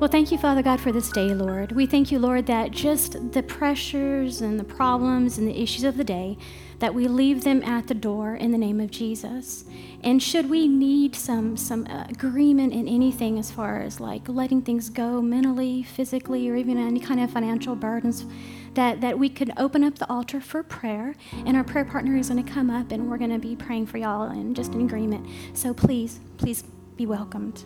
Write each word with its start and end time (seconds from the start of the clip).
Well, 0.00 0.08
thank 0.08 0.32
you, 0.32 0.38
Father 0.38 0.62
God, 0.62 0.80
for 0.80 0.92
this 0.92 1.10
day, 1.10 1.34
Lord. 1.34 1.72
We 1.72 1.84
thank 1.84 2.10
you, 2.10 2.18
Lord, 2.18 2.46
that 2.46 2.70
just 2.70 3.32
the 3.32 3.42
pressures 3.42 4.40
and 4.40 4.58
the 4.58 4.64
problems 4.64 5.36
and 5.36 5.46
the 5.46 5.62
issues 5.62 5.84
of 5.84 5.98
the 5.98 6.04
day, 6.04 6.38
that 6.78 6.94
we 6.94 7.06
leave 7.06 7.44
them 7.44 7.62
at 7.62 7.86
the 7.86 7.92
door 7.92 8.34
in 8.34 8.50
the 8.50 8.56
name 8.56 8.80
of 8.80 8.90
Jesus. 8.90 9.66
And 10.02 10.22
should 10.22 10.48
we 10.48 10.68
need 10.68 11.14
some 11.14 11.54
some 11.58 11.86
agreement 11.86 12.72
in 12.72 12.88
anything 12.88 13.38
as 13.38 13.50
far 13.50 13.82
as 13.82 14.00
like 14.00 14.26
letting 14.26 14.62
things 14.62 14.88
go 14.88 15.20
mentally, 15.20 15.82
physically, 15.82 16.48
or 16.48 16.56
even 16.56 16.78
any 16.78 16.98
kind 16.98 17.20
of 17.20 17.30
financial 17.30 17.76
burdens, 17.76 18.24
that, 18.72 19.02
that 19.02 19.18
we 19.18 19.28
could 19.28 19.52
open 19.58 19.84
up 19.84 19.98
the 19.98 20.08
altar 20.08 20.40
for 20.40 20.62
prayer, 20.62 21.14
and 21.44 21.58
our 21.58 21.64
prayer 21.64 21.84
partner 21.84 22.16
is 22.16 22.30
going 22.30 22.42
to 22.42 22.50
come 22.50 22.70
up, 22.70 22.90
and 22.90 23.10
we're 23.10 23.18
going 23.18 23.28
to 23.28 23.38
be 23.38 23.54
praying 23.54 23.84
for 23.84 23.98
y'all 23.98 24.30
and 24.30 24.56
just 24.56 24.72
in 24.72 24.80
agreement. 24.80 25.26
So 25.52 25.74
please, 25.74 26.20
please 26.38 26.64
be 26.96 27.04
welcomed. 27.04 27.64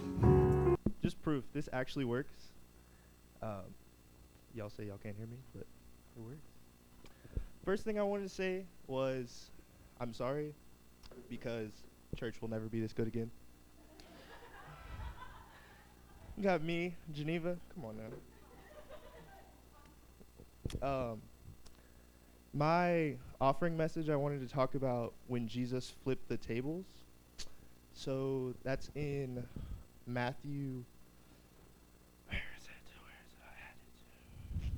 Just 1.05 1.23
proof 1.23 1.45
this 1.53 1.69
actually 1.71 2.07
works. 2.07 2.33
Um, 3.43 3.75
y'all 4.55 4.71
say 4.71 4.85
y'all 4.85 4.97
can't 4.97 5.15
hear 5.19 5.27
me, 5.27 5.37
but 5.55 5.67
it 6.17 6.23
works. 6.23 6.49
First 7.63 7.85
thing 7.85 7.99
I 7.99 8.03
wanted 8.03 8.23
to 8.23 8.30
say 8.30 8.65
was 8.87 9.51
I'm 10.01 10.15
sorry 10.15 10.55
because 11.29 11.73
church 12.17 12.41
will 12.41 12.49
never 12.49 12.65
be 12.69 12.80
this 12.80 12.95
good 12.95 13.07
again. 13.07 13.30
You 16.39 16.43
got 16.43 16.63
me, 16.63 16.95
Geneva. 17.13 17.59
Come 17.75 17.85
on 17.85 17.99
now. 20.80 21.13
Um, 21.13 21.21
my 22.55 23.16
offering 23.43 23.77
message, 23.77 24.09
I 24.09 24.16
wanted 24.16 24.41
to 24.41 24.49
talk 24.52 24.75
about 24.75 25.13
when 25.27 25.49
Jesus 25.49 25.93
flipped 26.02 26.30
the 26.30 26.39
tables. 26.39 26.87
So 27.93 28.55
that's 28.65 28.89
in 28.95 29.45
Matthew. 30.07 30.83
Where 32.29 32.41
is 32.59 32.65
it? 32.65 32.85
Where 33.01 33.15
is 33.24 33.33
it? 33.33 33.40
I 33.43 33.55
had 33.57 33.74
it. 33.79 34.73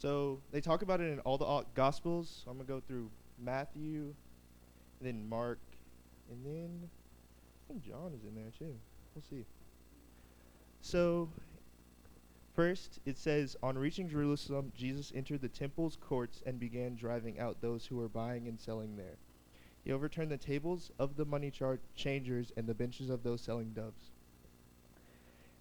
So 0.00 0.40
they 0.50 0.62
talk 0.62 0.80
about 0.80 1.02
it 1.02 1.12
in 1.12 1.20
all 1.20 1.36
the 1.36 1.66
Gospels. 1.74 2.42
So 2.42 2.50
I'm 2.50 2.56
going 2.56 2.66
to 2.66 2.72
go 2.72 2.80
through 2.80 3.10
Matthew, 3.38 4.14
then 5.00 5.28
Mark, 5.28 5.60
and 6.30 6.44
then 6.44 6.88
I 6.88 7.62
think 7.68 7.84
John 7.84 8.12
is 8.14 8.24
in 8.24 8.34
there 8.34 8.50
too. 8.58 8.74
We'll 9.14 9.22
see. 9.28 9.44
So, 10.80 11.28
first, 12.54 13.00
it 13.04 13.18
says, 13.18 13.56
On 13.62 13.76
reaching 13.76 14.08
Jerusalem, 14.08 14.72
Jesus 14.74 15.12
entered 15.14 15.42
the 15.42 15.48
temple's 15.48 15.96
courts 15.96 16.42
and 16.46 16.58
began 16.58 16.96
driving 16.96 17.38
out 17.38 17.60
those 17.60 17.84
who 17.84 17.96
were 17.96 18.08
buying 18.08 18.48
and 18.48 18.58
selling 18.58 18.96
there. 18.96 19.18
He 19.84 19.92
overturned 19.92 20.30
the 20.30 20.38
tables 20.38 20.90
of 20.98 21.16
the 21.16 21.26
money 21.26 21.50
char- 21.50 21.80
changers 21.94 22.52
and 22.56 22.66
the 22.66 22.74
benches 22.74 23.10
of 23.10 23.22
those 23.22 23.42
selling 23.42 23.72
doves, 23.72 24.12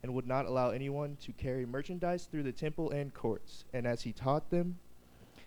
and 0.01 0.13
would 0.13 0.27
not 0.27 0.45
allow 0.45 0.69
anyone 0.69 1.17
to 1.21 1.31
carry 1.33 1.65
merchandise 1.65 2.25
through 2.25 2.43
the 2.43 2.51
temple 2.51 2.91
and 2.91 3.13
courts. 3.13 3.65
And 3.73 3.85
as 3.85 4.01
he 4.03 4.13
taught 4.13 4.49
them, 4.49 4.77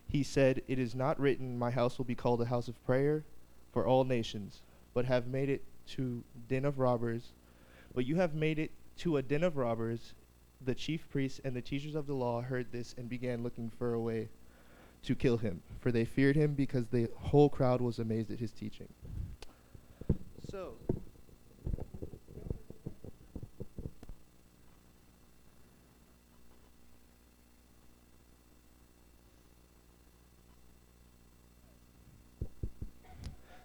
he 0.06 0.22
said, 0.22 0.62
It 0.68 0.78
is 0.78 0.94
not 0.94 1.18
written, 1.18 1.58
My 1.58 1.70
house 1.70 1.98
will 1.98 2.04
be 2.04 2.14
called 2.14 2.42
a 2.42 2.46
house 2.46 2.68
of 2.68 2.84
prayer 2.84 3.24
for 3.72 3.86
all 3.86 4.04
nations, 4.04 4.60
but 4.92 5.06
have 5.06 5.26
made 5.26 5.48
it 5.48 5.62
to 5.88 6.22
den 6.48 6.64
of 6.64 6.78
robbers. 6.78 7.32
But 7.94 8.06
you 8.06 8.16
have 8.16 8.34
made 8.34 8.58
it 8.58 8.70
to 8.98 9.16
a 9.16 9.22
den 9.22 9.42
of 9.42 9.56
robbers. 9.56 10.12
The 10.64 10.74
chief 10.74 11.08
priests 11.10 11.40
and 11.44 11.56
the 11.56 11.62
teachers 11.62 11.94
of 11.94 12.06
the 12.06 12.14
law 12.14 12.42
heard 12.42 12.70
this 12.70 12.94
and 12.96 13.08
began 13.08 13.42
looking 13.42 13.70
for 13.70 13.94
a 13.94 14.00
way 14.00 14.28
to 15.04 15.14
kill 15.14 15.38
him, 15.38 15.62
for 15.80 15.90
they 15.90 16.04
feared 16.04 16.36
him 16.36 16.54
because 16.54 16.86
the 16.86 17.08
whole 17.16 17.48
crowd 17.48 17.80
was 17.80 17.98
amazed 17.98 18.30
at 18.30 18.38
his 18.38 18.52
teaching. 18.52 18.88
So, 20.50 20.74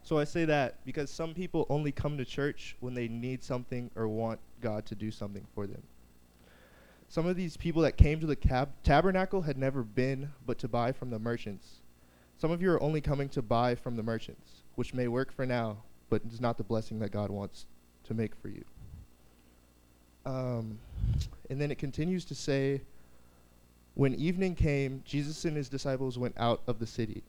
So 0.07 0.17
I 0.17 0.23
say 0.23 0.45
that 0.45 0.85
because 0.85 1.11
some 1.11 1.33
people 1.33 1.67
only 1.69 1.91
come 1.91 2.17
to 2.17 2.23
church 2.23 2.77
when 2.79 2.93
they 2.93 3.09
need 3.09 3.43
something 3.43 3.91
or 3.93 4.07
want 4.07 4.39
God 4.61 4.85
to 4.85 4.95
do 4.95 5.11
something 5.11 5.45
for 5.53 5.67
them. 5.67 5.83
Some 7.09 7.25
of 7.25 7.35
these 7.35 7.57
people 7.57 7.81
that 7.81 7.97
came 7.97 8.21
to 8.21 8.25
the 8.25 8.37
cab- 8.37 8.71
tabernacle 8.85 9.41
had 9.41 9.57
never 9.57 9.83
been 9.83 10.29
but 10.45 10.59
to 10.59 10.69
buy 10.69 10.93
from 10.93 11.09
the 11.09 11.19
merchants. 11.19 11.81
Some 12.37 12.51
of 12.51 12.61
you 12.61 12.71
are 12.71 12.81
only 12.81 13.01
coming 13.01 13.27
to 13.27 13.41
buy 13.41 13.75
from 13.75 13.97
the 13.97 14.03
merchants, 14.03 14.63
which 14.75 14.93
may 14.93 15.09
work 15.09 15.29
for 15.29 15.45
now, 15.45 15.75
but 16.09 16.21
is 16.31 16.39
not 16.39 16.55
the 16.55 16.63
blessing 16.63 16.99
that 16.99 17.11
God 17.11 17.29
wants 17.29 17.65
to 18.05 18.13
make 18.13 18.33
for 18.33 18.47
you. 18.47 18.63
Um, 20.25 20.79
and 21.49 21.59
then 21.59 21.69
it 21.69 21.79
continues 21.79 22.23
to 22.23 22.35
say, 22.35 22.79
when 23.95 24.15
evening 24.15 24.55
came, 24.55 25.03
Jesus 25.03 25.43
and 25.43 25.57
his 25.57 25.67
disciples 25.67 26.17
went 26.17 26.35
out 26.37 26.61
of 26.65 26.79
the 26.79 26.87
city. 26.87 27.23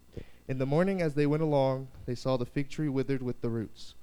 In 0.48 0.56
the 0.56 0.64
morning, 0.64 1.02
as 1.02 1.12
they 1.12 1.26
went 1.26 1.42
along, 1.42 1.88
they 2.06 2.14
saw 2.14 2.38
the 2.38 2.46
fig 2.46 2.70
tree 2.70 2.88
withered 2.88 3.22
with 3.22 3.42
the 3.42 3.50
roots. 3.50 3.94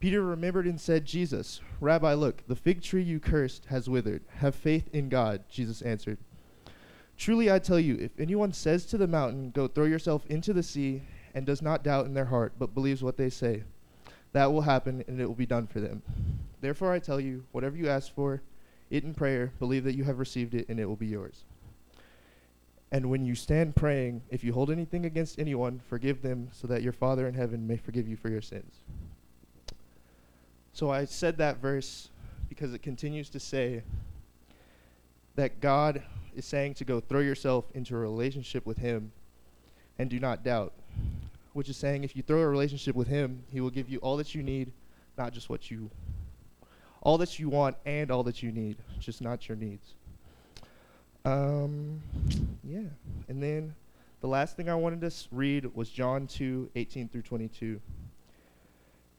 Peter 0.00 0.20
remembered 0.20 0.66
and 0.66 0.80
said, 0.80 1.04
Jesus, 1.04 1.60
Rabbi, 1.80 2.14
look, 2.14 2.42
the 2.48 2.56
fig 2.56 2.82
tree 2.82 3.04
you 3.04 3.20
cursed 3.20 3.66
has 3.66 3.88
withered. 3.88 4.22
Have 4.38 4.56
faith 4.56 4.88
in 4.92 5.08
God, 5.08 5.44
Jesus 5.48 5.80
answered. 5.80 6.18
Truly 7.16 7.52
I 7.52 7.60
tell 7.60 7.78
you, 7.78 7.96
if 8.00 8.18
anyone 8.18 8.52
says 8.52 8.84
to 8.86 8.98
the 8.98 9.06
mountain, 9.06 9.52
Go 9.52 9.68
throw 9.68 9.84
yourself 9.84 10.26
into 10.26 10.52
the 10.52 10.64
sea, 10.64 11.02
and 11.32 11.46
does 11.46 11.62
not 11.62 11.84
doubt 11.84 12.06
in 12.06 12.14
their 12.14 12.24
heart, 12.24 12.54
but 12.58 12.74
believes 12.74 13.04
what 13.04 13.16
they 13.16 13.30
say, 13.30 13.62
that 14.32 14.52
will 14.52 14.62
happen, 14.62 15.04
and 15.06 15.20
it 15.20 15.26
will 15.26 15.36
be 15.36 15.46
done 15.46 15.68
for 15.68 15.78
them. 15.78 16.02
Therefore 16.60 16.92
I 16.92 16.98
tell 16.98 17.20
you, 17.20 17.44
whatever 17.52 17.76
you 17.76 17.88
ask 17.88 18.12
for, 18.12 18.42
it 18.90 19.04
in 19.04 19.14
prayer, 19.14 19.52
believe 19.60 19.84
that 19.84 19.94
you 19.94 20.02
have 20.02 20.18
received 20.18 20.54
it, 20.54 20.68
and 20.68 20.80
it 20.80 20.86
will 20.86 20.96
be 20.96 21.06
yours. 21.06 21.44
And 22.92 23.08
when 23.08 23.24
you 23.24 23.34
stand 23.34 23.74
praying, 23.74 24.20
if 24.28 24.44
you 24.44 24.52
hold 24.52 24.70
anything 24.70 25.06
against 25.06 25.38
anyone, 25.38 25.80
forgive 25.88 26.20
them, 26.20 26.50
so 26.52 26.66
that 26.66 26.82
your 26.82 26.92
Father 26.92 27.26
in 27.26 27.32
heaven 27.32 27.66
may 27.66 27.78
forgive 27.78 28.06
you 28.06 28.16
for 28.16 28.28
your 28.28 28.42
sins. 28.42 28.74
So 30.74 30.90
I 30.90 31.06
said 31.06 31.38
that 31.38 31.56
verse 31.56 32.10
because 32.50 32.74
it 32.74 32.82
continues 32.82 33.30
to 33.30 33.40
say 33.40 33.82
that 35.36 35.60
God 35.60 36.02
is 36.36 36.44
saying 36.44 36.74
to 36.74 36.84
go 36.84 37.00
throw 37.00 37.20
yourself 37.20 37.64
into 37.72 37.94
a 37.96 37.98
relationship 37.98 38.66
with 38.66 38.76
Him 38.76 39.10
and 39.98 40.10
do 40.10 40.20
not 40.20 40.44
doubt. 40.44 40.74
Which 41.54 41.70
is 41.70 41.78
saying 41.78 42.04
if 42.04 42.14
you 42.14 42.22
throw 42.22 42.40
a 42.40 42.46
relationship 42.46 42.94
with 42.94 43.08
Him, 43.08 43.42
He 43.50 43.62
will 43.62 43.70
give 43.70 43.88
you 43.88 44.00
all 44.00 44.18
that 44.18 44.34
you 44.34 44.42
need, 44.42 44.70
not 45.16 45.32
just 45.32 45.48
what 45.48 45.70
you, 45.70 45.90
all 47.00 47.16
that 47.18 47.38
you 47.38 47.48
want 47.48 47.76
and 47.86 48.10
all 48.10 48.22
that 48.24 48.42
you 48.42 48.52
need, 48.52 48.76
just 49.00 49.22
not 49.22 49.48
your 49.48 49.56
needs. 49.56 49.94
Um, 51.24 52.00
yeah. 52.64 52.80
And 53.28 53.42
then 53.42 53.74
the 54.20 54.26
last 54.26 54.56
thing 54.56 54.68
I 54.68 54.74
wanted 54.74 55.00
to 55.02 55.06
s- 55.08 55.28
read 55.30 55.74
was 55.74 55.88
John 55.88 56.26
2 56.26 56.70
18 56.74 57.08
through 57.08 57.22
22. 57.22 57.80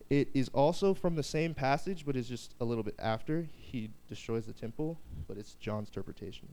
It 0.09 0.29
is 0.33 0.49
also 0.49 0.93
from 0.93 1.15
the 1.15 1.23
same 1.23 1.53
passage, 1.53 2.05
but 2.05 2.15
is 2.15 2.27
just 2.27 2.53
a 2.59 2.65
little 2.65 2.83
bit 2.83 2.95
after 2.99 3.47
he 3.57 3.89
destroys 4.07 4.45
the 4.45 4.53
temple, 4.53 4.99
but 5.27 5.37
it's 5.37 5.55
John's 5.55 5.87
interpretation. 5.87 6.47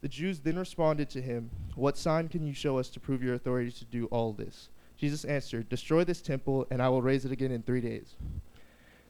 The 0.00 0.08
Jews 0.08 0.40
then 0.40 0.58
responded 0.58 1.08
to 1.10 1.22
him, 1.22 1.50
What 1.74 1.96
sign 1.96 2.28
can 2.28 2.46
you 2.46 2.54
show 2.54 2.78
us 2.78 2.88
to 2.90 3.00
prove 3.00 3.22
your 3.22 3.34
authority 3.34 3.70
to 3.70 3.84
do 3.84 4.06
all 4.06 4.32
this? 4.32 4.70
Jesus 4.96 5.24
answered, 5.24 5.68
Destroy 5.68 6.04
this 6.04 6.20
temple, 6.20 6.66
and 6.70 6.82
I 6.82 6.88
will 6.88 7.02
raise 7.02 7.24
it 7.24 7.32
again 7.32 7.52
in 7.52 7.62
three 7.62 7.80
days. 7.80 8.16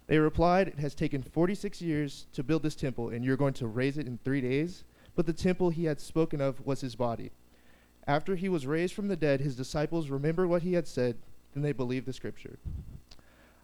They 0.07 0.19
replied, 0.19 0.69
It 0.69 0.79
has 0.79 0.95
taken 0.95 1.23
46 1.23 1.81
years 1.81 2.27
to 2.33 2.43
build 2.43 2.63
this 2.63 2.75
temple, 2.75 3.11
and 3.11 3.25
you're 3.25 3.37
going 3.37 3.55
to 3.55 3.67
raise 3.67 3.99
it 3.99 4.07
in 4.07 4.19
three 4.25 4.41
days? 4.41 4.85
But 5.17 5.27
the 5.27 5.33
temple 5.33 5.71
he 5.71 5.87
had 5.87 6.01
spoken 6.01 6.41
of 6.41 6.65
was 6.65 6.83
his 6.83 6.95
body. 6.95 7.33
After 8.07 8.37
he 8.37 8.49
was 8.49 8.67
raised 8.67 8.95
from 8.95 9.09
the 9.09 9.17
dead, 9.17 9.41
his 9.41 9.57
disciples 9.57 10.11
remembered 10.11 10.49
what 10.49 10.63
he 10.63 10.75
had 10.75 10.87
said, 10.87 11.17
and 11.55 11.65
they 11.65 11.73
believed 11.73 12.07
the 12.07 12.13
scripture. 12.13 12.59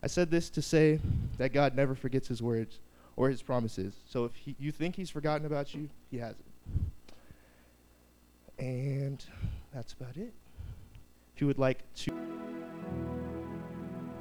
I 0.03 0.09
said 0.09 0.31
this 0.31 0.51
to 0.51 0.63
say 0.63 0.99
that 1.39 1.53
God 1.53 1.77
never 1.77 1.95
forgets 1.95 2.27
his 2.27 2.43
words 2.43 2.81
or 3.15 3.29
his 3.29 3.43
promises. 3.43 3.95
So 4.09 4.25
if 4.25 4.35
he, 4.35 4.57
you 4.59 4.73
think 4.73 4.97
he's 4.97 5.11
forgotten 5.11 5.47
about 5.47 5.75
you, 5.75 5.89
he 6.11 6.19
hasn't. 6.19 6.45
And 8.59 9.25
that's 9.73 9.93
about 9.93 10.17
it. 10.17 10.33
If 11.37 11.41
you 11.41 11.47
would 11.47 11.59
like 11.59 11.81
to. 11.97 12.13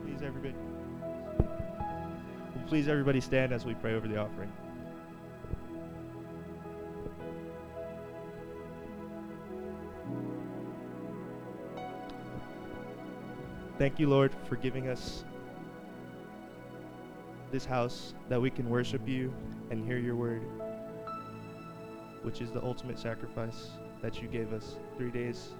Please, 0.03 0.21
everybody. 0.21 0.55
Please, 2.67 2.87
everybody 2.87 3.21
stand 3.21 3.53
as 3.53 3.65
we 3.65 3.73
pray 3.73 3.95
over 3.95 4.07
the 4.07 4.17
offering. 4.17 4.51
Thank 13.81 13.97
you, 13.97 14.07
Lord, 14.07 14.31
for 14.47 14.57
giving 14.57 14.89
us 14.89 15.23
this 17.51 17.65
house 17.65 18.13
that 18.29 18.39
we 18.39 18.51
can 18.51 18.69
worship 18.69 19.07
you 19.07 19.33
and 19.71 19.83
hear 19.83 19.97
your 19.97 20.15
word, 20.15 20.43
which 22.21 22.41
is 22.41 22.51
the 22.51 22.61
ultimate 22.63 22.99
sacrifice 22.99 23.69
that 24.03 24.21
you 24.21 24.27
gave 24.27 24.53
us. 24.53 24.75
Three 24.99 25.09
days, 25.09 25.55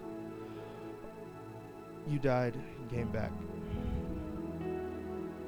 you 2.07 2.19
died 2.19 2.53
and 2.53 2.91
came 2.91 3.11
back. 3.11 3.31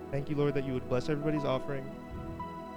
Thank 0.09 0.27
you, 0.27 0.35
Lord, 0.35 0.55
that 0.55 0.65
you 0.65 0.73
would 0.73 0.89
bless 0.89 1.09
everybody's 1.09 1.45
offering 1.45 1.85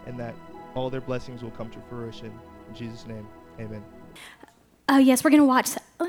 and 0.07 0.21
that 0.21 0.35
all 0.75 0.91
their 0.91 1.01
blessings 1.01 1.43
will 1.43 1.53
come 1.53 1.71
to 1.71 1.79
fruition. 1.89 2.39
In 2.69 2.75
Jesus' 2.75 3.07
name, 3.07 3.27
amen. 3.59 3.83
Oh, 4.91 4.99
yes, 4.99 5.25
we're 5.25 5.31
going 5.31 5.41
to 5.41 5.47
watch. 5.47 5.71
Uh, 5.99 6.05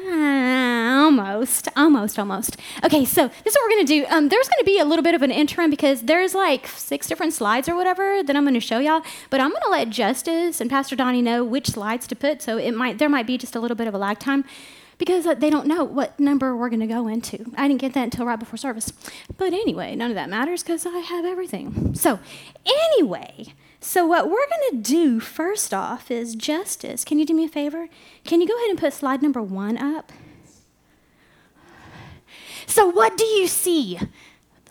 Almost, 1.07 1.69
almost, 1.77 2.19
almost. 2.19 2.57
Okay, 2.83 3.05
so 3.05 3.29
this 3.29 3.53
is 3.53 3.55
what 3.55 3.63
we're 3.63 3.75
to 3.87 3.93
do. 3.93 4.05
Um, 4.09 4.27
there's 4.27 4.49
to 4.59 4.65
be 4.65 4.77
a 4.77 4.83
little 4.83 5.03
bit 5.03 5.15
of 5.15 5.21
an 5.21 5.31
interim 5.31 5.69
because 5.69 6.01
there's 6.01 6.35
like 6.35 6.67
six 6.67 7.07
different 7.07 7.31
slides 7.31 7.69
or 7.69 7.77
whatever 7.77 8.21
that 8.21 8.35
I'm 8.35 8.43
to 8.53 8.59
show 8.59 8.79
y'all. 8.79 9.01
But 9.29 9.39
I'm 9.39 9.51
to 9.51 9.69
let 9.69 9.89
Justice 9.89 10.59
and 10.59 10.69
Pastor 10.69 10.97
Donnie 10.97 11.21
know 11.21 11.45
which 11.45 11.67
slides 11.67 12.07
to 12.07 12.15
put. 12.17 12.41
So 12.41 12.57
it 12.57 12.73
might 12.73 12.97
there 12.97 13.07
might 13.07 13.25
be 13.25 13.37
just 13.37 13.55
a 13.55 13.61
little 13.61 13.77
bit 13.77 13.87
of 13.87 13.93
a 13.93 13.97
lag 13.97 14.19
time 14.19 14.43
because 14.97 15.25
uh, 15.25 15.33
they 15.33 15.49
don't 15.49 15.65
know 15.65 15.85
what 15.85 16.19
number 16.19 16.57
we're 16.57 16.67
going 16.67 16.81
to 16.81 16.87
go 16.87 17.07
into. 17.07 17.53
I 17.55 17.69
didn't 17.69 17.79
get 17.79 17.93
that 17.93 18.03
until 18.03 18.25
right 18.25 18.37
before 18.37 18.57
service. 18.57 18.91
But 19.37 19.53
anyway, 19.53 19.95
none 19.95 20.11
of 20.11 20.15
that 20.15 20.29
matters 20.29 20.61
because 20.61 20.85
I 20.85 20.97
have 20.97 21.23
everything. 21.23 21.95
So, 21.95 22.19
anyway, 22.65 23.53
so 23.79 24.05
what 24.05 24.25
we're 24.25 24.45
going 24.49 24.71
to 24.71 24.77
do 24.81 25.21
first 25.21 25.73
off 25.73 26.11
is 26.11 26.35
Justice. 26.35 27.05
Can 27.05 27.17
you 27.17 27.25
do 27.25 27.33
me 27.33 27.45
a 27.45 27.49
favor? 27.49 27.87
Can 28.25 28.41
you 28.41 28.47
go 28.49 28.57
ahead 28.57 28.71
and 28.71 28.77
put 28.77 28.91
slide 28.91 29.21
number 29.21 29.41
one 29.41 29.77
up? 29.77 30.11
So, 32.67 32.87
what 32.87 33.17
do 33.17 33.25
you 33.25 33.47
see? 33.47 33.99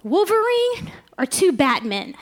Wolverine 0.04 0.92
or 1.18 1.26
two 1.26 1.50
Batmen? 1.50 2.14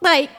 Like, 0.00 0.30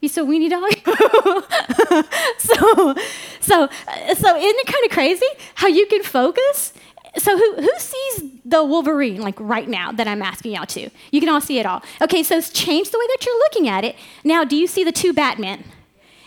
you 0.00 0.08
saw 0.08 0.22
weenie 0.22 0.48
dog? 0.48 0.72
so, 2.38 2.94
so, 3.40 3.68
so 4.14 4.36
isn't 4.36 4.58
it 4.58 4.66
kind 4.66 4.84
of 4.84 4.90
crazy 4.90 5.26
how 5.54 5.68
you 5.68 5.86
can 5.86 6.02
focus? 6.02 6.72
So 7.16 7.36
who, 7.36 7.54
who 7.56 7.70
sees 7.78 8.30
the 8.44 8.64
Wolverine 8.64 9.20
like 9.20 9.38
right 9.38 9.68
now 9.68 9.92
that 9.92 10.06
I'm 10.06 10.22
asking 10.22 10.52
y'all 10.54 10.66
to? 10.66 10.90
You 11.10 11.20
can 11.20 11.28
all 11.28 11.40
see 11.40 11.58
it 11.58 11.66
all. 11.66 11.82
Okay, 12.00 12.22
so 12.22 12.40
change 12.40 12.90
the 12.90 12.98
way 12.98 13.06
that 13.08 13.26
you're 13.26 13.38
looking 13.38 13.68
at 13.68 13.84
it. 13.84 13.96
Now, 14.24 14.44
do 14.44 14.56
you 14.56 14.66
see 14.66 14.84
the 14.84 14.92
two 14.92 15.12
Batmen? 15.12 15.64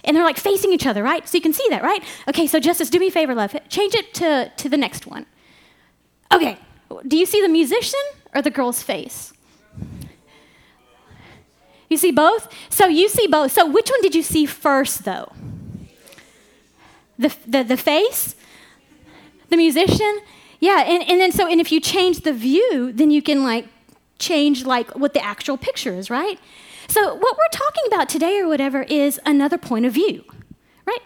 And 0.04 0.16
they're 0.16 0.24
like 0.24 0.38
facing 0.38 0.74
each 0.74 0.88
other, 0.88 1.04
right? 1.04 1.28
So 1.28 1.38
you 1.38 1.42
can 1.42 1.54
see 1.54 1.66
that, 1.70 1.84
right? 1.84 2.04
Okay, 2.28 2.48
so 2.48 2.60
Justice, 2.60 2.90
do 2.90 3.00
me 3.00 3.08
a 3.08 3.12
favor, 3.12 3.36
love. 3.36 3.56
Change 3.70 3.94
it 3.94 4.14
to, 4.16 4.52
to 4.58 4.70
the 4.70 4.78
next 4.78 5.06
one. 5.06 5.26
Okay, 6.34 6.58
do 7.08 7.18
you 7.18 7.26
see 7.26 7.42
the 7.42 7.50
musician 7.50 8.00
or 8.34 8.42
the 8.42 8.50
girl's 8.50 8.82
face? 8.82 9.34
You 11.90 11.98
see 11.98 12.12
both? 12.12 12.48
So 12.70 12.88
you 12.88 13.10
see 13.10 13.28
both. 13.28 13.52
So 13.52 13.70
which 13.70 13.90
one 13.90 14.02
did 14.02 14.16
you 14.16 14.24
see 14.24 14.46
first, 14.46 15.04
though? 15.04 15.32
The, 17.20 17.36
the, 17.46 17.64
the 17.64 17.78
face? 17.78 18.36
The 19.50 19.58
musician? 19.58 20.20
Yeah, 20.62 20.84
and, 20.84 21.04
and 21.04 21.20
then 21.20 21.32
so, 21.34 21.48
and 21.48 21.60
if 21.60 21.72
you 21.72 21.82
change 21.82 22.22
the 22.22 22.32
view, 22.32 22.94
then 22.94 23.12
you 23.12 23.22
can 23.22 23.44
like 23.44 23.68
change 24.20 24.66
like 24.66 24.96
what 24.96 25.14
the 25.14 25.24
actual 25.24 25.58
picture 25.58 25.94
is, 25.94 26.10
right? 26.10 26.40
So 26.92 27.16
what 27.16 27.38
we're 27.38 27.54
talking 27.54 27.84
about 27.88 28.10
today 28.10 28.38
or 28.40 28.50
whatever 28.50 28.84
is 28.84 29.18
another 29.26 29.58
point 29.58 29.86
of 29.86 29.94
view, 29.94 30.26
right? 30.86 31.00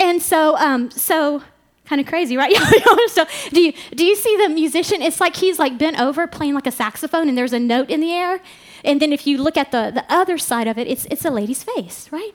And 0.00 0.22
so, 0.22 0.56
um, 0.56 0.90
so 0.90 1.42
kind 1.84 2.00
of 2.00 2.06
crazy, 2.06 2.34
right? 2.34 2.50
so 3.08 3.26
do 3.50 3.60
you 3.60 3.74
do 3.94 4.06
you 4.06 4.16
see 4.16 4.38
the 4.38 4.48
musician? 4.48 5.02
It's 5.02 5.20
like 5.20 5.36
he's 5.36 5.58
like 5.58 5.76
bent 5.76 6.00
over 6.00 6.26
playing 6.26 6.54
like 6.54 6.66
a 6.66 6.70
saxophone, 6.72 7.28
and 7.28 7.36
there's 7.36 7.52
a 7.52 7.58
note 7.58 7.90
in 7.90 8.00
the 8.00 8.10
air, 8.10 8.40
and 8.86 9.02
then 9.02 9.12
if 9.12 9.26
you 9.26 9.36
look 9.36 9.58
at 9.58 9.70
the, 9.70 9.90
the 9.92 10.04
other 10.08 10.38
side 10.38 10.66
of 10.66 10.78
it, 10.78 10.88
it's, 10.88 11.04
it's 11.10 11.26
a 11.26 11.30
lady's 11.30 11.62
face, 11.62 12.10
right? 12.10 12.32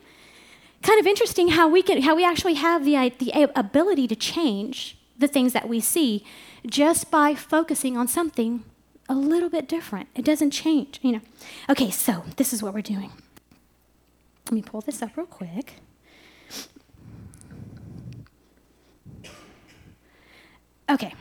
Kind 0.83 0.99
of 0.99 1.07
interesting 1.07 1.47
how 1.47 1.67
we, 1.67 1.81
can, 1.81 2.03
how 2.03 2.15
we 2.15 2.23
actually 2.23 2.53
have 2.53 2.85
the, 2.85 3.11
the 3.17 3.49
ability 3.55 4.07
to 4.07 4.15
change 4.15 4.99
the 5.17 5.27
things 5.27 5.53
that 5.53 5.67
we 5.67 5.79
see 5.79 6.23
just 6.67 7.09
by 7.09 7.33
focusing 7.33 7.97
on 7.97 8.07
something 8.07 8.63
a 9.09 9.15
little 9.15 9.49
bit 9.49 9.67
different. 9.67 10.09
It 10.15 10.25
doesn't 10.25 10.51
change, 10.51 10.99
you 11.01 11.13
know. 11.13 11.21
Okay, 11.69 11.89
so 11.91 12.23
this 12.35 12.53
is 12.53 12.61
what 12.61 12.73
we're 12.73 12.81
doing. 12.81 13.11
Let 14.45 14.53
me 14.53 14.61
pull 14.61 14.81
this 14.81 15.01
up 15.01 15.15
real 15.17 15.25
quick. 15.25 15.75
Okay, 20.89 21.13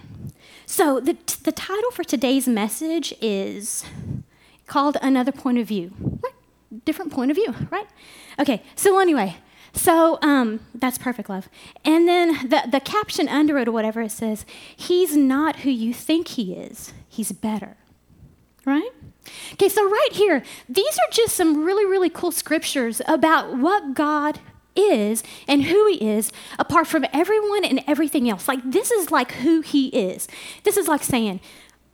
so 0.64 1.00
the, 1.00 1.14
t- 1.14 1.38
the 1.42 1.50
title 1.50 1.90
for 1.90 2.04
today's 2.04 2.46
message 2.46 3.12
is 3.20 3.84
called 4.66 4.96
Another 5.02 5.32
Point 5.32 5.58
of 5.58 5.66
View. 5.66 5.92
Right? 6.00 6.32
Different 6.84 7.12
point 7.12 7.32
of 7.32 7.36
view, 7.36 7.52
right? 7.70 7.86
Okay, 8.38 8.62
so 8.76 9.00
anyway, 9.00 9.36
so 9.72 10.18
um, 10.22 10.60
that's 10.74 10.98
perfect, 10.98 11.28
love. 11.28 11.48
And 11.84 12.06
then 12.06 12.48
the, 12.48 12.62
the 12.70 12.80
caption 12.80 13.28
under 13.28 13.58
it 13.58 13.66
or 13.66 13.72
whatever 13.72 14.02
it 14.02 14.12
says, 14.12 14.46
He's 14.76 15.16
not 15.16 15.60
who 15.60 15.70
you 15.70 15.92
think 15.92 16.28
He 16.28 16.54
is, 16.54 16.92
He's 17.16 17.32
better, 17.32 17.78
right? 18.66 18.90
Okay, 19.54 19.70
so 19.70 19.88
right 19.88 20.10
here, 20.12 20.42
these 20.68 20.98
are 20.98 21.10
just 21.10 21.34
some 21.34 21.64
really, 21.64 21.86
really 21.86 22.10
cool 22.10 22.30
scriptures 22.30 23.00
about 23.08 23.56
what 23.56 23.94
God 23.94 24.38
is 24.76 25.24
and 25.48 25.64
who 25.64 25.86
he 25.86 26.06
is 26.06 26.30
apart 26.58 26.86
from 26.86 27.06
everyone 27.14 27.64
and 27.64 27.82
everything 27.86 28.28
else. 28.28 28.48
Like, 28.48 28.60
this 28.70 28.90
is 28.90 29.10
like 29.10 29.32
who 29.32 29.62
he 29.62 29.88
is. 29.88 30.28
This 30.64 30.76
is 30.76 30.88
like 30.88 31.02
saying, 31.02 31.40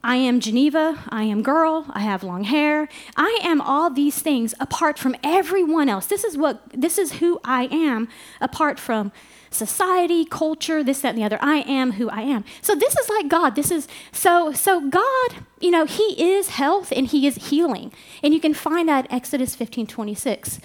I 0.03 0.17
am 0.17 0.41
Geneva, 0.41 0.99
I 1.09 1.23
am 1.23 1.45
girl, 1.45 1.87
I 1.91 2.01
have 2.01 2.25
long 2.25 2.43
hair. 2.43 2.89
I 3.17 3.39
am 3.45 3.61
all 3.61 3.89
these 3.89 4.19
things 4.19 4.55
apart 4.59 4.99
from 4.99 5.15
everyone 5.23 5.89
else. 5.89 6.07
This 6.07 6.25
is 6.25 6.37
what 6.37 6.63
this 6.75 6.99
is 6.99 7.13
who 7.13 7.41
I 7.45 7.69
am 7.71 8.09
apart 8.41 8.81
from 8.81 9.13
society, 9.55 10.25
culture, 10.25 10.83
this, 10.83 11.01
that, 11.01 11.11
and 11.11 11.19
the 11.19 11.25
other. 11.25 11.39
I 11.41 11.59
am 11.59 11.93
who 11.93 12.09
I 12.09 12.23
am. 12.23 12.45
So 12.61 12.75
this 12.75 12.97
is 12.97 13.09
like 13.09 13.29
God. 13.29 13.55
This 13.55 13.71
is 13.71 13.89
so 14.13 14.53
so 14.53 14.89
God, 14.89 15.45
you 15.61 15.71
know, 15.71 15.85
He 15.85 16.35
is 16.35 16.51
health 16.51 16.93
and 16.95 17.07
He 17.07 17.27
is 17.27 17.51
healing. 17.51 17.93
And 18.23 18.35
you 18.35 18.41
can 18.41 18.55
find 18.55 18.89
that 18.89 19.07
Exodus 19.11 19.55
15, 19.55 19.87
26. 19.87 20.61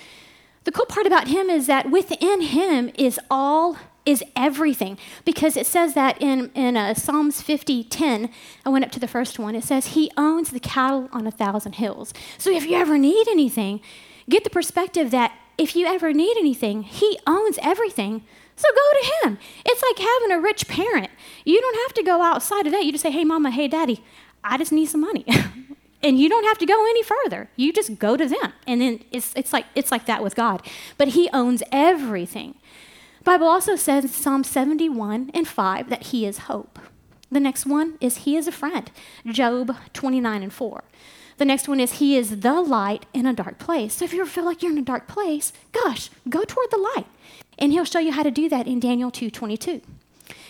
The 0.67 0.73
cool 0.73 0.85
part 0.85 1.07
about 1.07 1.29
him 1.29 1.49
is 1.49 1.65
that 1.67 1.89
within 1.91 2.41
him 2.41 2.91
is 2.95 3.17
all 3.31 3.77
is 4.05 4.21
everything 4.35 4.97
because 5.23 5.55
it 5.55 5.65
says 5.65 5.93
that 5.93 6.21
in, 6.21 6.51
in 6.55 6.75
uh, 6.75 6.93
psalms 6.93 7.41
50 7.41 7.85
10 7.85 8.29
i 8.65 8.69
went 8.69 8.83
up 8.83 8.91
to 8.91 8.99
the 8.99 9.07
first 9.07 9.39
one 9.39 9.55
it 9.55 9.63
says 9.63 9.87
he 9.87 10.11
owns 10.17 10.49
the 10.49 10.59
cattle 10.59 11.07
on 11.13 11.25
a 11.25 11.31
thousand 11.31 11.75
hills 11.75 12.13
so 12.37 12.51
if 12.51 12.65
you 12.65 12.75
ever 12.75 12.97
need 12.97 13.29
anything 13.29 13.79
get 14.29 14.43
the 14.43 14.49
perspective 14.49 15.09
that 15.11 15.31
if 15.57 15.75
you 15.75 15.85
ever 15.85 16.13
need 16.13 16.37
anything 16.37 16.83
he 16.83 17.19
owns 17.25 17.57
everything. 17.61 18.23
So 18.55 18.67
go 18.69 18.99
to 18.99 19.27
him. 19.27 19.37
It's 19.65 19.83
like 19.83 19.99
having 19.99 20.31
a 20.31 20.41
rich 20.41 20.67
parent. 20.67 21.11
You 21.45 21.61
don't 21.61 21.77
have 21.83 21.93
to 21.93 22.03
go 22.03 22.23
outside 22.23 22.65
of 22.65 22.71
that. 22.71 22.85
You 22.85 22.91
just 22.91 23.03
say 23.03 23.11
hey 23.11 23.23
mama. 23.23 23.51
Hey 23.51 23.67
daddy. 23.67 24.03
I 24.43 24.57
just 24.57 24.71
need 24.71 24.87
some 24.87 25.01
money. 25.01 25.25
And 26.03 26.19
you 26.19 26.29
don't 26.29 26.45
have 26.45 26.59
to 26.59 26.65
go 26.65 26.85
any 26.89 27.03
further. 27.03 27.49
You 27.55 27.73
just 27.73 27.97
go 27.97 28.15
to 28.15 28.27
them. 28.27 28.53
And 28.67 28.81
then 28.81 29.03
it's, 29.11 29.33
it's 29.35 29.51
like 29.51 29.65
it's 29.75 29.91
like 29.91 30.05
that 30.05 30.23
with 30.23 30.35
god. 30.35 30.65
But 30.97 31.09
he 31.09 31.29
owns 31.33 31.63
everything. 31.71 32.55
Bible 33.23 33.47
also 33.47 33.75
says 33.75 34.05
in 34.05 34.09
Psalm 34.09 34.43
71 34.43 35.31
and 35.33 35.47
5 35.47 35.89
that 35.89 36.03
he 36.03 36.25
is 36.25 36.37
hope. 36.39 36.79
The 37.29 37.41
next 37.41 37.65
one 37.65 37.97
is 37.99 38.19
he 38.19 38.37
is 38.37 38.47
a 38.47 38.53
friend. 38.53 38.89
Job 39.25 39.75
29 39.93 40.43
and 40.43 40.53
4. 40.53 40.83
The 41.37 41.45
next 41.45 41.67
one 41.67 41.79
is 41.79 41.93
he 41.93 42.17
is 42.17 42.39
the 42.39 42.61
light 42.61 43.05
in 43.13 43.25
a 43.25 43.33
dark 43.33 43.59
place. 43.59 43.93
So 43.95 44.05
if 44.05 44.13
you 44.13 44.21
ever 44.21 44.29
feel 44.29 44.45
like 44.45 44.61
you're 44.61 44.71
in 44.71 44.77
a 44.77 44.81
dark 44.81 45.07
place, 45.07 45.53
gosh, 45.71 46.09
go 46.27 46.43
toward 46.43 46.71
the 46.71 46.91
light. 46.95 47.05
And 47.59 47.71
he'll 47.71 47.85
show 47.85 47.99
you 47.99 48.11
how 48.11 48.23
to 48.23 48.31
do 48.31 48.49
that 48.49 48.67
in 48.67 48.79
Daniel 48.79 49.11
2:22. 49.11 49.81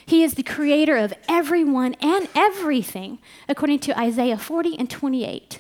He 0.06 0.24
is 0.24 0.36
the 0.36 0.44
creator 0.44 0.96
of 0.96 1.14
everyone 1.28 1.96
and 1.96 2.30
everything, 2.34 3.20
according 3.50 3.80
to 3.80 4.00
Isaiah 4.00 4.38
40 4.38 4.80
and 4.80 4.90
28. 4.90 5.60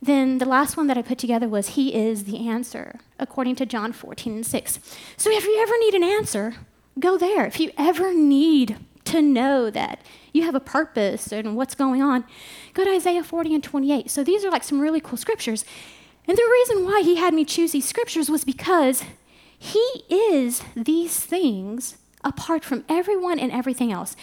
Then 0.00 0.38
the 0.38 0.46
last 0.46 0.76
one 0.76 0.86
that 0.86 0.98
I 0.98 1.02
put 1.02 1.18
together 1.18 1.48
was 1.48 1.70
He 1.70 1.94
is 1.94 2.24
the 2.24 2.48
answer, 2.48 3.00
according 3.18 3.56
to 3.56 3.66
John 3.66 3.92
14 3.92 4.34
and 4.34 4.46
6. 4.46 4.78
So 5.16 5.30
if 5.30 5.44
you 5.44 5.58
ever 5.60 5.78
need 5.80 5.94
an 5.94 6.02
answer, 6.02 6.54
go 6.98 7.18
there. 7.18 7.46
If 7.46 7.60
you 7.60 7.70
ever 7.76 8.14
need 8.14 8.76
to 9.04 9.20
know 9.20 9.70
that 9.70 10.00
you 10.34 10.42
have 10.42 10.54
a 10.54 10.60
purpose 10.60 11.32
and 11.32 11.56
what's 11.56 11.74
going 11.74 12.02
on, 12.02 12.24
go 12.74 12.84
to 12.84 12.90
Isaiah 12.90 13.24
40 13.24 13.54
and 13.54 13.64
28. 13.64 14.10
So 14.10 14.22
these 14.22 14.44
are 14.44 14.50
like 14.50 14.64
some 14.64 14.80
really 14.80 15.00
cool 15.00 15.16
scriptures. 15.16 15.64
And 16.26 16.36
the 16.36 16.48
reason 16.52 16.84
why 16.84 17.00
he 17.02 17.16
had 17.16 17.32
me 17.32 17.44
choose 17.44 17.72
these 17.72 17.88
scriptures 17.88 18.28
was 18.28 18.44
because 18.44 19.04
he 19.56 20.04
is 20.10 20.62
these 20.76 21.18
things 21.20 21.96
apart 22.22 22.64
from 22.64 22.84
everyone 22.88 23.38
and 23.38 23.52
everything 23.52 23.92
else 23.92 24.16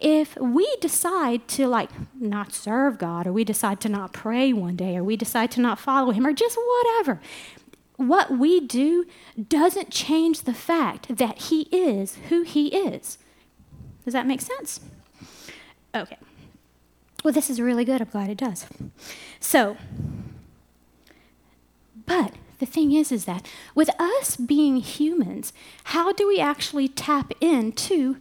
if 0.00 0.36
we 0.36 0.76
decide 0.80 1.46
to 1.48 1.66
like 1.66 1.90
not 2.18 2.52
serve 2.52 2.98
God 2.98 3.26
or 3.26 3.32
we 3.32 3.44
decide 3.44 3.80
to 3.80 3.88
not 3.88 4.12
pray 4.12 4.52
one 4.52 4.76
day 4.76 4.96
or 4.96 5.04
we 5.04 5.16
decide 5.16 5.50
to 5.52 5.60
not 5.60 5.78
follow 5.78 6.12
him 6.12 6.26
or 6.26 6.32
just 6.32 6.56
whatever, 6.56 7.20
what 7.96 8.30
we 8.38 8.60
do 8.60 9.06
doesn't 9.48 9.90
change 9.90 10.42
the 10.42 10.54
fact 10.54 11.16
that 11.16 11.42
he 11.42 11.62
is 11.72 12.16
who 12.28 12.42
he 12.42 12.68
is. 12.68 13.18
Does 14.04 14.14
that 14.14 14.26
make 14.26 14.40
sense? 14.40 14.80
Okay. 15.94 16.16
Well, 17.24 17.32
this 17.32 17.50
is 17.50 17.60
really 17.60 17.84
good. 17.84 18.00
I'm 18.00 18.08
glad 18.08 18.30
it 18.30 18.38
does. 18.38 18.66
So, 19.40 19.76
but 22.06 22.34
the 22.58 22.66
thing 22.66 22.92
is, 22.92 23.10
is 23.10 23.24
that 23.24 23.46
with 23.74 23.90
us 24.00 24.36
being 24.36 24.76
humans, 24.76 25.52
how 25.84 26.12
do 26.12 26.26
we 26.28 26.40
actually 26.40 26.88
tap 26.88 27.32
into 27.40 28.16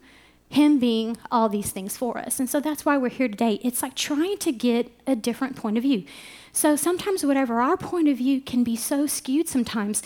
Him 0.50 0.80
being 0.80 1.18
all 1.30 1.50
these 1.50 1.72
things 1.72 1.98
for 1.98 2.18
us. 2.18 2.40
And 2.40 2.50
so 2.50 2.60
that's 2.60 2.86
why 2.86 2.98
we're 2.98 3.10
here 3.10 3.28
today. 3.28 3.60
It's 3.64 3.82
like 3.82 3.96
trying 3.96 4.38
to 4.38 4.52
get 4.52 4.92
a 5.06 5.16
different 5.16 5.58
point 5.58 5.78
of 5.78 5.84
view. 5.84 6.06
So 6.54 6.76
sometimes, 6.76 7.26
whatever 7.26 7.60
our 7.60 7.76
point 7.76 8.08
of 8.08 8.18
view 8.18 8.40
can 8.40 8.64
be 8.64 8.76
so 8.76 9.08
skewed 9.08 9.50
sometimes 9.50 10.02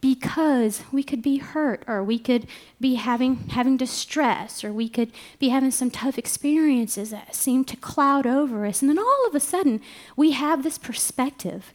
because 0.00 0.82
we 0.92 1.02
could 1.02 1.22
be 1.22 1.38
hurt 1.38 1.82
or 1.86 2.02
we 2.02 2.18
could 2.18 2.46
be 2.80 2.94
having 2.94 3.36
having 3.48 3.76
distress 3.76 4.62
or 4.62 4.72
we 4.72 4.88
could 4.88 5.10
be 5.38 5.48
having 5.48 5.70
some 5.70 5.90
tough 5.90 6.18
experiences 6.18 7.10
that 7.10 7.34
seem 7.34 7.64
to 7.64 7.76
cloud 7.76 8.26
over 8.26 8.64
us. 8.64 8.80
And 8.80 8.88
then 8.88 8.98
all 8.98 9.26
of 9.26 9.34
a 9.34 9.40
sudden 9.40 9.80
we 10.16 10.32
have 10.32 10.62
this 10.62 10.78
perspective. 10.78 11.72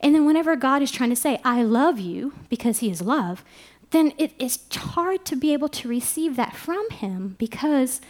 And 0.00 0.14
then 0.14 0.24
whenever 0.24 0.56
god 0.56 0.82
is 0.82 0.90
trying 0.90 1.10
to 1.10 1.16
say 1.16 1.40
i 1.44 1.62
love 1.62 1.98
you 1.98 2.34
because 2.48 2.78
he 2.78 2.90
is 2.90 3.00
love 3.00 3.42
then 3.90 4.12
it, 4.18 4.32
it's 4.38 4.58
hard 4.74 5.24
to 5.24 5.36
be 5.36 5.52
able 5.52 5.68
to 5.68 5.88
receive 5.88 6.36
that 6.36 6.54
from 6.54 6.90
him 6.90 7.36
because 7.38 8.00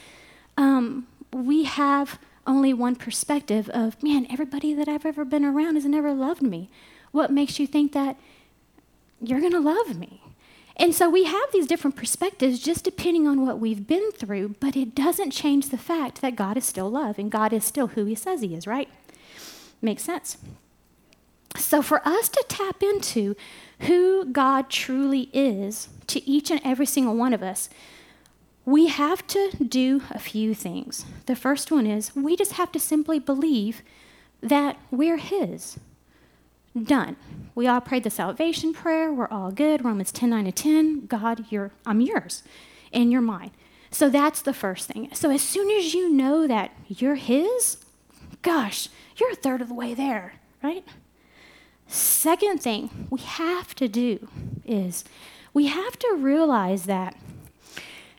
um, 0.57 1.07
we 1.33 1.65
have 1.65 2.19
only 2.47 2.73
one 2.73 2.97
perspective 2.97 3.69
of 3.71 4.03
man 4.03 4.27
everybody 4.31 4.75
that 4.75 4.89
i've 4.89 5.07
ever 5.07 5.25
been 5.25 5.45
around 5.45 5.75
has 5.77 5.85
never 5.85 6.13
loved 6.13 6.43
me. 6.43 6.69
What 7.13 7.31
makes 7.31 7.59
you 7.59 7.67
think 7.67 7.93
that 7.93 8.17
you're 9.21 9.41
going 9.41 9.53
to 9.53 9.61
love 9.61 9.99
me. 9.99 10.23
And 10.77 10.95
so 10.95 11.09
we 11.09 11.25
have 11.25 11.53
these 11.53 11.67
different 11.67 11.97
perspectives 11.97 12.59
just 12.59 12.85
depending 12.85 13.27
on 13.27 13.47
what 13.47 13.59
we've 13.59 13.87
been 13.87 14.13
through, 14.13 14.57
but 14.61 14.77
it 14.77 14.95
doesn't 14.95 15.31
change 15.31 15.71
the 15.71 15.79
fact 15.79 16.21
that 16.21 16.37
God 16.37 16.59
is 16.59 16.67
still 16.67 16.91
love 16.91 17.19
and 17.19 17.31
God 17.31 17.53
is 17.53 17.65
still 17.65 17.89
who 17.89 18.05
He 18.05 18.15
says 18.15 18.43
He 18.43 18.55
is, 18.55 18.67
right? 18.67 18.89
Makes 19.81 20.03
sense. 20.03 20.37
So 21.57 21.81
for 21.81 22.07
us 22.07 22.29
to 22.29 22.45
tap 22.49 22.83
into 22.83 23.35
who 23.81 24.27
God 24.27 24.69
truly 24.69 25.31
is 25.33 25.89
to 26.09 26.29
each 26.29 26.51
and 26.51 26.61
every 26.63 26.87
single 26.87 27.17
one 27.17 27.33
of 27.33 27.43
us, 27.43 27.71
we 28.67 28.89
have 28.89 29.27
to 29.29 29.51
do 29.67 30.03
a 30.11 30.19
few 30.19 30.55
things. 30.55 31.07
The 31.25 31.37
first 31.37 31.71
one 31.71 31.87
is 31.87 32.15
we 32.15 32.37
just 32.37 32.53
have 32.53 32.73
to 32.73 32.81
simply 32.81 33.19
believe 33.19 33.81
that 34.43 34.77
we're 34.91 35.17
His. 35.17 35.79
Done. 36.83 37.17
We 37.55 37.67
all 37.67 37.81
prayed 37.81 38.05
the 38.05 38.11
salvation 38.11 38.75
prayer. 38.75 39.13
We're 39.13 39.29
all 39.29 39.51
good. 39.51 39.85
Romans 39.85 40.13
10 40.13 40.31
9 40.31 40.45
to 40.45 40.53
10. 40.53 41.07
God, 41.07 41.47
you're, 41.49 41.71
I'm 41.87 42.01
yours 42.01 42.43
and 42.93 43.11
you're 43.11 43.23
mine. 43.23 43.51
So 43.91 44.11
that's 44.11 44.43
the 44.43 44.53
first 44.53 44.89
thing. 44.89 45.09
So 45.15 45.31
as 45.31 45.43
soon 45.43 45.71
as 45.71 45.95
you 45.95 46.13
know 46.13 46.47
that 46.47 46.73
you're 46.89 47.15
His, 47.15 47.79
gosh, 48.43 48.89
you're 49.17 49.33
a 49.33 49.37
third 49.37 49.63
of 49.63 49.69
the 49.69 49.75
way 49.75 49.95
there, 49.95 50.35
right? 50.63 50.85
Second 51.87 52.63
thing 52.63 53.07
we 53.11 53.21
have 53.21 53.75
to 53.77 53.89
do 53.89 54.29
is 54.65 55.05
we 55.55 55.67
have 55.67 55.99
to 56.01 56.17
realize 56.19 56.85
that 56.85 57.17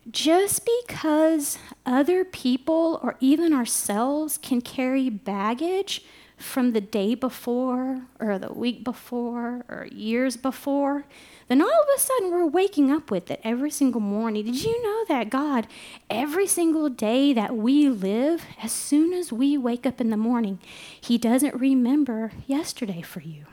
just 0.10 0.68
because 0.80 1.60
other 1.86 2.24
people 2.24 3.00
or 3.04 3.16
even 3.20 3.54
ourselves 3.54 4.38
can 4.38 4.62
carry 4.62 5.10
baggage 5.10 6.04
from 6.38 6.72
the 6.72 6.82
day 6.82 7.15
before 7.15 8.03
or 8.20 8.38
the 8.38 8.53
week 8.53 8.84
before 8.84 9.65
or 9.67 9.88
years 9.91 10.38
before, 10.38 11.06
then 11.48 11.62
all 11.62 11.67
of 11.67 11.88
a 11.96 12.00
sudden 12.00 12.32
we're 12.32 12.46
waking 12.46 12.91
up 12.91 13.10
with 13.10 13.32
it 13.32 13.41
every 13.44 13.72
single 13.72 14.01
morning. 14.01 14.46
Did 14.46 14.63
you 14.63 14.84
know 14.84 15.06
that 15.08 15.32
God, 15.32 15.67
every 16.10 16.46
single 16.46 16.89
day 16.89 17.34
that 17.34 17.58
we 17.58 17.89
live, 17.89 18.46
as 18.62 18.72
soon 18.72 19.13
as 19.13 19.34
we 19.34 19.58
wake 19.58 19.86
up 19.88 20.00
in 20.00 20.12
the 20.12 20.17
morning, 20.17 20.60
He 21.01 21.17
doesn't 21.17 21.56
remember 21.56 22.32
yesterday 22.46 23.01
for 23.01 23.22
you? 23.22 23.46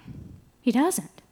He 0.60 0.70
doesn't. 0.70 1.22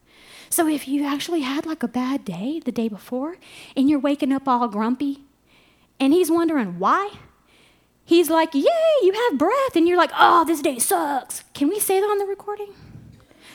So 0.48 0.68
if 0.68 0.88
you 0.88 1.04
actually 1.04 1.40
had 1.40 1.66
like 1.66 1.82
a 1.82 1.88
bad 1.88 2.24
day 2.24 2.60
the 2.64 2.72
day 2.72 2.88
before 2.88 3.36
and 3.76 3.90
you're 3.90 3.98
waking 3.98 4.32
up 4.32 4.48
all 4.48 4.68
grumpy 4.68 5.20
and 6.00 6.14
He's 6.14 6.30
wondering 6.30 6.78
why, 6.78 7.10
He's 8.04 8.28
like, 8.30 8.54
Yay, 8.54 8.62
you 9.02 9.12
have 9.12 9.38
breath. 9.38 9.76
And 9.76 9.88
you're 9.88 9.98
like, 9.98 10.10
Oh, 10.18 10.44
this 10.44 10.60
day 10.60 10.78
sucks. 10.78 11.44
Can 11.54 11.68
we 11.68 11.78
say 11.78 12.00
that 12.00 12.06
on 12.06 12.18
the 12.18 12.26
recording? 12.26 12.72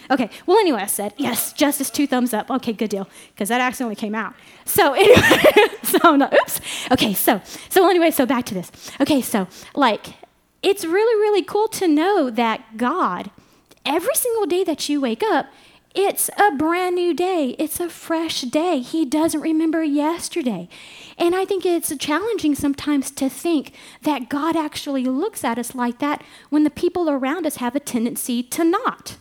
Okay, 0.09 0.29
well, 0.45 0.57
anyway, 0.57 0.81
I 0.81 0.85
said, 0.85 1.13
Yes, 1.17 1.51
justice, 1.53 1.89
two 1.89 2.07
thumbs 2.07 2.33
up. 2.33 2.49
Okay, 2.49 2.73
good 2.73 2.89
deal, 2.89 3.09
because 3.33 3.49
that 3.49 3.59
accidentally 3.59 3.95
came 3.95 4.15
out. 4.15 4.33
So, 4.65 4.93
anyway, 4.93 5.51
so, 5.83 6.15
oops. 6.15 6.61
Okay, 6.91 7.13
so, 7.13 7.41
so 7.69 7.89
anyway, 7.89 8.11
so 8.11 8.25
back 8.25 8.45
to 8.45 8.53
this. 8.53 8.71
Okay, 9.01 9.21
so, 9.21 9.47
like, 9.75 10.13
it's 10.63 10.85
really, 10.85 11.21
really 11.21 11.43
cool 11.43 11.67
to 11.69 11.87
know 11.87 12.29
that 12.29 12.77
God, 12.77 13.31
every 13.85 14.15
single 14.15 14.45
day 14.45 14.63
that 14.63 14.87
you 14.87 15.01
wake 15.01 15.23
up, 15.23 15.47
it's 15.97 16.29
a 16.37 16.55
brand 16.55 16.95
new 16.95 17.11
day. 17.11 17.55
It's 17.57 17.79
a 17.79 17.89
fresh 17.89 18.41
day. 18.41 18.79
He 18.81 19.03
doesn't 19.03 19.41
remember 19.41 19.83
yesterday. 19.83 20.69
And 21.17 21.35
I 21.35 21.43
think 21.43 21.65
it's 21.65 21.91
challenging 21.97 22.53
sometimes 22.53 23.09
to 23.11 23.27
think 23.27 23.73
that 24.03 24.29
God 24.29 24.55
actually 24.55 25.05
looks 25.05 25.43
at 25.43 25.57
us 25.57 25.73
like 25.73 25.97
that 25.97 26.23
when 26.51 26.63
the 26.63 26.69
people 26.69 27.09
around 27.09 27.47
us 27.47 27.55
have 27.55 27.75
a 27.75 27.79
tendency 27.79 28.43
to 28.43 28.63
not. 28.63 29.17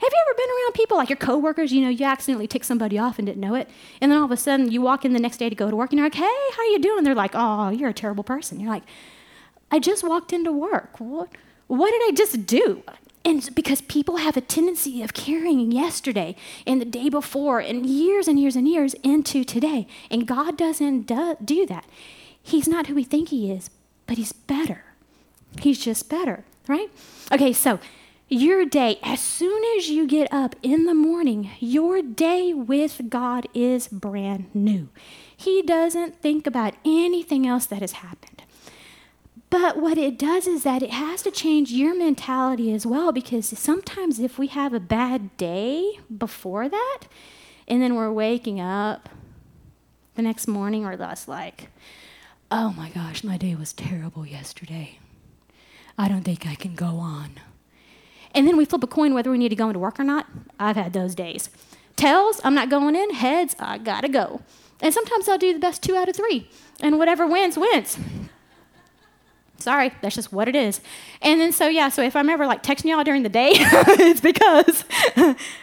Have 0.00 0.12
you 0.12 0.18
ever 0.28 0.36
been 0.36 0.50
around 0.50 0.74
people 0.74 0.98
like 0.98 1.08
your 1.08 1.16
coworkers? 1.16 1.72
You 1.72 1.82
know, 1.82 1.88
you 1.88 2.04
accidentally 2.04 2.46
tick 2.46 2.64
somebody 2.64 2.98
off 2.98 3.18
and 3.18 3.26
didn't 3.26 3.40
know 3.40 3.54
it, 3.54 3.68
and 4.00 4.10
then 4.10 4.18
all 4.18 4.24
of 4.26 4.30
a 4.30 4.36
sudden 4.36 4.70
you 4.70 4.82
walk 4.82 5.06
in 5.06 5.14
the 5.14 5.20
next 5.20 5.38
day 5.38 5.48
to 5.48 5.54
go 5.54 5.70
to 5.70 5.76
work, 5.76 5.90
and 5.90 5.98
you're 5.98 6.06
like, 6.06 6.14
"Hey, 6.14 6.50
how 6.56 6.62
are 6.62 6.72
you 6.72 6.78
doing?" 6.78 7.04
They're 7.04 7.14
like, 7.14 7.32
"Oh, 7.34 7.68
you're 7.68 7.90
a 7.90 7.94
terrible 7.94 8.24
person." 8.24 8.60
You're 8.60 8.70
like, 8.70 8.84
"I 9.70 9.78
just 9.78 10.02
walked 10.02 10.32
into 10.32 10.52
work. 10.52 11.00
What? 11.00 11.28
What 11.66 11.90
did 11.90 12.02
I 12.08 12.12
just 12.14 12.46
do?" 12.46 12.82
And 13.24 13.54
because 13.54 13.82
people 13.82 14.16
have 14.16 14.36
a 14.36 14.40
tendency 14.40 15.02
of 15.02 15.12
carrying 15.12 15.72
yesterday 15.72 16.34
and 16.66 16.80
the 16.80 16.86
day 16.86 17.08
before 17.08 17.60
and 17.60 17.84
years 17.84 18.26
and 18.26 18.40
years 18.40 18.56
and 18.56 18.66
years 18.66 18.94
into 19.02 19.44
today. 19.44 19.86
And 20.10 20.26
God 20.26 20.56
doesn't 20.56 21.02
do, 21.02 21.66
that. 21.66 21.84
He's 22.42 22.66
not 22.66 22.86
who 22.86 22.94
we 22.94 23.04
think 23.04 23.28
He 23.28 23.50
is, 23.52 23.68
but 24.06 24.16
He's 24.16 24.32
better. 24.32 24.84
He's 25.60 25.78
just 25.78 26.08
better, 26.08 26.44
right? 26.66 26.88
Okay, 27.30 27.52
so 27.52 27.78
your 28.28 28.64
day, 28.64 28.98
as 29.02 29.20
soon 29.20 29.62
as 29.76 29.90
you 29.90 30.06
get 30.06 30.32
up 30.32 30.54
in 30.62 30.86
the 30.86 30.94
morning, 30.94 31.50
your 31.58 32.00
day 32.00 32.54
with 32.54 33.10
God 33.10 33.48
is 33.52 33.88
brand 33.88 34.54
new. 34.54 34.88
He 35.36 35.62
doesn't 35.62 36.22
think 36.22 36.46
about 36.46 36.74
anything 36.84 37.46
else 37.46 37.66
that 37.66 37.80
has 37.80 37.92
happened. 37.92 38.39
But 39.50 39.78
what 39.78 39.98
it 39.98 40.16
does 40.16 40.46
is 40.46 40.62
that 40.62 40.82
it 40.82 40.90
has 40.90 41.22
to 41.22 41.30
change 41.32 41.72
your 41.72 41.96
mentality 41.96 42.72
as 42.72 42.86
well 42.86 43.10
because 43.10 43.46
sometimes 43.58 44.20
if 44.20 44.38
we 44.38 44.46
have 44.46 44.72
a 44.72 44.80
bad 44.80 45.36
day 45.36 45.98
before 46.16 46.68
that 46.68 47.00
and 47.66 47.82
then 47.82 47.96
we're 47.96 48.12
waking 48.12 48.60
up 48.60 49.08
the 50.14 50.22
next 50.22 50.46
morning 50.46 50.86
or 50.86 50.96
thus 50.96 51.26
like, 51.26 51.68
oh 52.50 52.72
my 52.72 52.90
gosh, 52.90 53.24
my 53.24 53.36
day 53.36 53.56
was 53.56 53.72
terrible 53.72 54.24
yesterday. 54.24 54.98
I 55.98 56.06
don't 56.06 56.22
think 56.22 56.46
I 56.46 56.54
can 56.54 56.76
go 56.76 56.98
on. 56.98 57.32
And 58.32 58.46
then 58.46 58.56
we 58.56 58.64
flip 58.64 58.84
a 58.84 58.86
coin 58.86 59.14
whether 59.14 59.32
we 59.32 59.38
need 59.38 59.48
to 59.48 59.56
go 59.56 59.68
into 59.68 59.80
work 59.80 59.98
or 59.98 60.04
not. 60.04 60.26
I've 60.60 60.76
had 60.76 60.92
those 60.92 61.16
days. 61.16 61.50
Tails, 61.96 62.40
I'm 62.44 62.54
not 62.54 62.70
going 62.70 62.94
in. 62.94 63.14
Heads, 63.14 63.56
I 63.58 63.78
gotta 63.78 64.08
go. 64.08 64.42
And 64.80 64.94
sometimes 64.94 65.28
I'll 65.28 65.38
do 65.38 65.52
the 65.52 65.58
best 65.58 65.82
two 65.82 65.96
out 65.96 66.08
of 66.08 66.14
three. 66.14 66.48
And 66.80 66.98
whatever 66.98 67.26
wins, 67.26 67.58
wins. 67.58 67.98
Sorry, 69.60 69.92
that's 70.00 70.14
just 70.14 70.32
what 70.32 70.48
it 70.48 70.56
is. 70.56 70.80
And 71.22 71.40
then 71.40 71.52
so 71.52 71.68
yeah, 71.68 71.88
so 71.88 72.02
if 72.02 72.16
I'm 72.16 72.28
ever 72.28 72.46
like 72.46 72.62
texting 72.62 72.86
y'all 72.86 73.04
during 73.04 73.22
the 73.22 73.28
day, 73.28 73.50
it's 73.54 74.20
because 74.20 74.84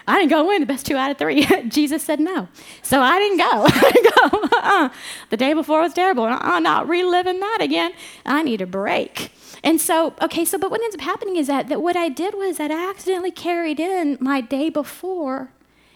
I 0.07 0.19
didn't 0.19 0.29
go 0.29 0.51
in 0.51 0.61
the 0.61 0.65
best 0.65 0.85
two 0.85 0.95
out 0.95 1.11
of 1.11 1.17
three. 1.17 1.45
Jesus 1.67 2.03
said 2.03 2.19
no, 2.19 2.47
so 2.81 3.01
I 3.01 3.19
didn't 3.19 3.37
go. 3.37 3.65
I 3.65 3.91
didn't 3.91 4.15
go. 4.15 4.57
Uh-uh. 4.57 4.89
The 5.29 5.37
day 5.37 5.53
before 5.53 5.81
was 5.81 5.93
terrible, 5.93 6.25
and 6.25 6.35
I'm 6.35 6.63
not 6.63 6.87
reliving 6.87 7.39
that 7.39 7.59
again. 7.61 7.93
I 8.25 8.43
need 8.43 8.61
a 8.61 8.67
break. 8.67 9.31
And 9.63 9.81
so 9.81 10.13
okay, 10.21 10.45
so 10.45 10.57
but 10.57 10.71
what 10.71 10.81
ends 10.81 10.95
up 10.95 11.01
happening 11.01 11.35
is 11.35 11.47
that 11.47 11.67
that 11.69 11.81
what 11.81 11.95
I 11.95 12.09
did 12.09 12.35
was 12.35 12.57
that 12.57 12.71
I 12.71 12.89
accidentally 12.89 13.31
carried 13.31 13.79
in 13.79 14.17
my 14.19 14.41
day 14.41 14.69
before 14.69 15.51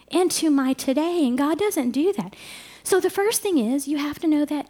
into 0.10 0.50
my 0.50 0.74
today, 0.74 1.26
and 1.26 1.38
God 1.38 1.58
doesn't 1.58 1.92
do 1.92 2.14
that. 2.14 2.36
So 2.84 3.00
the 3.00 3.10
first 3.10 3.42
thing 3.42 3.58
is 3.58 3.88
you 3.88 3.98
have 3.98 4.20
to 4.20 4.28
know 4.28 4.46
that 4.46 4.68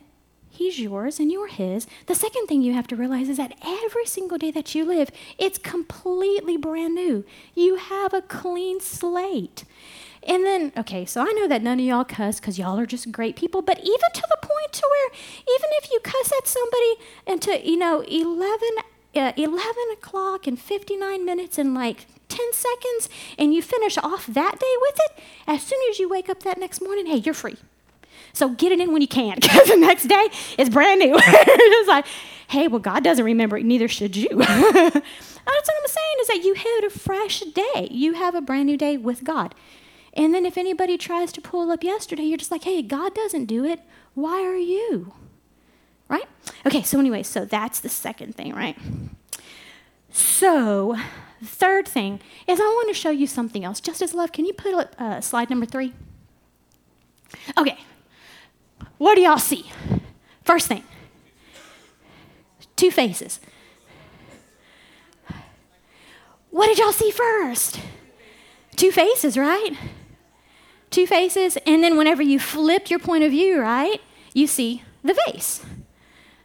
He's 0.61 0.79
yours 0.79 1.19
and 1.19 1.31
you're 1.31 1.47
His. 1.47 1.87
The 2.05 2.13
second 2.13 2.45
thing 2.45 2.61
you 2.61 2.75
have 2.75 2.85
to 2.89 2.95
realize 2.95 3.29
is 3.29 3.37
that 3.37 3.57
every 3.65 4.05
single 4.05 4.37
day 4.37 4.51
that 4.51 4.75
you 4.75 4.85
live, 4.85 5.09
it's 5.39 5.57
completely 5.57 6.55
brand 6.55 6.93
new. 6.93 7.25
You 7.55 7.77
have 7.77 8.13
a 8.13 8.21
clean 8.21 8.79
slate. 8.79 9.63
And 10.21 10.45
then, 10.45 10.71
okay, 10.77 11.03
so 11.03 11.21
I 11.21 11.33
know 11.35 11.47
that 11.47 11.63
none 11.63 11.79
of 11.79 11.85
y'all 11.87 12.05
cuss 12.05 12.39
because 12.39 12.59
y'all 12.59 12.77
are 12.77 12.85
just 12.85 13.11
great 13.11 13.35
people, 13.35 13.63
but 13.63 13.79
even 13.79 14.11
to 14.13 14.21
the 14.29 14.37
point 14.39 14.71
to 14.73 14.87
where 14.87 15.09
even 15.49 15.69
if 15.81 15.89
you 15.89 15.99
cuss 16.03 16.31
at 16.31 16.47
somebody 16.47 16.93
into, 17.25 17.67
you 17.67 17.77
know, 17.77 18.01
11, 18.01 18.59
uh, 19.15 19.31
11 19.35 19.75
o'clock 19.93 20.45
and 20.45 20.59
59 20.59 21.25
minutes 21.25 21.57
and 21.57 21.73
like 21.73 22.05
10 22.29 22.53
seconds, 22.53 23.09
and 23.35 23.51
you 23.51 23.63
finish 23.63 23.97
off 23.97 24.27
that 24.27 24.59
day 24.59 24.75
with 24.81 24.99
it, 25.05 25.23
as 25.47 25.63
soon 25.63 25.79
as 25.89 25.97
you 25.97 26.07
wake 26.07 26.29
up 26.29 26.43
that 26.43 26.59
next 26.59 26.81
morning, 26.81 27.07
hey, 27.07 27.17
you're 27.17 27.33
free. 27.33 27.57
So 28.33 28.49
get 28.49 28.71
it 28.71 28.79
in 28.79 28.91
when 28.91 29.01
you 29.01 29.07
can, 29.07 29.35
because 29.41 29.67
the 29.67 29.77
next 29.77 30.07
day 30.07 30.27
is 30.57 30.69
brand 30.69 30.99
new. 30.99 31.13
it's 31.17 31.87
like, 31.87 32.05
hey, 32.47 32.67
well, 32.67 32.79
God 32.79 33.03
doesn't 33.03 33.25
remember 33.25 33.57
it, 33.57 33.65
neither 33.65 33.87
should 33.87 34.15
you. 34.15 34.29
That's 34.37 34.95
what 34.95 35.75
I'm 35.81 35.87
saying 35.87 36.15
is 36.21 36.27
that 36.27 36.41
you 36.43 36.53
had 36.53 36.83
a 36.85 36.89
fresh 36.89 37.39
day. 37.39 37.87
You 37.89 38.13
have 38.13 38.35
a 38.35 38.41
brand 38.41 38.67
new 38.67 38.77
day 38.77 38.97
with 38.97 39.23
God. 39.23 39.55
And 40.13 40.33
then 40.33 40.45
if 40.45 40.57
anybody 40.57 40.97
tries 40.97 41.31
to 41.33 41.41
pull 41.41 41.71
up 41.71 41.83
yesterday, 41.83 42.23
you're 42.23 42.37
just 42.37 42.51
like, 42.51 42.63
hey, 42.63 42.81
God 42.81 43.15
doesn't 43.15 43.45
do 43.45 43.63
it. 43.63 43.79
Why 44.13 44.43
are 44.43 44.57
you? 44.57 45.13
right? 46.11 46.27
Okay, 46.65 46.83
so 46.83 46.99
anyway, 46.99 47.23
so 47.23 47.45
that's 47.45 47.79
the 47.79 47.89
second 47.89 48.35
thing, 48.35 48.53
right? 48.53 48.77
So, 50.11 50.97
third 51.41 51.87
thing 51.87 52.19
is 52.47 52.59
I 52.59 52.63
want 52.63 52.89
to 52.89 52.93
show 52.93 53.09
you 53.09 53.25
something 53.25 53.63
else. 53.63 53.79
Justice 53.79 54.13
love, 54.13 54.33
can 54.33 54.45
you 54.45 54.53
put 54.53 54.73
up 54.73 54.95
uh, 54.99 55.21
slide 55.21 55.49
number 55.49 55.65
three? 55.65 55.93
Okay, 57.57 57.79
what 59.01 59.15
do 59.15 59.21
y'all 59.21 59.39
see? 59.39 59.65
First 60.43 60.67
thing, 60.67 60.83
two 62.75 62.91
faces. 62.91 63.39
What 66.51 66.67
did 66.67 66.77
y'all 66.77 66.91
see 66.91 67.09
first? 67.09 67.79
Two 68.75 68.91
faces, 68.91 69.39
right? 69.39 69.71
Two 70.91 71.07
faces, 71.07 71.57
and 71.65 71.83
then 71.83 71.97
whenever 71.97 72.21
you 72.21 72.39
flip 72.39 72.91
your 72.91 72.99
point 72.99 73.23
of 73.23 73.31
view, 73.31 73.59
right, 73.59 73.99
you 74.35 74.45
see 74.45 74.83
the 75.03 75.17
vase. 75.25 75.65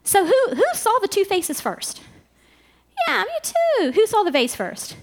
So 0.03 0.25
who, 0.25 0.55
who 0.55 0.65
saw 0.73 0.99
the 1.03 1.09
two 1.09 1.27
faces 1.27 1.61
first? 1.61 2.01
Yeah, 3.07 3.25
me 3.25 3.39
too. 3.43 3.93
Who 3.93 4.07
saw 4.07 4.23
the 4.23 4.31
vase 4.31 4.57
first? 4.57 4.97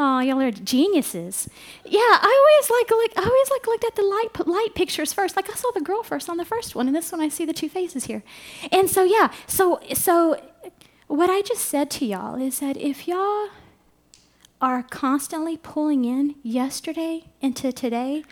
Oh, 0.00 0.20
y'all 0.20 0.40
are 0.40 0.52
geniuses. 0.52 1.48
Yeah, 1.84 1.98
I 1.98 2.60
always 2.60 2.70
like, 2.70 2.90
like 2.90 3.24
I 3.24 3.28
always 3.28 3.50
like 3.50 3.66
looked 3.66 3.84
at 3.84 3.96
the 3.96 4.02
light 4.02 4.46
light 4.46 4.74
pictures 4.74 5.12
first. 5.12 5.34
Like 5.34 5.50
I 5.50 5.54
saw 5.54 5.70
the 5.72 5.80
girl 5.80 6.02
first 6.04 6.28
on 6.28 6.36
the 6.36 6.44
first 6.44 6.76
one, 6.76 6.86
and 6.86 6.94
this 6.94 7.10
one 7.10 7.20
I 7.20 7.28
see 7.28 7.44
the 7.44 7.52
two 7.52 7.68
faces 7.68 8.04
here. 8.04 8.22
And 8.70 8.88
so 8.88 9.02
yeah, 9.02 9.32
so 9.48 9.80
so 9.94 10.40
what 11.08 11.30
I 11.30 11.42
just 11.42 11.64
said 11.64 11.90
to 11.92 12.06
y'all 12.06 12.40
is 12.40 12.60
that 12.60 12.76
if 12.76 13.08
y'all 13.08 13.48
are 14.60 14.82
constantly 14.84 15.56
pulling 15.56 16.04
in 16.04 16.36
yesterday 16.42 17.24
into 17.40 17.72
today, 17.72 18.24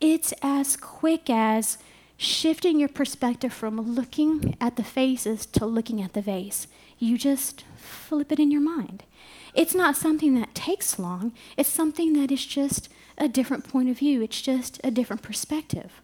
it's 0.00 0.34
as 0.42 0.76
quick 0.76 1.30
as 1.30 1.78
shifting 2.16 2.78
your 2.78 2.88
perspective 2.88 3.52
from 3.52 3.80
looking 3.80 4.56
at 4.60 4.76
the 4.76 4.84
faces 4.84 5.46
to 5.46 5.64
looking 5.64 6.02
at 6.02 6.12
the 6.12 6.20
vase. 6.20 6.66
You 6.98 7.18
just 7.18 7.64
flip 7.76 8.30
it 8.32 8.38
in 8.38 8.50
your 8.50 8.60
mind. 8.60 9.02
It's 9.54 9.74
not 9.74 9.96
something 9.96 10.34
that 10.34 10.54
takes 10.54 10.98
long, 10.98 11.32
it's 11.56 11.68
something 11.68 12.12
that 12.14 12.32
is 12.32 12.44
just 12.44 12.88
a 13.16 13.28
different 13.28 13.68
point 13.68 13.88
of 13.88 13.98
view, 13.98 14.22
it's 14.22 14.42
just 14.42 14.80
a 14.82 14.90
different 14.90 15.22
perspective. 15.22 16.00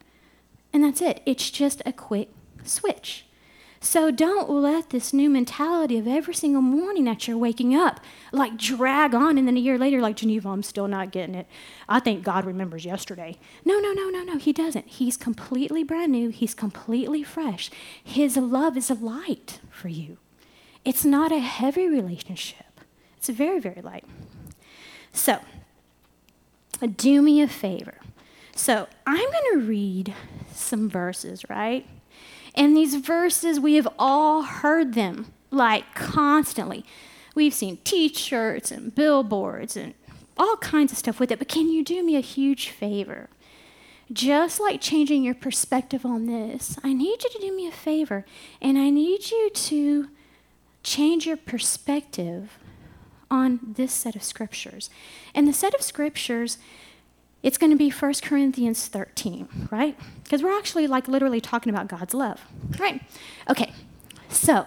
And 0.73 0.85
that's 0.85 1.03
it, 1.03 1.21
it's 1.27 1.51
just 1.51 1.83
a 1.85 1.93
quick 1.93 2.29
switch. 2.65 3.25
So 3.83 4.11
don't 4.11 4.51
let 4.51 4.91
this 4.91 5.15
new 5.15 5.31
mentality 5.31 5.97
of 5.97 6.07
every 6.07 6.35
single 6.35 6.61
morning 6.61 7.05
that 7.05 7.27
you're 7.27 7.39
waking 7.39 7.75
up 7.75 7.99
like 8.31 8.59
drag 8.59 9.15
on 9.15 9.39
and 9.39 9.49
then 9.49 9.57
a 9.57 9.61
year 9.61 9.79
later, 9.79 10.03
like, 10.03 10.17
Geneva, 10.17 10.51
I'm 10.51 10.63
still 10.63 10.87
not 10.87 11.13
getting 11.13 11.35
it. 11.35 11.47
I 11.89 11.99
think 11.99 12.23
God 12.23 12.45
remembers 12.45 12.85
yesterday. 12.85 13.39
No, 13.65 13.81
no, 13.81 13.93
no, 13.95 14.11
no, 14.11 14.23
no, 14.23 14.37
He 14.37 14.53
doesn't. 14.53 14.87
He's 14.87 15.17
completely 15.17 15.83
brand 15.83 16.13
new, 16.13 16.29
He's 16.29 16.55
completely 16.55 17.23
fresh. 17.23 17.71
His 18.05 18.37
love 18.37 18.77
is 18.77 18.91
a 18.91 18.95
light 18.95 19.61
for 19.71 19.89
you. 19.89 20.19
It's 20.85 21.05
not 21.05 21.33
a 21.33 21.39
heavy 21.39 21.89
relationship, 21.89 22.70
it's 23.21 23.29
very, 23.29 23.61
very 23.61 23.83
light. 23.83 24.07
So, 25.13 25.41
do 26.97 27.21
me 27.21 27.43
a 27.43 27.49
favor. 27.49 27.99
So, 28.57 28.89
I'm 29.07 29.31
going 29.31 29.53
to 29.53 29.67
read 29.67 30.15
some 30.55 30.89
verses, 30.89 31.45
right? 31.51 31.87
And 32.55 32.75
these 32.75 32.95
verses, 32.95 33.61
we 33.61 33.75
have 33.75 33.87
all 33.99 34.41
heard 34.41 34.95
them 34.95 35.33
like 35.51 35.95
constantly. 35.95 36.87
We've 37.35 37.53
seen 37.53 37.77
t 37.85 38.09
shirts 38.09 38.71
and 38.71 38.95
billboards 38.95 39.77
and 39.77 39.93
all 40.39 40.57
kinds 40.57 40.91
of 40.91 40.97
stuff 40.97 41.21
with 41.21 41.31
it. 41.31 41.39
But 41.39 41.49
can 41.49 41.69
you 41.69 41.85
do 41.85 42.03
me 42.03 42.17
a 42.17 42.21
huge 42.21 42.71
favor? 42.71 43.29
Just 44.11 44.61
like 44.61 44.81
changing 44.81 45.25
your 45.25 45.35
perspective 45.35 46.07
on 46.07 46.25
this, 46.25 46.79
I 46.83 46.95
need 46.95 47.23
you 47.23 47.29
to 47.29 47.39
do 47.39 47.55
me 47.55 47.69
a 47.69 47.73
favor 47.73 48.25
and 48.63 48.79
I 48.79 48.89
need 48.89 49.31
you 49.31 49.51
to 49.53 50.09
change 50.83 51.27
your 51.27 51.37
perspective 51.37 52.59
on 53.31 53.61
this 53.63 53.93
set 53.93 54.17
of 54.17 54.23
scriptures. 54.23 54.91
And 55.35 55.47
the 55.47 55.53
set 55.53 55.75
of 55.75 55.83
scriptures 55.83 56.59
it's 57.43 57.57
going 57.57 57.71
to 57.71 57.77
be 57.77 57.91
1 57.91 58.15
Corinthians 58.23 58.87
13, 58.89 59.69
right? 59.71 59.97
Because 60.23 60.43
we're 60.43 60.57
actually 60.57 60.87
like 60.87 61.09
literally 61.09 61.41
talking 61.41 61.73
about 61.73 61.89
God's 61.89 62.13
love, 62.13 62.45
right? 62.79 63.03
Okay, 63.49 63.73
so 64.29 64.67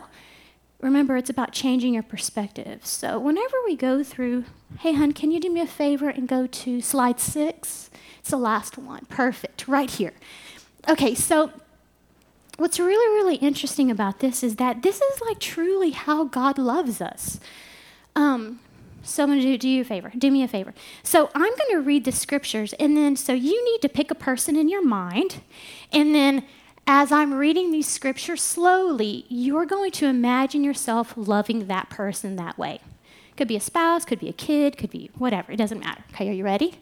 remember 0.81 1.15
it's 1.15 1.29
about 1.29 1.51
changing 1.51 1.93
your 1.93 2.03
perspective. 2.03 2.85
So 2.85 3.19
whenever 3.19 3.57
we 3.65 3.75
go 3.75 4.03
through, 4.03 4.45
hey, 4.79 4.93
hun, 4.93 5.11
can 5.11 5.29
you 5.29 5.39
do 5.39 5.51
me 5.51 5.61
a 5.61 5.67
favor 5.67 6.09
and 6.09 6.27
go 6.27 6.47
to 6.47 6.81
slide 6.81 7.19
six? 7.19 7.91
It's 8.19 8.31
the 8.31 8.37
last 8.37 8.77
one. 8.77 9.05
Perfect, 9.05 9.67
right 9.67 9.89
here. 9.89 10.13
Okay, 10.89 11.13
so 11.13 11.51
what's 12.57 12.79
really, 12.79 13.15
really 13.15 13.35
interesting 13.35 13.91
about 13.91 14.19
this 14.19 14.41
is 14.43 14.55
that 14.55 14.81
this 14.81 14.99
is 14.99 15.21
like 15.21 15.39
truly 15.39 15.91
how 15.91 16.23
God 16.23 16.57
loves 16.57 17.01
us. 17.01 17.39
Um, 18.15 18.59
so 19.01 19.23
I'm 19.23 19.29
going 19.29 19.41
to 19.41 19.45
do, 19.45 19.57
do 19.57 19.69
you 19.69 19.81
a 19.81 19.85
favor. 19.85 20.11
Do 20.17 20.31
me 20.31 20.43
a 20.43 20.47
favor. 20.47 20.73
So 21.03 21.29
I'm 21.35 21.55
going 21.55 21.71
to 21.71 21.81
read 21.81 22.05
the 22.05 22.11
scriptures, 22.11 22.73
and 22.73 22.95
then 22.95 23.15
so 23.15 23.33
you 23.33 23.63
need 23.65 23.81
to 23.81 23.89
pick 23.89 24.11
a 24.11 24.15
person 24.15 24.55
in 24.55 24.69
your 24.69 24.85
mind, 24.85 25.41
and 25.91 26.15
then 26.15 26.45
as 26.85 27.11
I'm 27.11 27.33
reading 27.33 27.71
these 27.71 27.87
scriptures 27.87 28.41
slowly, 28.41 29.25
you're 29.29 29.65
going 29.65 29.91
to 29.91 30.07
imagine 30.07 30.63
yourself 30.63 31.13
loving 31.15 31.67
that 31.67 31.89
person 31.89 32.35
that 32.35 32.57
way. 32.57 32.79
Could 33.37 33.47
be 33.47 33.55
a 33.55 33.61
spouse, 33.61 34.05
could 34.05 34.19
be 34.19 34.29
a 34.29 34.33
kid, 34.33 34.77
could 34.77 34.89
be 34.89 35.09
whatever. 35.17 35.51
It 35.51 35.57
doesn't 35.57 35.79
matter. 35.79 36.03
Okay, 36.13 36.29
are 36.29 36.33
you 36.33 36.43
ready? 36.43 36.79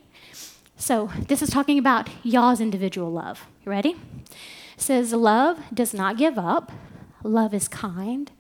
So 0.76 1.12
this 1.28 1.44
is 1.44 1.50
talking 1.50 1.78
about 1.78 2.10
y'all's 2.24 2.60
individual 2.60 3.12
love. 3.12 3.46
You 3.64 3.72
ready? 3.72 3.92
It 3.92 4.82
says 4.82 5.14
love 5.14 5.60
does 5.72 5.94
not 5.94 6.18
give 6.18 6.38
up. 6.38 6.72
Love 7.24 7.54
is 7.54 7.68
kind. 7.68 8.32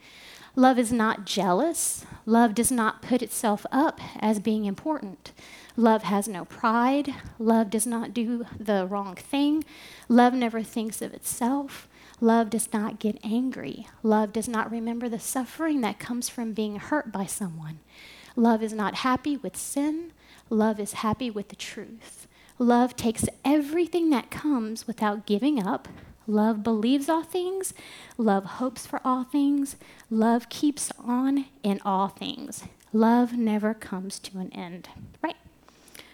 Love 0.55 0.79
is 0.79 0.91
not 0.91 1.25
jealous. 1.25 2.05
Love 2.25 2.53
does 2.53 2.71
not 2.71 3.01
put 3.01 3.21
itself 3.21 3.65
up 3.71 3.99
as 4.19 4.39
being 4.39 4.65
important. 4.65 5.31
Love 5.75 6.03
has 6.03 6.27
no 6.27 6.45
pride. 6.45 7.13
Love 7.39 7.69
does 7.69 7.87
not 7.87 8.13
do 8.13 8.45
the 8.59 8.85
wrong 8.85 9.15
thing. 9.15 9.63
Love 10.07 10.33
never 10.33 10.61
thinks 10.61 11.01
of 11.01 11.13
itself. 11.13 11.87
Love 12.19 12.51
does 12.51 12.71
not 12.71 12.99
get 12.99 13.17
angry. 13.23 13.87
Love 14.03 14.31
does 14.31 14.47
not 14.47 14.71
remember 14.71 15.09
the 15.09 15.19
suffering 15.19 15.81
that 15.81 15.97
comes 15.97 16.29
from 16.29 16.53
being 16.53 16.75
hurt 16.75 17.11
by 17.11 17.25
someone. 17.25 17.79
Love 18.35 18.61
is 18.61 18.73
not 18.73 18.95
happy 18.95 19.35
with 19.37 19.57
sin. 19.57 20.11
Love 20.49 20.79
is 20.79 20.93
happy 20.93 21.31
with 21.31 21.49
the 21.49 21.55
truth. 21.55 22.27
Love 22.59 22.95
takes 22.95 23.25
everything 23.43 24.11
that 24.11 24.29
comes 24.29 24.85
without 24.85 25.25
giving 25.25 25.65
up, 25.65 25.87
Love 26.27 26.63
believes 26.63 27.09
all 27.09 27.23
things. 27.23 27.73
Love 28.17 28.45
hopes 28.45 28.85
for 28.85 29.01
all 29.03 29.23
things. 29.23 29.75
Love 30.09 30.49
keeps 30.49 30.91
on 30.99 31.45
in 31.63 31.79
all 31.83 32.07
things. 32.07 32.63
Love 32.93 33.33
never 33.33 33.73
comes 33.73 34.19
to 34.19 34.37
an 34.39 34.51
end. 34.53 34.89
Right? 35.23 35.35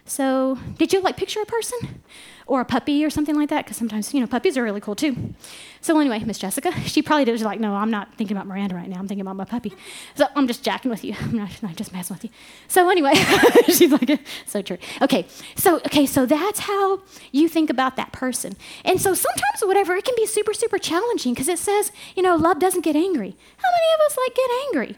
So, 0.07 0.57
did 0.77 0.93
you 0.93 1.01
like 1.01 1.17
picture 1.17 1.41
a 1.41 1.45
person 1.45 2.01
or 2.47 2.61
a 2.61 2.65
puppy 2.65 3.03
or 3.03 3.09
something 3.09 3.35
like 3.35 3.49
that? 3.49 3.65
Because 3.65 3.75
sometimes, 3.75 4.13
you 4.13 4.21
know, 4.21 4.27
puppies 4.27 4.57
are 4.57 4.63
really 4.63 4.79
cool 4.79 4.95
too. 4.95 5.35
So, 5.81 5.99
anyway, 5.99 6.23
Miss 6.23 6.39
Jessica, 6.39 6.71
she 6.85 7.01
probably 7.01 7.29
was 7.29 7.43
like, 7.43 7.59
no, 7.59 7.75
I'm 7.75 7.91
not 7.91 8.13
thinking 8.15 8.35
about 8.35 8.47
Miranda 8.47 8.75
right 8.75 8.87
now. 8.87 8.99
I'm 8.99 9.07
thinking 9.07 9.21
about 9.21 9.35
my 9.35 9.43
puppy. 9.43 9.73
So, 10.15 10.25
I'm 10.33 10.47
just 10.47 10.63
jacking 10.63 10.89
with 10.89 11.03
you. 11.03 11.13
I'm 11.21 11.35
not, 11.35 11.49
I'm 11.61 11.75
just 11.75 11.91
messing 11.91 12.15
with 12.15 12.23
you. 12.23 12.29
So, 12.69 12.89
anyway, 12.89 13.13
she's 13.65 13.91
like, 13.91 14.19
so 14.45 14.61
true. 14.61 14.77
Okay, 15.01 15.25
so, 15.55 15.75
okay, 15.77 16.05
so 16.05 16.25
that's 16.25 16.59
how 16.61 17.01
you 17.33 17.49
think 17.49 17.69
about 17.69 17.97
that 17.97 18.13
person. 18.13 18.55
And 18.85 19.01
so, 19.01 19.13
sometimes, 19.13 19.61
whatever, 19.63 19.95
it 19.97 20.05
can 20.05 20.15
be 20.15 20.25
super, 20.25 20.53
super 20.53 20.77
challenging 20.77 21.33
because 21.33 21.49
it 21.49 21.59
says, 21.59 21.91
you 22.15 22.23
know, 22.23 22.37
love 22.37 22.59
doesn't 22.59 22.81
get 22.81 22.95
angry. 22.95 23.35
How 23.57 23.69
many 23.69 23.93
of 23.95 24.09
us 24.09 24.17
like 24.17 24.35
get 24.35 24.49
angry? 24.67 24.97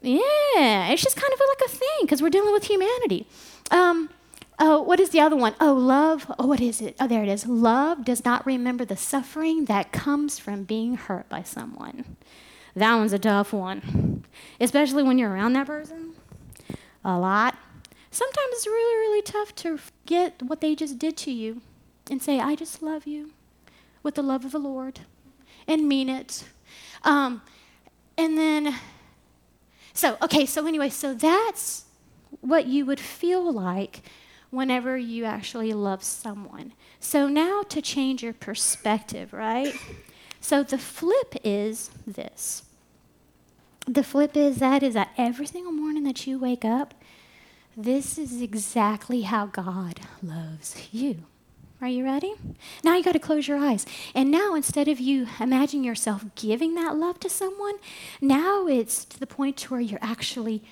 Yeah, 0.00 0.92
it's 0.92 1.02
just 1.02 1.16
kind 1.16 1.32
of 1.32 1.40
like 1.40 1.68
a 1.68 1.70
thing 1.70 1.98
because 2.02 2.22
we're 2.22 2.30
dealing 2.30 2.52
with 2.52 2.64
humanity. 2.64 3.26
Um, 3.70 4.10
oh, 4.58 4.82
what 4.82 5.00
is 5.00 5.10
the 5.10 5.20
other 5.20 5.36
one? 5.36 5.54
Oh, 5.60 5.72
love. 5.72 6.30
Oh, 6.38 6.46
what 6.46 6.60
is 6.60 6.80
it? 6.80 6.96
Oh, 7.00 7.06
there 7.06 7.22
it 7.22 7.28
is. 7.28 7.46
Love 7.46 8.04
does 8.04 8.24
not 8.24 8.44
remember 8.46 8.84
the 8.84 8.96
suffering 8.96 9.66
that 9.66 9.92
comes 9.92 10.38
from 10.38 10.64
being 10.64 10.96
hurt 10.96 11.28
by 11.28 11.42
someone. 11.42 12.16
That 12.74 12.94
one's 12.94 13.12
a 13.12 13.18
tough 13.18 13.52
one, 13.52 14.24
especially 14.60 15.02
when 15.02 15.18
you're 15.18 15.30
around 15.30 15.54
that 15.54 15.66
person 15.66 16.14
a 17.04 17.18
lot. 17.18 17.56
Sometimes 18.10 18.48
it's 18.52 18.66
really, 18.66 18.96
really 19.08 19.22
tough 19.22 19.54
to 19.56 19.78
forget 19.78 20.42
what 20.42 20.60
they 20.60 20.74
just 20.74 20.98
did 20.98 21.16
to 21.18 21.30
you 21.30 21.60
and 22.10 22.22
say, 22.22 22.40
I 22.40 22.54
just 22.54 22.82
love 22.82 23.06
you 23.06 23.30
with 24.02 24.14
the 24.14 24.22
love 24.22 24.44
of 24.44 24.52
the 24.52 24.58
Lord 24.58 25.00
and 25.66 25.88
mean 25.88 26.08
it. 26.08 26.44
Um, 27.04 27.42
and 28.16 28.38
then, 28.38 28.74
so, 29.92 30.16
okay, 30.22 30.46
so 30.46 30.66
anyway, 30.66 30.88
so 30.88 31.14
that's 31.14 31.84
what 32.40 32.66
you 32.66 32.84
would 32.86 33.00
feel 33.00 33.52
like 33.52 34.02
whenever 34.50 34.96
you 34.96 35.24
actually 35.24 35.72
love 35.72 36.02
someone. 36.02 36.72
So 37.00 37.28
now 37.28 37.62
to 37.68 37.82
change 37.82 38.22
your 38.22 38.32
perspective, 38.32 39.32
right? 39.32 39.74
So 40.40 40.62
the 40.62 40.78
flip 40.78 41.36
is 41.44 41.90
this. 42.06 42.64
The 43.86 44.02
flip 44.02 44.36
is 44.36 44.58
that 44.58 44.82
is 44.82 44.94
that 44.94 45.10
every 45.16 45.46
single 45.46 45.72
morning 45.72 46.04
that 46.04 46.26
you 46.26 46.38
wake 46.38 46.64
up, 46.64 46.94
this 47.76 48.18
is 48.18 48.42
exactly 48.42 49.22
how 49.22 49.46
God 49.46 50.00
loves 50.22 50.88
you. 50.92 51.24
Are 51.80 51.88
you 51.88 52.04
ready? 52.04 52.34
Now 52.82 52.96
you 52.96 53.04
got 53.04 53.12
to 53.12 53.20
close 53.20 53.46
your 53.46 53.58
eyes. 53.58 53.86
And 54.14 54.32
now, 54.32 54.56
instead 54.56 54.88
of 54.88 54.98
you 54.98 55.28
imagining 55.38 55.84
yourself 55.84 56.24
giving 56.34 56.74
that 56.74 56.96
love 56.96 57.20
to 57.20 57.30
someone, 57.30 57.76
now 58.20 58.66
it's 58.66 59.04
to 59.04 59.20
the 59.20 59.28
point 59.28 59.56
to 59.58 59.70
where 59.70 59.80
you're 59.80 60.00
actually 60.02 60.64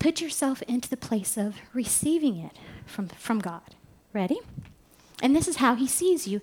put 0.00 0.20
yourself 0.20 0.62
into 0.62 0.88
the 0.88 0.96
place 0.96 1.36
of 1.36 1.54
receiving 1.72 2.36
it 2.36 2.58
from, 2.84 3.06
from 3.06 3.38
God. 3.38 3.76
Ready? 4.12 4.40
And 5.22 5.36
this 5.36 5.46
is 5.46 5.56
how 5.56 5.76
He 5.76 5.86
sees 5.86 6.26
you 6.26 6.40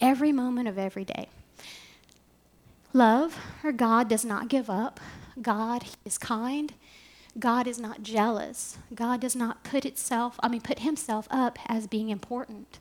every 0.00 0.32
moment 0.32 0.68
of 0.68 0.78
every 0.78 1.04
day. 1.04 1.28
Love 2.94 3.38
or 3.62 3.72
God 3.72 4.08
does 4.08 4.24
not 4.24 4.48
give 4.48 4.70
up. 4.70 4.98
God 5.42 5.84
is 6.04 6.16
kind. 6.16 6.72
God 7.38 7.66
is 7.66 7.78
not 7.78 8.02
jealous. 8.02 8.78
God 8.94 9.20
does 9.20 9.36
not 9.36 9.62
put 9.62 9.84
itself, 9.84 10.36
I 10.42 10.48
mean, 10.48 10.60
put 10.60 10.80
himself 10.80 11.28
up 11.30 11.58
as 11.66 11.86
being 11.86 12.08
important. 12.08 12.80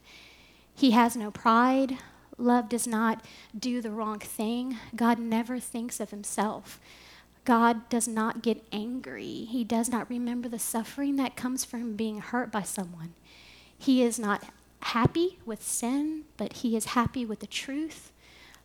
He 0.74 0.92
has 0.92 1.16
no 1.16 1.30
pride. 1.30 1.98
Love 2.38 2.70
does 2.70 2.88
not 2.88 3.24
do 3.58 3.82
the 3.82 3.92
wrong 3.92 4.20
thing. 4.20 4.78
God 4.96 5.20
never 5.20 5.60
thinks 5.60 6.00
of 6.00 6.10
himself. 6.10 6.80
God 7.50 7.90
does 7.90 8.08
not 8.08 8.44
get 8.44 8.64
angry. 8.72 9.48
He 9.50 9.64
does 9.64 9.90
not 9.90 10.08
remember 10.08 10.48
the 10.48 10.60
suffering 10.60 11.16
that 11.16 11.36
comes 11.36 11.66
from 11.66 11.96
being 11.96 12.20
hurt 12.20 12.52
by 12.52 12.62
someone. 12.62 13.16
He 13.76 14.04
is 14.04 14.20
not 14.20 14.44
happy 14.82 15.40
with 15.48 15.64
sin, 15.64 16.26
but 16.38 16.58
he 16.58 16.76
is 16.78 16.94
happy 16.94 17.26
with 17.26 17.40
the 17.40 17.48
truth. 17.48 18.12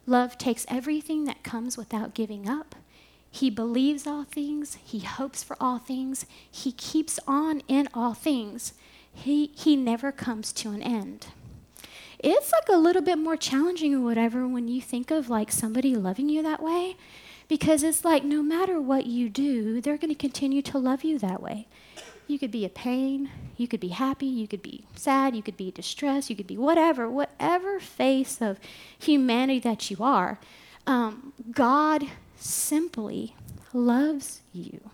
Love 0.05 0.37
takes 0.37 0.67
everything 0.69 1.25
that 1.25 1.43
comes 1.43 1.79
without 1.79 2.13
giving 2.13 2.47
up. 2.47 2.75
He 3.31 3.49
believes 3.49 4.07
all 4.07 4.25
things, 4.25 4.77
he 4.85 4.99
hopes 4.99 5.43
for 5.43 5.57
all 5.59 5.79
things, 5.79 6.27
he 6.51 6.71
keeps 6.71 7.19
on 7.27 7.63
in 7.67 7.89
all 7.95 8.13
things. 8.13 8.75
He, 9.11 9.51
he 9.55 9.77
never 9.77 10.13
comes 10.13 10.53
to 10.53 10.73
an 10.73 10.83
end 10.83 11.29
it's 12.25 12.53
like 12.53 12.69
a 12.71 12.79
little 12.79 13.03
bit 13.03 13.19
more 13.19 13.37
challenging 13.37 13.95
or 13.95 14.01
whatever 14.01 14.49
when 14.49 14.67
you 14.67 14.81
think 14.81 15.11
of 15.11 15.29
like 15.29 15.53
somebody 15.53 15.95
loving 15.95 16.31
you 16.31 16.43
that 16.43 16.63
way 16.63 16.97
because 17.55 17.85
it's 17.85 18.05
like 18.05 18.25
no 18.25 18.43
matter 18.43 18.81
what 18.81 19.07
you 19.07 19.29
do 19.29 19.81
they're 19.81 19.97
going 19.97 20.09
to 20.13 20.27
continue 20.29 20.61
to 20.61 20.77
love 20.77 21.05
you 21.05 21.21
that 21.21 21.41
way. 21.41 21.69
You 22.27 22.37
could 22.37 22.51
be 22.51 22.65
a 22.65 22.69
pain 22.69 23.31
you 23.57 23.69
could 23.69 23.79
be 23.79 23.91
happy 23.91 24.27
you 24.27 24.49
could 24.49 24.61
be 24.61 24.87
sad 24.97 25.37
you 25.37 25.43
could 25.43 25.57
be 25.57 25.71
distressed 25.71 26.29
you 26.29 26.35
could 26.35 26.49
be 26.49 26.59
whatever 26.59 27.09
whatever 27.09 27.79
face 27.79 28.43
of 28.43 28.59
humanity 28.99 29.61
that 29.61 29.89
you 29.89 29.99
are 30.01 30.41
um, 30.89 31.33
god 31.53 32.03
simply 32.35 33.37
loves 33.73 34.41
you. 34.53 34.91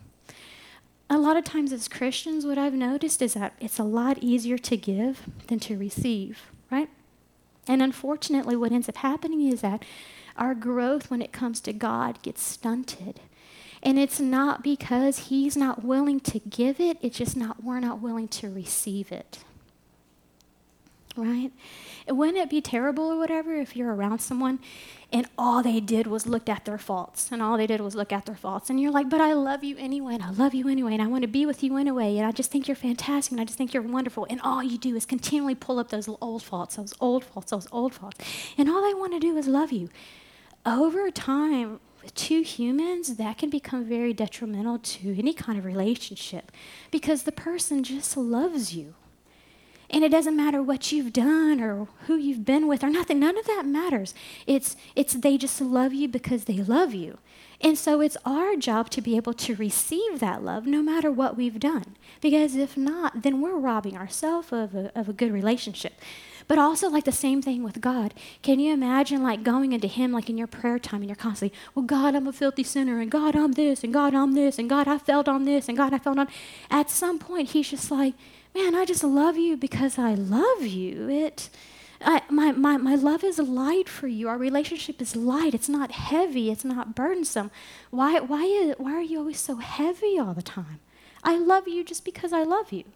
A 1.09 1.16
lot 1.16 1.38
of 1.38 1.44
times 1.44 1.73
as 1.73 1.88
christians 1.88 2.44
what 2.44 2.59
i've 2.59 2.75
noticed 2.75 3.23
is 3.23 3.33
that 3.33 3.55
it's 3.59 3.79
a 3.79 3.85
lot 3.85 4.18
easier 4.18 4.59
to 4.59 4.77
give 4.77 5.23
than 5.46 5.61
to 5.61 5.79
receive 5.79 6.51
right? 6.70 6.88
And 7.66 7.83
unfortunately, 7.83 8.57
what 8.57 8.73
ends 8.73 8.88
up 8.88 8.96
happening 8.99 9.46
is 9.46 9.61
that 9.61 9.85
our 10.40 10.55
growth 10.55 11.11
when 11.11 11.22
it 11.22 11.33
comes 11.33 11.61
to 11.61 11.72
God 11.72 12.20
gets 12.22 12.42
stunted. 12.42 13.20
And 13.83 13.98
it's 13.98 14.18
not 14.18 14.64
because 14.64 15.29
He's 15.29 15.57
not 15.57 15.85
willing 15.85 16.20
to 16.20 16.38
give 16.40 16.81
it, 16.81 16.98
it's 17.00 17.18
just 17.18 17.37
not 17.37 17.62
we're 17.62 17.81
not 17.81 18.00
willing 18.00 18.29
to 18.29 18.50
receive 18.50 19.12
it. 19.12 19.40
Right? 21.16 21.53
wouldn't 22.09 22.38
it 22.38 22.50
be 22.50 22.61
terrible 22.61 23.12
or 23.12 23.18
whatever 23.18 23.55
if 23.55 23.76
you're 23.76 23.94
around 23.94 24.20
someone 24.20 24.59
and 25.12 25.26
all 25.37 25.62
they 25.62 25.81
did 25.81 26.07
was 26.07 26.26
look 26.26 26.48
at 26.48 26.64
their 26.64 26.79
faults 26.79 27.31
and 27.31 27.42
all 27.42 27.57
they 27.57 27.66
did 27.66 27.81
was 27.81 27.94
look 27.94 28.12
at 28.12 28.26
their 28.26 28.35
faults 28.35 28.70
and 28.70 28.81
you're 28.81 28.90
like 28.90 29.09
but 29.09 29.20
i 29.20 29.33
love 29.33 29.62
you 29.62 29.76
anyway 29.79 30.14
and 30.14 30.22
i 30.22 30.31
love 30.31 30.55
you 30.55 30.68
anyway 30.68 30.92
and 30.92 31.03
i 31.03 31.07
want 31.07 31.22
to 31.22 31.29
be 31.29 31.46
with 31.46 31.62
you 31.62 31.76
anyway 31.76 32.16
and 32.16 32.26
i 32.26 32.33
just 32.33 32.50
think 32.50 32.66
you're 32.68 32.74
fantastic 32.74 33.33
and 33.33 33.40
i 33.40 33.44
just 33.44 33.59
think 33.59 33.72
you're 33.72 33.83
wonderful 33.83 34.26
and 34.31 34.40
all 34.42 34.62
you 34.62 34.79
do 34.79 34.96
is 34.96 35.07
continually 35.07 35.55
pull 35.55 35.79
up 35.79 35.90
those 35.90 36.09
old 36.20 36.42
faults 36.42 36.76
those 36.76 36.94
old 37.00 37.24
faults 37.24 37.50
those 37.50 37.68
old 37.72 37.94
faults 37.94 38.18
and 38.57 38.68
all 38.68 38.83
they 38.83 38.94
want 38.94 39.12
to 39.12 39.20
do 39.20 39.37
is 39.37 39.46
love 39.46 39.72
you 39.72 39.88
over 40.64 41.11
time 41.11 41.81
with 42.03 42.14
two 42.14 42.42
humans 42.42 43.16
that 43.16 43.38
can 43.38 43.51
become 43.51 43.85
very 43.85 44.12
detrimental 44.12 44.79
to 44.79 45.16
any 45.18 45.33
kind 45.33 45.59
of 45.59 45.64
relationship 45.64 46.51
because 46.90 47.25
the 47.25 47.33
person 47.33 47.83
just 47.83 48.16
loves 48.16 48.75
you 48.75 48.94
and 49.92 50.05
it 50.05 50.11
doesn't 50.11 50.37
matter 50.37 50.62
what 50.62 50.92
you've 50.92 51.12
done 51.12 51.61
or 51.61 51.88
who 52.07 52.16
you've 52.16 52.44
been 52.44 52.68
with 52.68 52.85
or 52.85 52.90
nothing. 52.90 53.18
None 53.18 53.37
of 53.37 53.46
that 53.46 53.66
matters. 53.66 54.14
It's, 54.46 54.77
it's 54.94 55.14
they 55.14 55.37
just 55.37 55.61
love 55.61 55.92
you 55.92 56.07
because 56.07 56.44
they 56.44 56.59
love 56.59 56.94
you. 56.94 57.18
And 57.61 57.77
so 57.77 58.01
it's 58.01 58.16
our 58.25 58.57
job 58.57 58.88
to 58.90 59.03
be 59.03 59.16
able 59.16 59.35
to 59.35 59.57
receive 59.57 60.20
that 60.20 60.44
love 60.44 60.64
no 60.64 60.81
matter 60.81 61.11
what 61.11 61.37
we've 61.37 61.59
done. 61.59 61.96
Because 62.20 62.55
if 62.55 62.77
not, 62.77 63.23
then 63.23 63.40
we're 63.40 63.59
robbing 63.59 63.96
ourselves 63.96 64.53
of 64.53 64.75
a, 64.75 64.92
of 64.94 65.09
a 65.09 65.12
good 65.12 65.33
relationship. 65.33 65.94
But 66.50 66.58
also, 66.58 66.90
like 66.90 67.04
the 67.04 67.12
same 67.12 67.40
thing 67.40 67.62
with 67.62 67.80
God. 67.80 68.12
Can 68.42 68.58
you 68.58 68.72
imagine, 68.72 69.22
like, 69.22 69.44
going 69.44 69.72
into 69.72 69.86
Him, 69.86 70.10
like 70.10 70.28
in 70.28 70.36
your 70.36 70.48
prayer 70.48 70.80
time, 70.80 71.00
and 71.00 71.08
you're 71.08 71.14
constantly, 71.14 71.56
well, 71.76 71.84
God, 71.84 72.16
I'm 72.16 72.26
a 72.26 72.32
filthy 72.32 72.64
sinner, 72.64 72.98
and 72.98 73.08
God, 73.08 73.36
I'm 73.36 73.52
this, 73.52 73.84
and 73.84 73.92
God, 73.92 74.16
I'm 74.16 74.32
this, 74.32 74.58
and 74.58 74.68
God, 74.68 74.88
I 74.88 74.98
failed 74.98 75.28
on 75.28 75.44
this, 75.44 75.68
and 75.68 75.78
God, 75.78 75.94
I 75.94 75.98
failed 75.98 76.18
on. 76.18 76.26
At 76.68 76.90
some 76.90 77.20
point, 77.20 77.50
He's 77.50 77.70
just 77.70 77.92
like, 77.92 78.14
man, 78.52 78.74
I 78.74 78.84
just 78.84 79.04
love 79.04 79.36
you 79.36 79.56
because 79.56 79.96
I 79.96 80.14
love 80.14 80.62
you. 80.62 81.08
It, 81.08 81.50
I, 82.00 82.22
my, 82.28 82.50
my, 82.50 82.76
my 82.78 82.96
love 82.96 83.22
is 83.22 83.38
light 83.38 83.88
for 83.88 84.08
you. 84.08 84.28
Our 84.28 84.36
relationship 84.36 85.00
is 85.00 85.14
light. 85.14 85.54
It's 85.54 85.68
not 85.68 85.92
heavy. 85.92 86.50
It's 86.50 86.64
not 86.64 86.96
burdensome. 86.96 87.52
Why, 87.90 88.18
why, 88.18 88.74
why 88.76 88.94
are 88.94 89.02
you 89.02 89.20
always 89.20 89.38
so 89.38 89.58
heavy 89.58 90.18
all 90.18 90.34
the 90.34 90.42
time? 90.42 90.80
I 91.22 91.38
love 91.38 91.68
you 91.68 91.84
just 91.84 92.04
because 92.04 92.32
I 92.32 92.42
love 92.42 92.72
you. 92.72 92.86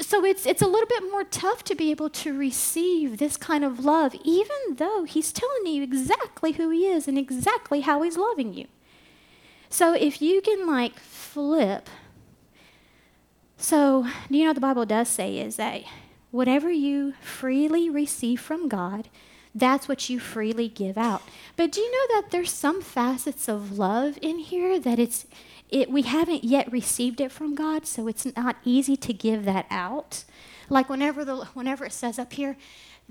So 0.00 0.24
it's, 0.24 0.46
it's 0.46 0.62
a 0.62 0.66
little 0.66 0.86
bit 0.86 1.02
more 1.10 1.24
tough 1.24 1.64
to 1.64 1.74
be 1.74 1.90
able 1.90 2.10
to 2.10 2.36
receive 2.36 3.18
this 3.18 3.36
kind 3.36 3.64
of 3.64 3.84
love, 3.84 4.14
even 4.24 4.56
though 4.76 5.04
he's 5.04 5.32
telling 5.32 5.66
you 5.66 5.82
exactly 5.82 6.52
who 6.52 6.70
he 6.70 6.86
is 6.86 7.08
and 7.08 7.18
exactly 7.18 7.80
how 7.80 8.02
he's 8.02 8.16
loving 8.16 8.54
you. 8.54 8.66
So 9.68 9.94
if 9.94 10.22
you 10.22 10.40
can 10.40 10.66
like 10.66 10.98
flip 10.98 11.88
so, 13.60 14.06
do 14.30 14.36
you 14.36 14.44
know 14.44 14.50
what 14.50 14.54
the 14.54 14.60
Bible 14.60 14.86
does 14.86 15.08
say 15.08 15.38
is 15.38 15.56
that 15.56 15.82
whatever 16.30 16.70
you 16.70 17.14
freely 17.20 17.90
receive 17.90 18.40
from 18.40 18.68
God, 18.68 19.08
that's 19.52 19.88
what 19.88 20.08
you 20.08 20.20
freely 20.20 20.68
give 20.68 20.96
out. 20.96 21.22
But 21.56 21.72
do 21.72 21.80
you 21.80 21.90
know 21.90 22.20
that 22.20 22.30
there's 22.30 22.52
some 22.52 22.80
facets 22.80 23.48
of 23.48 23.76
love 23.76 24.16
in 24.22 24.38
here 24.38 24.78
that 24.78 25.00
it's 25.00 25.26
it, 25.68 25.90
we 25.90 26.02
haven't 26.02 26.44
yet 26.44 26.70
received 26.72 27.20
it 27.20 27.32
from 27.32 27.54
God, 27.54 27.86
so 27.86 28.08
it's 28.08 28.26
not 28.36 28.56
easy 28.64 28.96
to 28.96 29.12
give 29.12 29.44
that 29.44 29.66
out. 29.70 30.24
Like 30.70 30.88
whenever 30.88 31.24
the 31.24 31.44
whenever 31.54 31.84
it 31.84 31.92
says 31.92 32.18
up 32.18 32.32
here, 32.32 32.56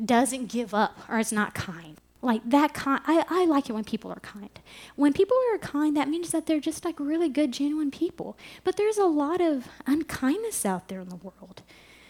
doesn't 0.03 0.47
give 0.47 0.73
up 0.73 0.97
or 1.09 1.19
is 1.19 1.31
not 1.31 1.53
kind. 1.53 1.97
Like 2.21 2.41
that 2.49 2.73
kind, 2.73 3.01
I, 3.05 3.23
I 3.29 3.45
like 3.45 3.69
it 3.69 3.73
when 3.73 3.83
people 3.83 4.11
are 4.11 4.19
kind. 4.19 4.49
When 4.95 5.13
people 5.13 5.37
are 5.53 5.59
kind, 5.59 5.95
that 5.95 6.09
means 6.09 6.31
that 6.31 6.47
they're 6.47 6.59
just 6.59 6.83
like 6.83 6.99
really 6.99 7.29
good, 7.29 7.51
genuine 7.51 7.91
people. 7.91 8.37
But 8.63 8.75
there's 8.75 8.97
a 8.97 9.05
lot 9.05 9.39
of 9.39 9.67
unkindness 9.85 10.65
out 10.65 10.87
there 10.87 10.99
in 10.99 11.09
the 11.09 11.15
world. 11.15 11.61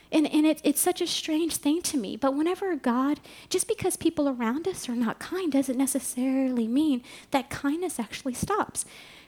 And, 0.09 0.25
and 0.31 0.45
it, 0.45 0.61
it's 0.63 0.79
such 0.79 1.01
a 1.01 1.07
strange 1.07 1.57
thing 1.57 1.81
to 1.83 1.97
me. 1.97 2.15
But 2.15 2.33
whenever 2.33 2.73
God, 2.77 3.19
just 3.49 3.67
because 3.67 3.97
people 3.97 4.29
around 4.29 4.65
us 4.65 4.87
are 4.87 4.95
not 4.95 5.19
kind, 5.19 5.51
doesn't 5.51 5.77
necessarily 5.77 6.67
mean 6.67 7.03
that 7.31 7.49
kindness 7.49 7.99
actually 7.99 8.33
stops. 8.33 8.85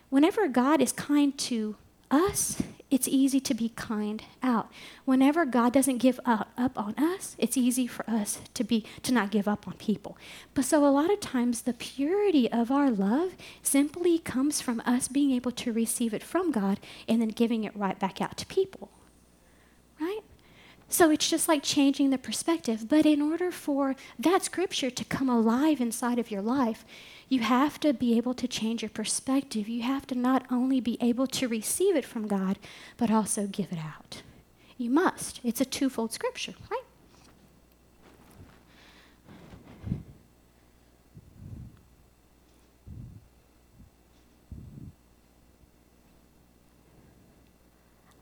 Whenever 0.09 0.47
God 0.47 0.81
is 0.81 0.91
kind 0.91 1.37
to 1.37 1.75
us, 2.09 2.61
it's 2.89 3.07
easy 3.07 3.39
to 3.39 3.53
be 3.53 3.69
kind 3.69 4.23
out. 4.41 4.71
Whenever 5.05 5.45
God 5.45 5.73
doesn't 5.73 5.99
give 5.99 6.19
up, 6.25 6.49
up 6.57 6.77
on 6.77 6.95
us, 6.97 7.35
it's 7.37 7.55
easy 7.55 7.85
for 7.85 8.09
us 8.09 8.39
to 8.55 8.63
be 8.63 8.83
to 9.03 9.13
not 9.13 9.29
give 9.29 9.47
up 9.47 9.67
on 9.67 9.73
people. 9.73 10.17
But 10.55 10.65
so 10.65 10.85
a 10.85 10.89
lot 10.89 11.11
of 11.11 11.19
times 11.19 11.61
the 11.61 11.73
purity 11.73 12.51
of 12.51 12.71
our 12.71 12.89
love 12.89 13.33
simply 13.61 14.17
comes 14.17 14.59
from 14.59 14.81
us 14.85 15.07
being 15.07 15.31
able 15.31 15.51
to 15.51 15.71
receive 15.71 16.13
it 16.13 16.23
from 16.23 16.51
God 16.51 16.79
and 17.07 17.21
then 17.21 17.29
giving 17.29 17.63
it 17.63 17.75
right 17.75 17.99
back 17.99 18.21
out 18.21 18.37
to 18.37 18.45
people. 18.47 18.89
Right? 20.01 20.21
So 20.91 21.11
it's 21.11 21.29
just 21.29 21.47
like 21.47 21.61
changing 21.61 22.09
the 22.09 22.17
perspective. 22.17 22.89
But 22.89 23.05
in 23.05 23.21
order 23.21 23.51
for 23.51 23.95
that 24.17 24.43
scripture 24.43 24.89
to 24.89 25.05
come 25.05 25.29
alive 25.29 25.79
inside 25.79 26.17
of 26.17 26.31
your 26.31 26.41
life, 26.41 26.83
you 27.29 27.41
have 27.41 27.79
to 27.79 27.93
be 27.93 28.17
able 28.17 28.33
to 28.33 28.47
change 28.47 28.81
your 28.81 28.89
perspective. 28.89 29.69
You 29.69 29.83
have 29.83 30.07
to 30.07 30.15
not 30.15 30.45
only 30.51 30.81
be 30.81 30.97
able 30.99 31.27
to 31.27 31.47
receive 31.47 31.95
it 31.95 32.03
from 32.03 32.27
God, 32.27 32.57
but 32.97 33.11
also 33.11 33.45
give 33.45 33.71
it 33.71 33.77
out. 33.77 34.23
You 34.77 34.89
must. 34.89 35.39
It's 35.43 35.61
a 35.61 35.65
twofold 35.65 36.11
scripture, 36.11 36.55
right? 36.71 36.81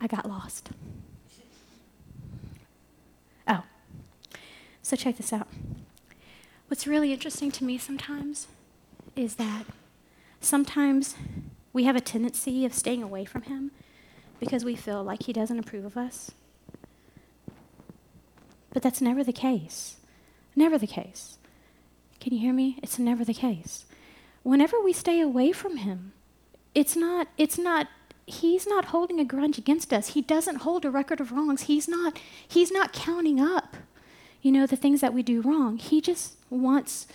I 0.01 0.07
got 0.07 0.27
lost. 0.27 0.69
Oh, 3.47 3.63
so 4.81 4.95
check 4.97 5.15
this 5.15 5.31
out. 5.31 5.47
What's 6.67 6.85
really 6.85 7.13
interesting 7.13 7.51
to 7.51 7.63
me 7.63 7.77
sometimes 7.77 8.47
is 9.17 9.35
that 9.35 9.65
sometimes 10.41 11.15
we 11.73 11.83
have 11.83 11.95
a 11.95 12.01
tendency 12.01 12.65
of 12.65 12.73
staying 12.73 13.03
away 13.03 13.25
from 13.25 13.43
Him 13.43 13.71
because 14.39 14.63
we 14.63 14.75
feel 14.75 15.03
like 15.03 15.23
He 15.23 15.33
doesn't 15.33 15.59
approve 15.59 15.85
of 15.85 15.97
us. 15.97 16.31
But 18.71 18.83
that's 18.83 19.01
never 19.01 19.23
the 19.23 19.33
case. 19.33 19.97
Never 20.55 20.77
the 20.77 20.87
case. 20.87 21.37
Can 22.19 22.33
you 22.33 22.39
hear 22.39 22.53
me? 22.53 22.77
It's 22.81 22.99
never 22.99 23.23
the 23.23 23.33
case. 23.33 23.85
Whenever 24.43 24.79
we 24.79 24.93
stay 24.93 25.19
away 25.19 25.51
from 25.51 25.77
him, 25.77 26.13
it's 26.73 26.95
not, 26.95 27.27
it's 27.37 27.57
not, 27.57 27.87
he's 28.25 28.67
not 28.67 28.85
holding 28.85 29.19
a 29.19 29.25
grudge 29.25 29.57
against 29.57 29.91
us. 29.91 30.09
He 30.09 30.21
doesn't 30.21 30.57
hold 30.57 30.85
a 30.85 30.91
record 30.91 31.19
of 31.19 31.31
wrongs. 31.31 31.63
He's 31.63 31.87
not, 31.87 32.19
he's 32.47 32.71
not 32.71 32.93
counting 32.93 33.39
up, 33.39 33.77
you 34.41 34.51
know, 34.51 34.65
the 34.65 34.75
things 34.75 35.01
that 35.01 35.13
we 35.13 35.23
do 35.23 35.41
wrong. 35.41 35.77
He 35.77 36.01
just 36.01 36.35
wants 36.49 37.07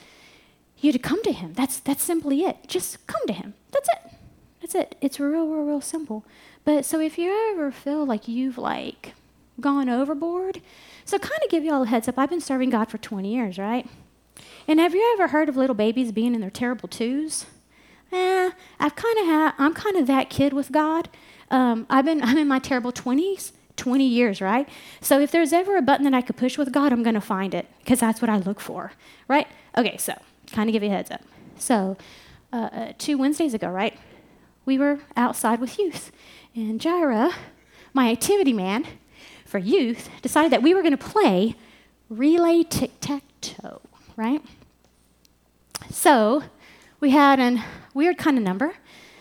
you 0.85 0.93
to 0.93 0.99
come 0.99 1.23
to 1.23 1.33
him. 1.33 1.53
That's, 1.55 1.81
that's 1.81 2.03
simply 2.03 2.43
it. 2.43 2.57
Just 2.67 3.07
come 3.07 3.27
to 3.27 3.33
him. 3.33 3.55
That's 3.71 3.89
it. 3.89 4.13
That's 4.61 4.75
it. 4.75 4.97
It's 5.01 5.19
real, 5.19 5.47
real, 5.47 5.65
real 5.65 5.81
simple. 5.81 6.25
But 6.65 6.85
so 6.85 7.01
if 7.01 7.19
you 7.19 7.53
ever 7.53 7.73
feel 7.73 8.07
like 8.07 8.29
you've 8.29 8.59
like 8.59 9.15
gone 9.61 9.89
overboard, 9.89 10.61
so 11.05 11.19
kind 11.19 11.41
of 11.43 11.51
give 11.51 11.65
you 11.65 11.73
all 11.73 11.83
a 11.83 11.87
heads 11.87 12.09
up. 12.09 12.19
I've 12.19 12.31
been 12.31 12.41
serving 12.41 12.71
God 12.71 12.89
for 12.89 12.99
20 12.99 13.33
years, 13.33 13.59
right? 13.59 13.87
And 14.69 14.79
have 14.79 14.95
you 14.95 15.13
ever 15.15 15.29
heard 15.29 15.49
of 15.49 15.57
little 15.57 15.75
babies 15.75 16.13
being 16.13 16.35
in 16.35 16.41
their 16.41 16.51
terrible 16.51 16.89
twos? 16.89 17.47
Eh, 18.13 18.51
I've 18.79 18.95
kind 18.95 19.19
of 19.19 19.27
had. 19.27 19.55
I'm 19.59 19.75
kind 19.75 19.97
of 19.97 20.07
that 20.07 20.31
kid 20.31 20.53
with 20.53 20.71
God. 20.71 21.09
Um, 21.51 21.87
I've 21.91 22.05
been. 22.05 22.23
I'm 22.23 22.39
in 22.39 22.49
my 22.49 22.59
terrible 22.59 22.93
20s. 22.93 23.53
20 23.77 24.07
years, 24.07 24.43
right? 24.43 24.69
So 25.01 25.19
if 25.19 25.31
there's 25.31 25.51
ever 25.51 25.79
a 25.79 25.83
button 25.83 26.05
that 26.05 26.13
I 26.13 26.21
could 26.21 26.37
push 26.37 26.59
with 26.59 26.73
God, 26.73 26.93
I'm 26.93 27.03
going 27.03 27.15
to 27.15 27.23
find 27.23 27.55
it 27.55 27.67
because 27.79 28.01
that's 28.01 28.21
what 28.21 28.29
I 28.29 28.37
look 28.37 28.61
for, 28.61 28.93
right? 29.29 29.49
Okay, 29.77 29.97
so 29.97 30.13
kind 30.53 30.69
of 30.69 30.73
give 30.73 30.83
you 30.83 30.91
a 30.91 30.93
heads 30.93 31.11
up. 31.11 31.23
So, 31.59 31.97
uh, 32.53 32.57
uh, 32.57 32.93
two 32.99 33.19
Wednesdays 33.19 33.55
ago, 33.55 33.69
right? 33.69 33.99
We 34.65 34.79
were 34.79 35.01
outside 35.17 35.61
with 35.61 35.79
youth, 35.79 36.13
and 36.55 36.81
Jira, 36.81 37.33
my 37.93 38.11
activity 38.11 38.53
man 38.53 38.87
for 39.45 39.59
youth, 39.59 40.09
decided 40.23 40.53
that 40.53 40.63
we 40.63 40.75
were 40.75 40.83
going 40.83 40.97
to 40.97 41.05
play 41.05 41.57
relay 42.09 42.63
tic 42.63 42.93
tac 43.01 43.23
toe 43.41 43.81
right? 44.17 44.43
So 45.91 46.45
we 47.01 47.11
had 47.11 47.41
a 47.41 47.65
weird 47.95 48.19
kind 48.19 48.39
of 48.39 48.45
number. 48.45 48.75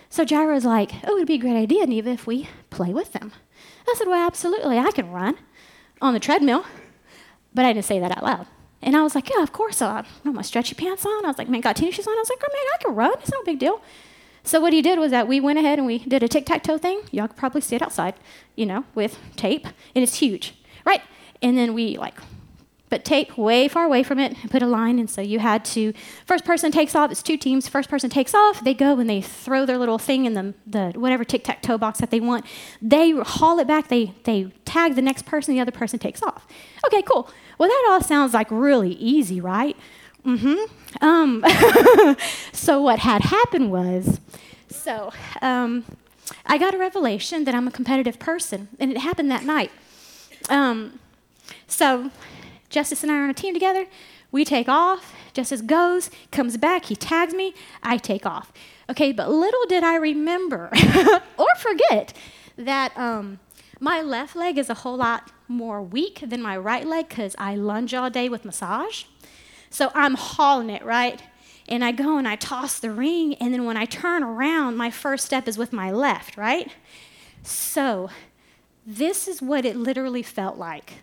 So 0.10 0.26
Jaira 0.26 0.54
was 0.54 0.66
like, 0.66 0.92
oh, 1.06 1.16
it'd 1.16 1.28
be 1.28 1.36
a 1.36 1.40
great 1.40 1.56
idea, 1.56 1.86
Neva, 1.86 2.12
if 2.12 2.28
we 2.28 2.50
play 2.70 2.94
with 2.94 3.14
them. 3.14 3.32
I 3.88 3.96
said, 3.98 4.08
well, 4.08 4.26
absolutely, 4.26 4.78
I 4.78 4.92
can 4.92 5.12
run 5.12 5.38
on 6.02 6.14
the 6.14 6.20
treadmill. 6.20 6.66
But 7.54 7.66
I 7.66 7.74
didn't 7.74 7.86
say 7.86 8.00
that 8.00 8.16
out 8.18 8.24
loud. 8.24 8.48
And 8.82 8.96
I 8.98 9.04
was 9.04 9.16
like, 9.16 9.30
yeah, 9.30 9.44
of 9.44 9.52
course. 9.52 9.82
I 9.82 10.04
got 10.24 10.34
my 10.34 10.42
stretchy 10.42 10.76
pants 10.76 11.06
on. 11.06 11.26
I 11.26 11.28
was 11.28 11.38
like, 11.38 11.50
man, 11.50 11.62
got 11.62 11.76
tennis 11.76 11.96
shoes 11.96 12.08
on. 12.08 12.14
I 12.14 12.22
was 12.22 12.30
like, 12.30 12.42
oh, 12.44 12.50
man, 12.52 12.66
I 12.74 12.84
can 12.84 12.96
run. 12.96 13.14
It's 13.20 13.32
no 13.32 13.44
big 13.44 13.60
deal. 13.60 13.82
So 14.44 14.60
what 14.60 14.74
he 14.74 14.82
did 14.82 14.98
was 14.98 15.12
that 15.12 15.28
we 15.28 15.40
went 15.40 15.60
ahead 15.60 15.78
and 15.78 15.86
we 15.86 16.00
did 16.00 16.24
a 16.24 16.28
tic-tac-toe 16.28 16.80
thing. 16.80 17.02
Y'all 17.12 17.28
could 17.28 17.38
probably 17.38 17.62
see 17.62 17.76
it 17.76 17.82
outside, 17.82 18.16
you 18.56 18.66
know, 18.66 18.86
with 18.96 19.20
tape. 19.36 19.68
And 19.96 20.04
it's 20.04 20.16
huge, 20.16 20.56
right? 20.84 21.02
And 21.44 21.56
then 21.56 21.76
we, 21.76 21.98
like, 21.98 22.16
but 22.90 23.06
tape 23.06 23.38
way 23.38 23.68
far 23.68 23.86
away 23.86 24.04
from 24.04 24.20
it 24.20 24.36
and 24.42 24.52
put 24.52 24.62
a 24.62 24.66
line. 24.66 25.00
And 25.00 25.10
so 25.10 25.22
you 25.22 25.40
had 25.40 25.64
to, 25.66 25.94
first 26.26 26.44
person 26.44 26.72
takes 26.72 26.94
off, 26.94 27.10
it's 27.10 27.24
two 27.24 27.38
teams, 27.38 27.70
first 27.70 27.88
person 27.88 28.10
takes 28.10 28.34
off, 28.34 28.64
they 28.64 28.74
go 28.74 29.00
and 29.00 29.10
they 29.10 29.22
throw 29.22 29.66
their 29.66 29.78
little 29.78 29.98
thing 29.98 30.26
in 30.26 30.34
the, 30.34 30.54
the 30.68 31.00
whatever 31.00 31.24
tic 31.24 31.44
tac 31.44 31.62
toe 31.62 31.78
box 31.78 32.00
that 32.00 32.12
they 32.12 32.20
want. 32.20 32.46
They 32.82 33.12
haul 33.12 33.60
it 33.60 33.68
back, 33.68 33.88
they, 33.88 34.14
they 34.26 34.52
tag 34.66 34.96
the 34.96 35.02
next 35.02 35.26
person, 35.26 35.54
the 35.54 35.62
other 35.62 35.72
person 35.72 36.00
takes 36.00 36.22
off. 36.22 36.46
Okay, 36.86 37.02
cool. 37.04 37.30
Well, 37.62 37.70
that 37.70 37.90
all 37.92 38.02
sounds 38.02 38.34
like 38.34 38.48
really 38.50 38.94
easy, 38.94 39.40
right? 39.40 39.78
Mm 40.26 40.40
hmm. 40.40 41.06
Um, 41.06 41.46
so 42.52 42.82
what 42.82 42.98
had 42.98 43.22
happened 43.22 43.72
was, 43.72 44.20
so 44.68 45.14
um, 45.44 45.86
I 46.48 46.58
got 46.58 46.74
a 46.74 46.80
revelation 46.80 47.44
that 47.44 47.54
I'm 47.54 47.68
a 47.68 47.72
competitive 47.72 48.18
person, 48.18 48.68
and 48.80 48.90
it 48.90 48.98
happened 48.98 49.30
that 49.30 49.44
night. 49.44 49.70
Um, 50.50 51.00
so 51.68 52.10
Justice 52.72 53.04
and 53.04 53.12
I 53.12 53.20
are 53.20 53.24
on 53.26 53.30
a 53.30 53.36
team 53.36 53.54
together. 53.54 53.86
We 54.32 54.44
take 54.44 54.68
off. 54.68 55.14
Justice 55.32 55.62
goes, 55.62 56.10
comes 56.32 56.58
back, 56.58 56.86
he 56.86 56.96
tags 56.96 57.36
me, 57.36 57.54
I 57.84 57.98
take 57.98 58.26
off. 58.26 58.52
Okay, 58.90 59.12
but 59.12 59.30
little 59.30 59.68
did 59.68 59.84
I 59.84 59.98
remember 59.98 60.72
or 61.38 61.56
forget 61.60 62.12
that 62.58 62.98
um, 62.98 63.40
my 63.80 64.02
left 64.02 64.36
leg 64.36 64.58
is 64.58 64.68
a 64.68 64.74
whole 64.74 64.98
lot 64.98 65.32
more 65.52 65.82
weak 65.82 66.24
than 66.26 66.42
my 66.42 66.58
right 66.58 66.86
leg 66.86 67.10
because 67.10 67.36
I 67.38 67.56
lunge 67.56 67.94
all 67.94 68.10
day 68.10 68.30
with 68.30 68.46
massage. 68.46 69.04
So 69.70 69.92
I'm 69.94 70.16
hauling 70.16 70.70
it, 70.70 70.84
right? 70.84 71.22
And 71.68 71.86
I 71.86 71.92
go 71.92 72.18
and 72.18 72.28
I 72.28 72.36
toss 72.36 72.80
the 72.80 72.92
ring, 72.92 73.36
and 73.36 73.54
then 73.54 73.66
when 73.66 73.78
I 73.78 73.86
turn 73.86 74.24
around, 74.24 74.76
my 74.76 74.90
first 74.90 75.26
step 75.26 75.48
is 75.48 75.58
with 75.58 75.72
my 75.72 75.92
left, 75.92 76.36
right? 76.36 76.72
So 77.44 78.10
this 78.86 79.28
is 79.28 79.42
what 79.42 79.64
it 79.64 79.76
literally 79.76 80.24
felt 80.24 80.58
like 80.58 80.96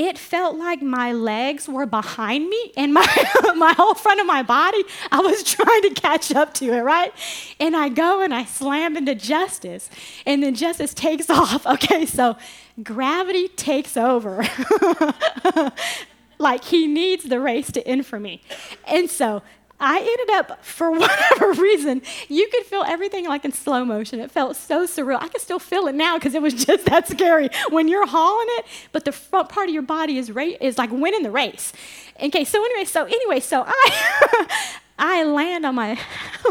it 0.00 0.16
felt 0.16 0.56
like 0.56 0.80
my 0.80 1.12
legs 1.12 1.68
were 1.68 1.84
behind 1.84 2.48
me 2.48 2.72
and 2.74 2.94
my, 2.94 3.06
my 3.56 3.74
whole 3.74 3.94
front 3.94 4.18
of 4.18 4.26
my 4.26 4.42
body, 4.42 4.82
I 5.12 5.20
was 5.20 5.42
trying 5.56 5.82
to 5.82 5.90
catch 5.90 6.32
up 6.32 6.54
to 6.54 6.72
it, 6.72 6.80
right? 6.80 7.12
And 7.58 7.76
I 7.76 7.90
go 7.90 8.22
and 8.22 8.32
I 8.32 8.44
slam 8.46 8.96
into 8.96 9.14
Justice, 9.14 9.90
and 10.24 10.42
then 10.42 10.54
Justice 10.54 10.94
takes 10.94 11.28
off. 11.30 11.66
Okay, 11.66 12.06
so 12.06 12.36
gravity 12.82 13.48
takes 13.48 13.96
over. 13.96 14.44
like 16.38 16.64
he 16.64 16.86
needs 16.86 17.24
the 17.24 17.40
race 17.40 17.70
to 17.72 17.86
end 17.86 18.06
for 18.06 18.18
me. 18.18 18.42
And 18.86 19.10
so 19.10 19.42
I 19.80 19.98
ended 19.98 20.30
up, 20.36 20.64
for 20.64 20.90
whatever 20.98 21.52
reason, 21.52 22.02
you 22.28 22.48
could 22.52 22.64
feel 22.64 22.82
everything 22.86 23.26
like 23.26 23.44
in 23.44 23.52
slow 23.52 23.84
motion. 23.84 24.20
It 24.20 24.30
felt 24.30 24.56
so 24.56 24.86
surreal. 24.86 25.20
I 25.20 25.28
can 25.28 25.40
still 25.40 25.58
feel 25.58 25.86
it 25.86 25.94
now 25.94 26.18
because 26.18 26.34
it 26.34 26.42
was 26.42 26.54
just 26.66 26.84
that 26.86 27.08
scary 27.08 27.48
when 27.70 27.88
you're 27.88 28.06
hauling 28.06 28.46
it, 28.58 28.66
but 28.92 29.04
the 29.04 29.12
front 29.12 29.48
part 29.48 29.68
of 29.68 29.74
your 29.74 29.82
body 29.82 30.18
is 30.18 30.30
ra- 30.30 30.56
is 30.60 30.76
like 30.76 30.90
winning 30.90 31.22
the 31.22 31.30
race. 31.30 31.72
Okay, 32.22 32.44
so 32.44 32.62
anyway, 32.62 32.84
so 32.84 33.04
anyway, 33.04 33.40
so 33.40 33.64
I 33.66 34.46
I 34.98 35.24
land 35.24 35.64
on 35.64 35.74
my 35.74 35.98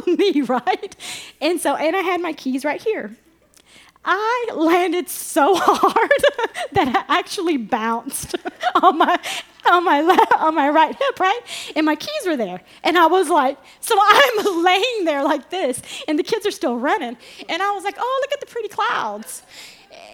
knee, 0.07 0.41
right? 0.41 0.95
And 1.39 1.61
so 1.61 1.75
and 1.75 1.95
I 1.95 2.01
had 2.01 2.21
my 2.21 2.33
keys 2.33 2.65
right 2.65 2.81
here. 2.81 3.15
I 4.05 4.47
landed 4.55 5.09
so 5.09 5.55
hard 5.57 6.51
that 6.71 7.05
I 7.09 7.19
actually 7.19 7.57
bounced 7.57 8.35
on 8.81 8.97
my 8.97 9.19
on 9.65 9.83
my 9.83 10.01
left, 10.01 10.31
on 10.37 10.55
my 10.55 10.69
right 10.69 10.95
hip, 10.95 11.19
right? 11.19 11.41
And 11.75 11.85
my 11.85 11.95
keys 11.95 12.25
were 12.25 12.37
there. 12.37 12.61
And 12.83 12.97
I 12.97 13.07
was 13.07 13.29
like, 13.29 13.57
so 13.81 13.95
I'm 13.99 14.63
laying 14.63 15.05
there 15.05 15.23
like 15.23 15.49
this, 15.49 15.81
and 16.07 16.17
the 16.17 16.23
kids 16.23 16.45
are 16.45 16.51
still 16.51 16.77
running. 16.77 17.17
And 17.47 17.61
I 17.61 17.71
was 17.71 17.83
like, 17.83 17.95
oh, 17.99 18.19
look 18.21 18.33
at 18.33 18.39
the 18.39 18.47
pretty 18.47 18.69
clouds. 18.69 19.43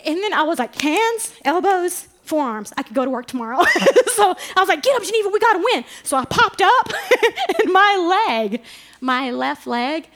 And 0.05 0.17
then 0.17 0.33
I 0.33 0.43
was 0.43 0.59
like, 0.59 0.79
hands, 0.79 1.33
elbows, 1.45 2.07
forearms. 2.23 2.73
I 2.75 2.83
could 2.83 2.95
go 2.95 3.05
to 3.05 3.11
work 3.11 3.27
tomorrow. 3.27 3.63
so 4.07 4.35
I 4.55 4.59
was 4.59 4.67
like, 4.67 4.81
get 4.81 4.95
up, 4.95 5.03
Geneva, 5.03 5.29
we 5.29 5.39
gotta 5.39 5.63
win. 5.73 5.85
So 6.03 6.17
I 6.17 6.25
popped 6.25 6.61
up, 6.61 6.91
and 7.59 7.71
my 7.71 8.25
leg, 8.27 8.61
my 8.99 9.31
left 9.31 9.67
leg, 9.67 10.07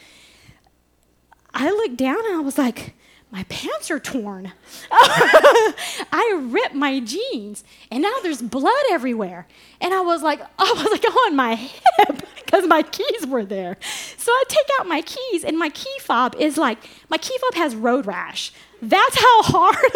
I 1.54 1.70
looked 1.70 1.98
down 1.98 2.18
and 2.26 2.36
I 2.36 2.40
was 2.42 2.58
like, 2.58 2.94
my 3.32 3.44
pants 3.44 3.92
are 3.92 4.00
torn. 4.00 4.52
I 4.92 6.42
ripped 6.50 6.74
my 6.74 7.00
jeans 7.00 7.63
and 7.92 8.02
now 8.02 8.13
there's 8.24 8.42
blood 8.42 8.74
everywhere. 8.89 9.48
And 9.80 9.94
I 9.94 10.02
was 10.02 10.24
like, 10.24 10.42
I 10.58 10.74
was 10.74 10.88
like 10.92 11.06
on 11.28 11.36
my 11.36 11.56
hip 11.56 12.28
because 12.46 12.68
my 12.68 12.82
keys 12.82 13.28
were 13.28 13.46
there. 13.46 13.78
So 14.18 14.32
I 14.32 14.44
take 14.48 14.68
out 14.80 14.88
my 14.88 15.02
keys 15.02 15.44
and 15.44 15.60
my 15.60 15.70
key 15.70 15.96
fob 16.02 16.36
is 16.39 16.58
like, 16.58 16.80
my 17.10 17.18
key 17.18 17.38
fob 17.39 17.54
has 17.54 17.76
road 17.76 18.08
rash. 18.08 18.52
That's 18.82 19.20
how 19.20 19.44
hard 19.44 19.92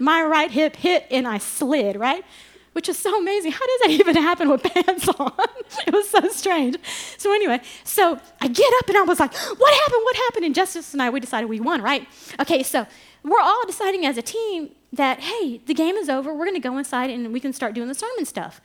my 0.00 0.22
right 0.22 0.50
hip 0.50 0.74
hit 0.74 1.06
and 1.10 1.28
I 1.28 1.38
slid, 1.38 1.96
right? 1.96 2.24
Which 2.72 2.88
is 2.88 2.98
so 2.98 3.18
amazing. 3.18 3.52
How 3.52 3.66
does 3.66 3.80
that 3.80 3.90
even 4.00 4.16
happen 4.16 4.50
with 4.50 4.62
pants 4.62 5.08
on? 5.08 5.32
it 5.86 5.92
was 5.92 6.08
so 6.08 6.28
strange. 6.28 6.76
So, 7.18 7.32
anyway, 7.32 7.60
so 7.84 8.18
I 8.40 8.48
get 8.48 8.72
up 8.78 8.88
and 8.88 8.98
I 8.98 9.02
was 9.02 9.20
like, 9.20 9.34
what 9.34 9.74
happened? 9.74 10.00
What 10.04 10.16
happened? 10.16 10.44
And 10.46 10.54
Justice 10.54 10.92
and 10.92 11.02
I, 11.02 11.10
we 11.10 11.20
decided 11.20 11.48
we 11.48 11.60
won, 11.60 11.82
right? 11.82 12.06
Okay, 12.40 12.62
so 12.62 12.86
we're 13.22 13.40
all 13.40 13.64
deciding 13.66 14.06
as 14.06 14.16
a 14.18 14.22
team 14.22 14.70
that, 14.92 15.20
hey, 15.20 15.60
the 15.66 15.74
game 15.74 15.96
is 15.96 16.08
over. 16.08 16.34
We're 16.34 16.44
going 16.44 16.60
to 16.60 16.68
go 16.68 16.76
inside 16.78 17.10
and 17.10 17.32
we 17.32 17.40
can 17.40 17.52
start 17.52 17.74
doing 17.74 17.88
the 17.88 17.94
sermon 17.94 18.24
stuff. 18.24 18.60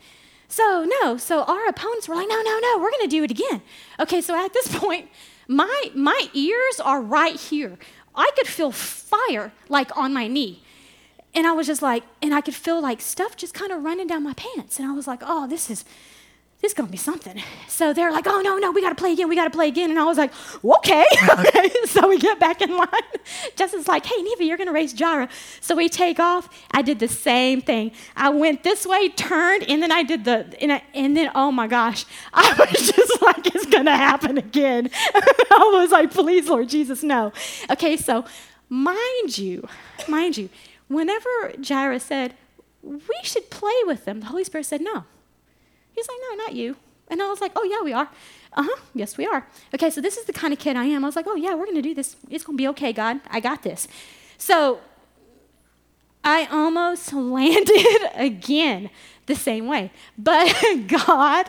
So, 0.48 0.86
no, 1.02 1.18
so 1.18 1.42
our 1.42 1.68
opponents 1.68 2.08
were 2.08 2.14
like, 2.14 2.28
no, 2.28 2.40
no, 2.40 2.58
no, 2.58 2.78
we're 2.78 2.90
going 2.90 3.02
to 3.02 3.08
do 3.08 3.22
it 3.22 3.30
again. 3.30 3.62
Okay, 4.00 4.20
so 4.20 4.34
at 4.34 4.52
this 4.54 4.68
point, 4.78 5.08
my, 5.46 5.90
my 5.94 6.28
ears 6.34 6.80
are 6.80 7.00
right 7.00 7.36
here. 7.36 7.78
I 8.14 8.30
could 8.36 8.48
feel 8.48 8.72
fire 8.72 9.52
like 9.68 9.96
on 9.96 10.12
my 10.12 10.26
knee. 10.26 10.62
And 11.38 11.46
I 11.46 11.52
was 11.52 11.68
just 11.68 11.82
like, 11.82 12.02
and 12.20 12.34
I 12.34 12.40
could 12.40 12.56
feel 12.56 12.82
like 12.82 13.00
stuff 13.00 13.36
just 13.36 13.54
kind 13.54 13.70
of 13.70 13.84
running 13.84 14.08
down 14.08 14.24
my 14.24 14.32
pants. 14.32 14.80
And 14.80 14.88
I 14.88 14.92
was 14.92 15.06
like, 15.06 15.20
oh, 15.22 15.46
this 15.46 15.70
is, 15.70 15.84
this 16.60 16.72
is 16.72 16.74
gonna 16.74 16.90
be 16.90 16.96
something. 16.96 17.40
So 17.68 17.92
they're 17.92 18.10
like, 18.10 18.26
oh 18.26 18.40
no, 18.40 18.58
no, 18.58 18.72
we 18.72 18.82
gotta 18.82 18.96
play 18.96 19.12
again, 19.12 19.28
we 19.28 19.36
gotta 19.36 19.50
play 19.50 19.68
again. 19.68 19.88
And 19.90 20.00
I 20.00 20.04
was 20.04 20.18
like, 20.18 20.32
okay. 20.64 21.04
so 21.84 22.08
we 22.08 22.18
get 22.18 22.40
back 22.40 22.60
in 22.60 22.76
line. 22.76 22.88
Justin's 23.56 23.86
like, 23.86 24.04
hey, 24.04 24.20
Neva, 24.20 24.42
you're 24.42 24.56
gonna 24.56 24.72
race 24.72 24.92
Jara. 24.92 25.28
So 25.60 25.76
we 25.76 25.88
take 25.88 26.18
off. 26.18 26.48
I 26.72 26.82
did 26.82 26.98
the 26.98 27.06
same 27.06 27.60
thing. 27.60 27.92
I 28.16 28.30
went 28.30 28.64
this 28.64 28.84
way, 28.84 29.08
turned, 29.08 29.62
and 29.62 29.80
then 29.80 29.92
I 29.92 30.02
did 30.02 30.24
the, 30.24 30.52
and, 30.60 30.72
I, 30.72 30.82
and 30.92 31.16
then, 31.16 31.30
oh 31.36 31.52
my 31.52 31.68
gosh, 31.68 32.04
I 32.34 32.52
was 32.58 32.90
just 32.90 33.22
like, 33.22 33.46
it's 33.46 33.66
gonna 33.66 33.96
happen 33.96 34.38
again. 34.38 34.90
I 35.14 35.70
was 35.72 35.92
like, 35.92 36.10
please, 36.10 36.48
Lord 36.48 36.68
Jesus, 36.68 37.04
no. 37.04 37.32
Okay, 37.70 37.96
so 37.96 38.24
mind 38.68 39.38
you, 39.38 39.68
mind 40.08 40.36
you, 40.36 40.50
whenever 40.88 41.52
Jairus 41.66 42.04
said, 42.04 42.34
we 42.82 43.16
should 43.22 43.50
play 43.50 43.80
with 43.84 44.04
them, 44.04 44.20
the 44.20 44.26
Holy 44.26 44.44
Spirit 44.44 44.64
said, 44.64 44.80
no. 44.80 45.04
He's 45.98 46.08
like, 46.08 46.18
No, 46.30 46.36
not 46.44 46.54
you. 46.54 46.76
And 47.08 47.20
I 47.20 47.28
was 47.28 47.40
like, 47.40 47.52
Oh, 47.56 47.64
yeah, 47.64 47.82
we 47.82 47.92
are. 47.92 48.08
Uh 48.52 48.62
huh, 48.62 48.80
yes, 48.94 49.16
we 49.16 49.26
are. 49.26 49.46
Okay, 49.74 49.90
so 49.90 50.00
this 50.00 50.16
is 50.16 50.24
the 50.26 50.32
kind 50.32 50.52
of 50.52 50.58
kid 50.60 50.76
I 50.76 50.84
am. 50.84 51.04
I 51.04 51.08
was 51.08 51.16
like, 51.16 51.26
Oh, 51.26 51.34
yeah, 51.34 51.54
we're 51.54 51.64
going 51.64 51.74
to 51.74 51.82
do 51.82 51.94
this. 51.94 52.16
It's 52.30 52.44
going 52.44 52.56
to 52.56 52.62
be 52.62 52.68
okay, 52.68 52.92
God. 52.92 53.20
I 53.28 53.40
got 53.40 53.62
this. 53.64 53.88
So 54.36 54.80
I 56.22 56.46
almost 56.50 57.12
landed 57.12 58.10
again 58.14 58.90
the 59.26 59.34
same 59.34 59.66
way. 59.66 59.90
But 60.16 60.54
God, 60.86 61.48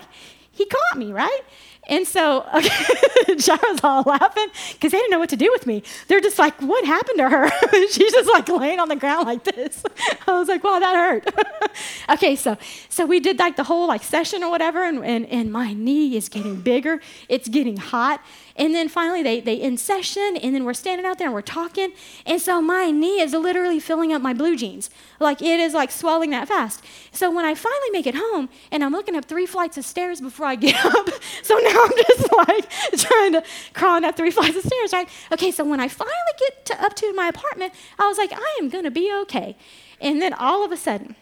He 0.52 0.66
caught 0.66 0.98
me, 0.98 1.14
right? 1.14 1.42
And 1.90 2.08
so 2.08 2.46
okay, 2.54 2.70
Jared's 3.38 3.84
all 3.84 4.04
laughing 4.04 4.48
because 4.74 4.92
they 4.92 5.00
didn't 5.00 5.10
know 5.10 5.20
what 5.20 5.30
to 5.30 5.36
do 5.36 5.50
with 5.52 5.66
me. 5.66 5.84
They're 6.08 6.22
just 6.22 6.38
like, 6.38 6.60
what 6.62 6.86
happened 6.86 7.18
to 7.18 7.30
her? 7.30 7.50
She's 7.92 8.14
just 8.14 8.30
like 8.30 8.48
laying 8.48 8.80
on 8.80 8.90
the 8.90 8.96
ground 8.96 9.26
like 9.26 9.44
this. 9.44 9.84
I 10.28 10.38
was 10.38 10.48
like, 10.48 10.64
wow, 10.64 10.80
that 10.80 10.96
hurt. 10.96 11.74
okay, 12.12 12.36
so 12.36 12.58
so 12.90 13.06
we 13.06 13.20
did 13.20 13.40
like 13.40 13.56
the 13.56 13.64
whole 13.64 13.88
like 13.88 14.04
session 14.04 14.44
or 14.44 14.52
whatever, 14.52 14.84
and, 14.84 15.04
and, 15.04 15.26
and 15.26 15.52
my 15.52 15.74
knee 15.74 16.16
is 16.16 16.30
getting 16.30 16.62
bigger. 16.62 17.02
It's 17.28 17.50
getting 17.50 17.78
hot. 17.78 18.22
And 18.60 18.76
then 18.76 18.90
finally 18.90 19.24
they, 19.24 19.40
they 19.40 19.56
in 19.56 19.78
session, 19.78 20.38
and 20.44 20.54
then 20.54 20.66
we're 20.66 20.74
standing 20.74 21.06
out 21.06 21.18
there 21.18 21.28
and 21.28 21.34
we're 21.34 21.42
talking. 21.42 21.94
And 22.26 22.42
so 22.42 22.62
my 22.62 22.92
knee 22.92 23.22
is 23.22 23.32
literally 23.32 23.80
filling 23.80 24.12
up 24.12 24.22
my 24.22 24.34
blue 24.34 24.58
jeans. 24.58 24.90
Like 25.20 25.42
it 25.42 25.62
is 25.62 25.74
like 25.74 25.90
swelling 25.90 26.32
that 26.32 26.50
fast. 26.50 26.84
So 27.12 27.32
when 27.32 27.46
I 27.46 27.56
finally 27.56 27.90
make 27.92 28.06
it 28.06 28.16
home, 28.16 28.50
and 28.70 28.84
I'm 28.84 28.92
looking 28.92 29.16
up 29.16 29.26
three 29.26 29.46
flights 29.46 29.78
of 29.78 29.86
stairs 29.86 30.20
before 30.20 30.46
I 30.46 30.56
get 30.56 30.76
up, 30.86 31.10
so 31.42 31.58
now 31.58 31.84
I'm 31.84 31.98
just 32.08 32.34
like 32.34 32.70
trying 32.98 33.34
to 33.34 33.44
crawl 33.74 34.04
up 34.04 34.18
three 34.18 34.32
flights 34.32 34.58
of 34.58 34.64
stairs, 34.64 34.92
right? 34.92 35.08
Okay, 35.32 35.52
so 35.52 35.64
when 35.64 35.80
I 35.80 35.88
finally 35.88 36.16
get 36.38 36.66
to, 36.66 36.84
up 36.84 36.96
to 36.98 37.14
my 37.14 37.30
apartment, 37.30 37.74
I 37.98 38.08
was 38.08 38.18
like, 38.18 38.34
I 38.34 38.58
am 38.60 38.68
gonna 38.68 38.92
be 38.92 39.10
okay. 39.22 39.56
And 40.02 40.22
then 40.22 40.34
all 40.34 40.66
of 40.66 40.74
a 40.74 40.78
sudden, 40.78 41.16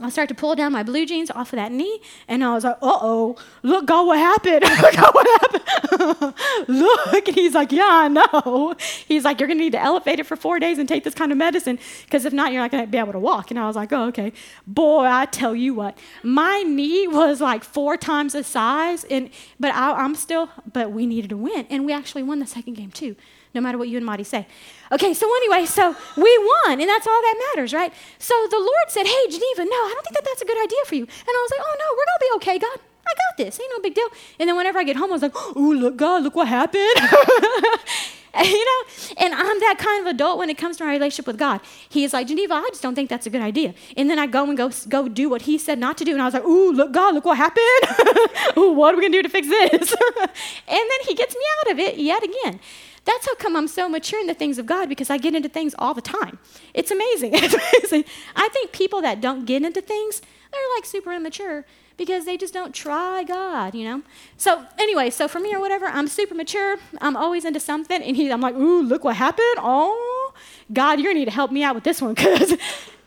I 0.00 0.08
started 0.08 0.34
to 0.34 0.40
pull 0.40 0.56
down 0.56 0.72
my 0.72 0.82
blue 0.82 1.06
jeans 1.06 1.30
off 1.30 1.52
of 1.52 1.56
that 1.56 1.70
knee, 1.70 2.00
and 2.26 2.42
I 2.42 2.52
was 2.52 2.64
like, 2.64 2.76
uh 2.82 2.98
oh, 3.00 3.36
look, 3.62 3.86
God, 3.86 4.06
what 4.08 4.18
happened? 4.18 4.62
look, 4.82 4.96
God, 4.96 5.14
what 5.14 5.40
happened? 5.40 6.34
look. 6.68 7.28
And 7.28 7.36
he's 7.36 7.54
like, 7.54 7.70
yeah, 7.70 7.88
I 7.88 8.08
know. 8.08 8.74
He's 9.06 9.24
like, 9.24 9.38
you're 9.38 9.48
to 9.48 9.54
need 9.54 9.72
to 9.72 9.80
elevate 9.80 10.18
it 10.18 10.26
for 10.26 10.34
four 10.34 10.58
days 10.58 10.78
and 10.78 10.88
take 10.88 11.04
this 11.04 11.14
kind 11.14 11.30
of 11.30 11.38
medicine, 11.38 11.78
because 12.06 12.24
if 12.24 12.32
not, 12.32 12.52
you're 12.52 12.60
not 12.60 12.72
to 12.72 12.86
be 12.88 12.98
able 12.98 13.12
to 13.12 13.20
walk. 13.20 13.52
And 13.52 13.60
I 13.60 13.68
was 13.68 13.76
like, 13.76 13.92
oh, 13.92 14.06
okay. 14.06 14.32
Boy, 14.66 15.04
I 15.04 15.26
tell 15.26 15.54
you 15.54 15.74
what, 15.74 15.96
my 16.24 16.62
knee 16.62 17.06
was 17.06 17.40
like 17.40 17.62
four 17.62 17.96
times 17.96 18.32
the 18.32 18.42
size, 18.42 19.04
and 19.04 19.30
but 19.60 19.72
I, 19.74 20.04
am 20.04 20.16
still, 20.16 20.50
but 20.72 20.90
we 20.90 21.06
needed 21.06 21.30
to 21.30 21.36
win, 21.36 21.66
and 21.70 21.86
we 21.86 21.92
actually 21.92 22.24
won 22.24 22.40
the 22.40 22.46
second 22.46 22.74
game 22.74 22.90
too 22.90 23.14
no 23.54 23.60
matter 23.60 23.78
what 23.78 23.88
you 23.88 23.96
and 23.96 24.06
Marty 24.06 24.24
say. 24.24 24.46
Okay, 24.92 25.14
so 25.14 25.26
anyway, 25.36 25.66
so 25.66 25.94
we 26.16 26.38
won, 26.38 26.80
and 26.80 26.88
that's 26.88 27.06
all 27.06 27.20
that 27.22 27.36
matters, 27.50 27.72
right? 27.72 27.92
So 28.18 28.34
the 28.50 28.58
Lord 28.58 28.88
said, 28.88 29.06
Hey, 29.06 29.24
Geneva, 29.30 29.64
no, 29.64 29.76
I 29.76 29.92
don't 29.94 30.04
think 30.04 30.14
that 30.16 30.24
that's 30.24 30.42
a 30.42 30.46
good 30.46 30.62
idea 30.62 30.84
for 30.86 30.94
you. 30.94 31.02
And 31.02 31.28
I 31.28 31.40
was 31.42 31.50
like, 31.50 31.66
Oh, 31.66 31.76
no, 31.78 31.86
we're 31.92 32.06
going 32.06 32.18
to 32.18 32.26
be 32.26 32.36
okay, 32.36 32.58
God. 32.58 32.80
I 33.06 33.12
got 33.14 33.36
this. 33.36 33.60
Ain't 33.60 33.70
no 33.76 33.80
big 33.82 33.94
deal. 33.94 34.08
And 34.40 34.48
then 34.48 34.56
whenever 34.56 34.78
I 34.78 34.84
get 34.84 34.96
home, 34.96 35.10
I 35.10 35.12
was 35.12 35.22
like, 35.22 35.34
Oh, 35.34 35.74
look, 35.76 35.96
God, 35.96 36.22
look 36.22 36.34
what 36.34 36.48
happened. 36.48 36.94
you 38.42 38.64
know, 38.64 38.82
and 39.18 39.34
I'm 39.34 39.60
that 39.60 39.76
kind 39.78 40.06
of 40.06 40.12
adult 40.12 40.38
when 40.38 40.50
it 40.50 40.58
comes 40.58 40.76
to 40.78 40.84
my 40.84 40.90
relationship 40.90 41.26
with 41.26 41.38
God. 41.38 41.60
He 41.88 42.02
is 42.04 42.12
like, 42.12 42.26
Geneva, 42.26 42.54
I 42.54 42.68
just 42.70 42.82
don't 42.82 42.94
think 42.94 43.08
that's 43.08 43.26
a 43.26 43.30
good 43.30 43.42
idea. 43.42 43.74
And 43.96 44.10
then 44.10 44.18
I 44.18 44.26
go 44.26 44.44
and 44.48 44.56
go 44.56 44.70
go 44.88 45.08
do 45.08 45.28
what 45.28 45.42
he 45.42 45.56
said 45.58 45.78
not 45.78 45.96
to 45.98 46.04
do. 46.04 46.12
And 46.12 46.22
I 46.22 46.24
was 46.24 46.34
like, 46.34 46.44
ooh, 46.44 46.72
look, 46.72 46.92
God, 46.92 47.14
look 47.14 47.24
what 47.24 47.36
happened. 47.36 48.56
ooh, 48.56 48.72
what 48.72 48.94
are 48.94 48.96
we 48.96 49.02
gonna 49.02 49.12
do 49.12 49.22
to 49.22 49.28
fix 49.28 49.46
this? 49.46 49.94
and 50.16 50.28
then 50.68 51.00
he 51.06 51.14
gets 51.14 51.34
me 51.34 51.42
out 51.60 51.72
of 51.72 51.78
it 51.78 51.98
yet 51.98 52.24
again. 52.24 52.60
That's 53.04 53.26
how 53.26 53.34
come 53.36 53.54
I'm 53.56 53.68
so 53.68 53.88
mature 53.88 54.20
in 54.20 54.26
the 54.26 54.34
things 54.34 54.58
of 54.58 54.66
God 54.66 54.88
because 54.88 55.10
I 55.10 55.18
get 55.18 55.34
into 55.34 55.48
things 55.48 55.74
all 55.78 55.94
the 55.94 56.00
time. 56.00 56.38
It's 56.72 56.90
amazing. 56.90 57.32
It's 57.44 57.54
amazing. 57.54 58.04
I 58.34 58.48
think 58.48 58.72
people 58.72 59.02
that 59.02 59.20
don't 59.20 59.44
get 59.44 59.62
into 59.62 59.82
things, 59.82 60.22
they're 60.50 60.60
like 60.76 60.86
super 60.86 61.12
immature 61.12 61.64
because 61.96 62.24
they 62.24 62.36
just 62.36 62.54
don't 62.54 62.74
try 62.74 63.22
God, 63.22 63.74
you 63.74 63.84
know? 63.84 64.02
So, 64.36 64.64
anyway, 64.78 65.10
so 65.10 65.28
for 65.28 65.38
me 65.38 65.54
or 65.54 65.60
whatever, 65.60 65.86
I'm 65.86 66.08
super 66.08 66.34
mature. 66.34 66.76
I'm 67.00 67.16
always 67.16 67.44
into 67.44 67.60
something. 67.60 68.02
And 68.02 68.16
he, 68.16 68.30
I'm 68.30 68.40
like, 68.40 68.54
ooh, 68.54 68.82
look 68.82 69.04
what 69.04 69.16
happened. 69.16 69.56
Oh, 69.58 70.32
God, 70.72 70.98
you're 70.98 71.12
going 71.12 71.16
to 71.16 71.20
need 71.20 71.24
to 71.26 71.30
help 71.30 71.52
me 71.52 71.62
out 71.62 71.74
with 71.74 71.84
this 71.84 72.02
one 72.02 72.14
because 72.14 72.56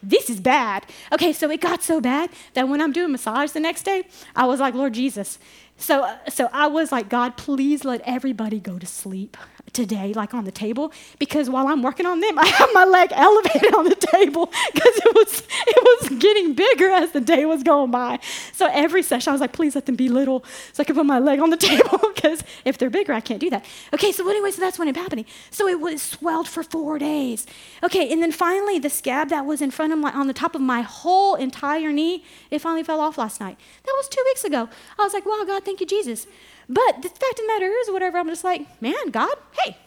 this 0.02 0.30
is 0.30 0.40
bad. 0.40 0.86
Okay, 1.12 1.34
so 1.34 1.50
it 1.50 1.60
got 1.60 1.84
so 1.84 2.00
bad 2.00 2.30
that 2.54 2.70
when 2.70 2.82
I'm 2.82 2.94
doing 2.94 3.12
massage 3.12 3.52
the 3.52 3.60
next 3.60 3.84
day, 3.84 4.06
I 4.36 4.46
was 4.46 4.60
like, 4.60 4.74
Lord 4.74 4.94
Jesus. 4.94 5.40
So, 5.78 6.04
uh, 6.04 6.18
so 6.30 6.50
I 6.54 6.68
was 6.68 6.92
like, 6.92 7.10
God, 7.10 7.38
please 7.38 7.84
let 7.84 8.02
everybody 8.06 8.60
go 8.60 8.80
to 8.80 8.86
sleep 8.86 9.38
today, 9.74 10.14
like 10.14 10.34
on 10.34 10.46
the 10.46 10.52
table, 10.52 10.92
because 11.20 11.50
while 11.50 11.68
I'm 11.68 11.82
working 11.82 12.06
on 12.06 12.20
them, 12.20 12.38
I 12.40 12.46
have 12.46 12.70
my 12.74 12.86
leg 12.86 13.12
elevated 13.14 13.74
on 13.74 13.86
the 13.86 13.96
table 13.96 14.52
because 14.74 14.98
it 14.98 15.16
was 15.16 15.44
it 15.68 15.84
was 15.84 16.20
getting 16.20 16.54
bigger 16.54 16.90
as 16.90 17.12
the 17.12 17.22
day 17.22 17.46
was 17.46 17.64
going 17.64 17.92
by. 17.92 18.20
So 18.54 18.68
every 18.72 19.04
session, 19.04 19.30
I 19.30 19.34
was 19.34 19.42
like, 19.42 19.54
please 19.54 19.76
let 19.76 19.86
them 19.86 19.96
be 19.96 20.10
little, 20.10 20.44
so 20.74 20.82
I 20.82 20.84
can 20.84 20.96
put 20.96 21.06
my 21.06 21.20
leg 21.20 21.40
on 21.40 21.50
the 21.50 21.58
table 21.72 22.00
because 22.14 22.44
if 22.66 22.78
they're 22.78 22.90
bigger, 22.90 23.14
I 23.14 23.22
can't 23.22 23.40
do 23.40 23.50
that. 23.50 23.66
Okay, 23.94 24.12
so 24.12 24.28
anyway, 24.30 24.52
so 24.52 24.62
that's 24.62 24.80
what 24.80 24.88
ended 24.88 25.02
happening. 25.02 25.26
So 25.52 25.68
it 25.68 25.80
was 25.80 26.02
swelled 26.02 26.48
for 26.48 26.64
four 26.64 27.00
days. 27.00 27.46
Okay, 27.84 28.12
and 28.12 28.22
then 28.22 28.32
finally, 28.32 28.80
the 28.80 28.90
scab 28.90 29.30
that 29.30 29.46
was 29.46 29.62
in 29.62 29.72
front 29.72 29.94
of 29.94 30.00
my 30.00 30.12
on 30.12 30.28
the 30.28 30.34
top 30.34 30.56
of 30.56 30.62
my 30.62 30.82
whole 30.82 31.36
entire 31.36 31.92
knee, 31.92 32.24
it 32.52 32.60
finally 32.60 32.84
fell 32.84 33.00
off 33.00 33.18
last 33.18 33.40
night. 33.40 33.58
That 33.86 33.94
was 33.98 34.08
two 34.08 34.24
weeks 34.26 34.44
ago. 34.44 34.70
I 34.98 35.04
was 35.04 35.14
like, 35.14 35.26
wow, 35.26 35.44
God, 35.46 35.64
thank 35.64 35.80
you, 35.80 35.86
Jesus. 35.86 36.28
But 36.70 37.02
the 37.02 37.10
fact 37.10 37.32
of 37.32 37.38
the 37.38 37.48
matter 37.48 37.72
is, 37.72 37.92
whatever, 37.92 38.18
I'm 38.18 38.28
just 38.28 38.44
like, 38.44 38.82
man, 38.82 39.10
God, 39.12 39.36
hey, 39.64 39.78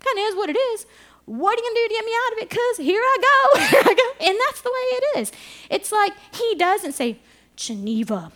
kind 0.00 0.18
of 0.18 0.24
is 0.24 0.34
what 0.34 0.48
it 0.48 0.56
is. 0.56 0.86
What 1.26 1.58
are 1.58 1.62
you 1.62 1.74
to 1.74 1.80
do 1.80 1.88
to 1.88 1.94
get 1.94 2.04
me 2.04 2.12
out 2.26 2.32
of 2.32 2.38
it? 2.38 2.50
Because 2.50 2.76
here 2.78 3.00
I 3.00 3.16
go. 3.20 3.60
here 3.66 3.82
I 3.84 3.94
go. 3.94 4.26
And 4.26 4.38
that's 4.46 4.60
the 4.60 4.70
way 4.70 4.96
it 4.96 5.18
is. 5.18 5.32
It's 5.70 5.92
like 5.92 6.12
he 6.32 6.54
doesn't 6.56 6.92
say, 6.92 7.18
Geneva, 7.56 8.32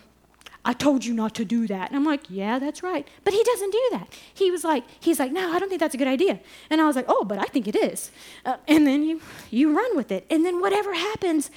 I 0.64 0.72
told 0.72 1.04
you 1.04 1.14
not 1.14 1.34
to 1.36 1.44
do 1.44 1.66
that. 1.66 1.88
And 1.88 1.96
I'm 1.96 2.04
like, 2.04 2.24
yeah, 2.28 2.58
that's 2.58 2.82
right. 2.82 3.06
But 3.24 3.32
he 3.32 3.42
doesn't 3.42 3.70
do 3.70 3.88
that. 3.92 4.08
He 4.34 4.50
was 4.50 4.64
like, 4.64 4.84
he's 5.00 5.18
like, 5.18 5.32
no, 5.32 5.52
I 5.52 5.58
don't 5.58 5.68
think 5.68 5.80
that's 5.80 5.94
a 5.94 5.98
good 5.98 6.08
idea. 6.08 6.40
And 6.70 6.80
I 6.80 6.86
was 6.86 6.96
like, 6.96 7.06
oh, 7.08 7.24
but 7.24 7.38
I 7.38 7.44
think 7.44 7.68
it 7.68 7.76
is. 7.76 8.10
Uh, 8.44 8.56
and 8.66 8.86
then 8.86 9.02
you, 9.02 9.20
you 9.50 9.74
run 9.76 9.96
with 9.96 10.10
it. 10.12 10.26
And 10.30 10.44
then 10.44 10.60
whatever 10.60 10.94
happens, 10.94 11.50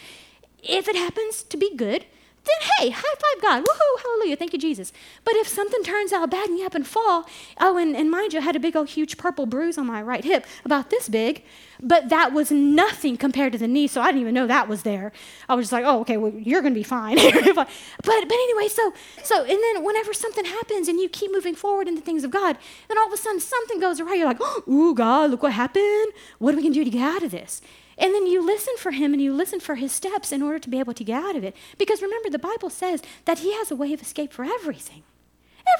if 0.63 0.87
it 0.87 0.95
happens 0.95 1.43
to 1.43 1.57
be 1.57 1.75
good, 1.75 2.05
then 2.43 2.69
hey, 2.77 2.89
high 2.89 3.01
five 3.01 3.41
God. 3.41 3.63
Woohoo, 3.63 4.01
hallelujah, 4.01 4.35
thank 4.35 4.53
you, 4.53 4.59
Jesus. 4.59 4.91
But 5.23 5.35
if 5.35 5.47
something 5.47 5.83
turns 5.83 6.11
out 6.11 6.31
bad 6.31 6.49
and 6.49 6.57
you 6.57 6.63
happen 6.63 6.83
to 6.83 6.89
fall, 6.89 7.25
oh, 7.59 7.77
and, 7.77 7.95
and 7.95 8.09
mind 8.09 8.33
you, 8.33 8.39
I 8.39 8.43
had 8.43 8.55
a 8.55 8.59
big 8.59 8.75
old 8.75 8.89
huge 8.89 9.17
purple 9.17 9.45
bruise 9.45 9.77
on 9.77 9.85
my 9.85 10.01
right 10.01 10.23
hip, 10.23 10.45
about 10.65 10.89
this 10.89 11.07
big, 11.07 11.43
but 11.81 12.09
that 12.09 12.33
was 12.33 12.51
nothing 12.51 13.17
compared 13.17 13.53
to 13.53 13.59
the 13.59 13.67
knee, 13.67 13.87
so 13.87 14.01
I 14.01 14.07
didn't 14.07 14.21
even 14.21 14.33
know 14.33 14.47
that 14.47 14.67
was 14.67 14.83
there. 14.83 15.11
I 15.49 15.55
was 15.55 15.65
just 15.65 15.73
like, 15.73 15.85
oh, 15.85 16.01
okay, 16.01 16.17
well, 16.17 16.31
you're 16.33 16.61
gonna 16.61 16.75
be 16.75 16.83
fine. 16.83 17.15
but 17.55 17.69
but 18.03 18.31
anyway, 18.31 18.67
so 18.67 18.93
so 19.23 19.41
and 19.41 19.49
then 19.63 19.83
whenever 19.83 20.13
something 20.13 20.45
happens 20.45 20.87
and 20.87 20.99
you 20.99 21.09
keep 21.09 21.31
moving 21.31 21.55
forward 21.55 21.87
in 21.87 21.95
the 21.95 22.01
things 22.01 22.23
of 22.23 22.31
God, 22.31 22.57
then 22.87 22.97
all 22.97 23.07
of 23.07 23.13
a 23.13 23.17
sudden 23.17 23.39
something 23.39 23.79
goes 23.79 23.99
awry. 23.99 24.15
You're 24.15 24.27
like, 24.27 24.37
oh, 24.39 24.63
ooh, 24.69 24.95
God, 24.95 25.31
look 25.31 25.43
what 25.43 25.53
happened. 25.53 26.11
What 26.39 26.53
are 26.53 26.57
we 26.57 26.63
gonna 26.63 26.73
do 26.73 26.83
to 26.83 26.89
get 26.89 27.01
out 27.03 27.23
of 27.23 27.31
this? 27.31 27.61
And 27.97 28.13
then 28.13 28.25
you 28.27 28.45
listen 28.45 28.75
for 28.77 28.91
him 28.91 29.13
and 29.13 29.21
you 29.21 29.33
listen 29.33 29.59
for 29.59 29.75
his 29.75 29.91
steps 29.91 30.31
in 30.31 30.41
order 30.41 30.59
to 30.59 30.69
be 30.69 30.79
able 30.79 30.93
to 30.93 31.03
get 31.03 31.23
out 31.23 31.35
of 31.35 31.43
it. 31.43 31.55
Because 31.77 32.01
remember, 32.01 32.29
the 32.29 32.39
Bible 32.39 32.69
says 32.69 33.01
that 33.25 33.39
he 33.39 33.53
has 33.53 33.71
a 33.71 33.75
way 33.75 33.93
of 33.93 34.01
escape 34.01 34.33
for 34.33 34.45
everything. 34.45 35.03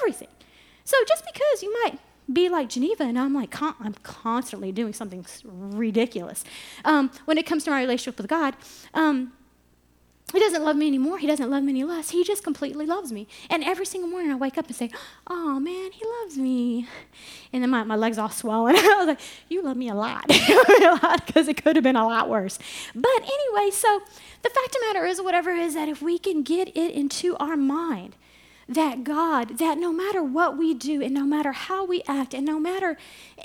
Everything. 0.00 0.28
So 0.84 0.96
just 1.06 1.24
because 1.32 1.62
you 1.62 1.72
might 1.84 1.98
be 2.32 2.48
like 2.48 2.68
Geneva, 2.68 3.04
and 3.04 3.18
I'm 3.18 3.34
like, 3.34 3.50
con- 3.50 3.74
I'm 3.80 3.94
constantly 4.02 4.72
doing 4.72 4.92
something 4.92 5.24
ridiculous. 5.44 6.44
Um, 6.84 7.10
when 7.24 7.38
it 7.38 7.46
comes 7.46 7.64
to 7.64 7.70
my 7.70 7.80
relationship 7.80 8.18
with 8.18 8.28
God, 8.28 8.56
um, 8.94 9.32
he 10.32 10.40
doesn't 10.40 10.64
love 10.64 10.76
me 10.76 10.86
anymore. 10.86 11.18
He 11.18 11.26
doesn't 11.26 11.50
love 11.50 11.62
me 11.62 11.72
any 11.72 11.84
less. 11.84 12.10
He 12.10 12.24
just 12.24 12.42
completely 12.42 12.86
loves 12.86 13.12
me. 13.12 13.26
And 13.50 13.62
every 13.62 13.86
single 13.86 14.08
morning 14.10 14.30
I 14.30 14.36
wake 14.36 14.58
up 14.58 14.66
and 14.66 14.76
say, 14.76 14.90
Oh 15.26 15.60
man, 15.60 15.92
he 15.92 16.04
loves 16.20 16.38
me. 16.38 16.86
And 17.52 17.62
then 17.62 17.70
my, 17.70 17.84
my 17.84 17.96
legs 17.96 18.18
all 18.18 18.30
swollen. 18.30 18.76
I 18.78 18.96
was 18.98 19.06
like, 19.08 19.20
You 19.48 19.62
love 19.62 19.76
me 19.76 19.88
a 19.88 19.94
lot. 19.94 20.26
Because 21.26 21.48
it 21.48 21.62
could 21.62 21.76
have 21.76 21.82
been 21.82 21.96
a 21.96 22.06
lot 22.06 22.28
worse. 22.28 22.58
But 22.94 23.22
anyway, 23.22 23.70
so 23.70 24.00
the 24.42 24.50
fact 24.50 24.66
of 24.66 24.72
the 24.72 24.86
matter 24.86 25.06
is, 25.06 25.20
whatever 25.20 25.50
is, 25.50 25.74
that 25.74 25.88
if 25.88 26.02
we 26.02 26.18
can 26.18 26.42
get 26.42 26.68
it 26.76 26.92
into 26.92 27.36
our 27.36 27.56
mind 27.56 28.16
that 28.68 29.04
God, 29.04 29.58
that 29.58 29.78
no 29.78 29.92
matter 29.92 30.22
what 30.22 30.56
we 30.56 30.74
do 30.74 31.02
and 31.02 31.12
no 31.12 31.24
matter 31.24 31.52
how 31.52 31.84
we 31.84 32.02
act 32.06 32.34
and 32.34 32.46
no 32.46 32.58
matter 32.58 32.96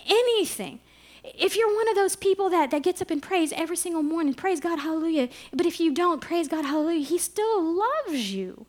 anything, 0.07 0.79
if 1.36 1.55
you're 1.55 1.73
one 1.73 1.89
of 1.89 1.95
those 1.95 2.15
people 2.15 2.49
that, 2.49 2.71
that 2.71 2.84
gets 2.84 3.01
up 3.01 3.11
and 3.11 3.21
prays 3.21 3.51
every 3.53 3.78
single 3.78 4.03
morning, 4.03 4.34
praise 4.34 4.59
God, 4.59 4.80
hallelujah, 4.80 5.30
but 5.53 5.65
if 5.65 5.80
you 5.80 5.93
don't, 5.93 6.21
praise 6.21 6.47
God, 6.47 6.65
hallelujah, 6.65 7.05
He 7.05 7.17
still 7.17 7.61
loves 7.61 8.34
you. 8.34 8.65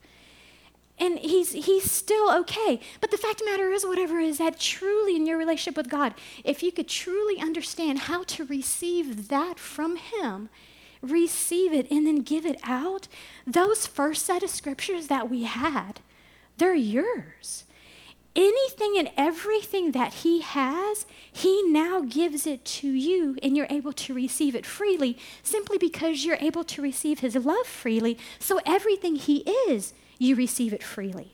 And 1.00 1.20
he's, 1.20 1.52
he's 1.52 1.88
still 1.88 2.28
okay. 2.40 2.80
But 3.00 3.12
the 3.12 3.18
fact 3.18 3.34
of 3.34 3.46
the 3.46 3.52
matter 3.52 3.70
is, 3.70 3.86
whatever 3.86 4.18
is 4.18 4.38
that 4.38 4.58
truly 4.58 5.14
in 5.14 5.26
your 5.26 5.38
relationship 5.38 5.76
with 5.76 5.88
God, 5.88 6.12
if 6.42 6.60
you 6.60 6.72
could 6.72 6.88
truly 6.88 7.38
understand 7.40 8.00
how 8.00 8.24
to 8.24 8.44
receive 8.44 9.28
that 9.28 9.60
from 9.60 9.94
Him, 9.94 10.48
receive 11.00 11.72
it 11.72 11.88
and 11.88 12.04
then 12.04 12.22
give 12.22 12.44
it 12.44 12.58
out, 12.64 13.06
those 13.46 13.86
first 13.86 14.26
set 14.26 14.42
of 14.42 14.50
scriptures 14.50 15.06
that 15.06 15.30
we 15.30 15.44
had, 15.44 16.00
they're 16.56 16.74
yours 16.74 17.62
anything 18.38 18.94
and 18.96 19.10
everything 19.16 19.92
that 19.92 20.14
He 20.14 20.40
has, 20.40 21.04
He 21.30 21.62
now 21.64 22.00
gives 22.00 22.46
it 22.46 22.64
to 22.64 22.88
you, 22.88 23.36
and 23.42 23.56
you're 23.56 23.66
able 23.68 23.92
to 23.92 24.14
receive 24.14 24.54
it 24.54 24.64
freely 24.64 25.18
simply 25.42 25.76
because 25.76 26.24
you're 26.24 26.38
able 26.40 26.64
to 26.64 26.80
receive 26.80 27.18
His 27.18 27.34
love 27.34 27.66
freely. 27.66 28.16
So 28.38 28.60
everything 28.64 29.16
He 29.16 29.38
is, 29.68 29.92
you 30.18 30.36
receive 30.36 30.72
it 30.72 30.82
freely. 30.82 31.32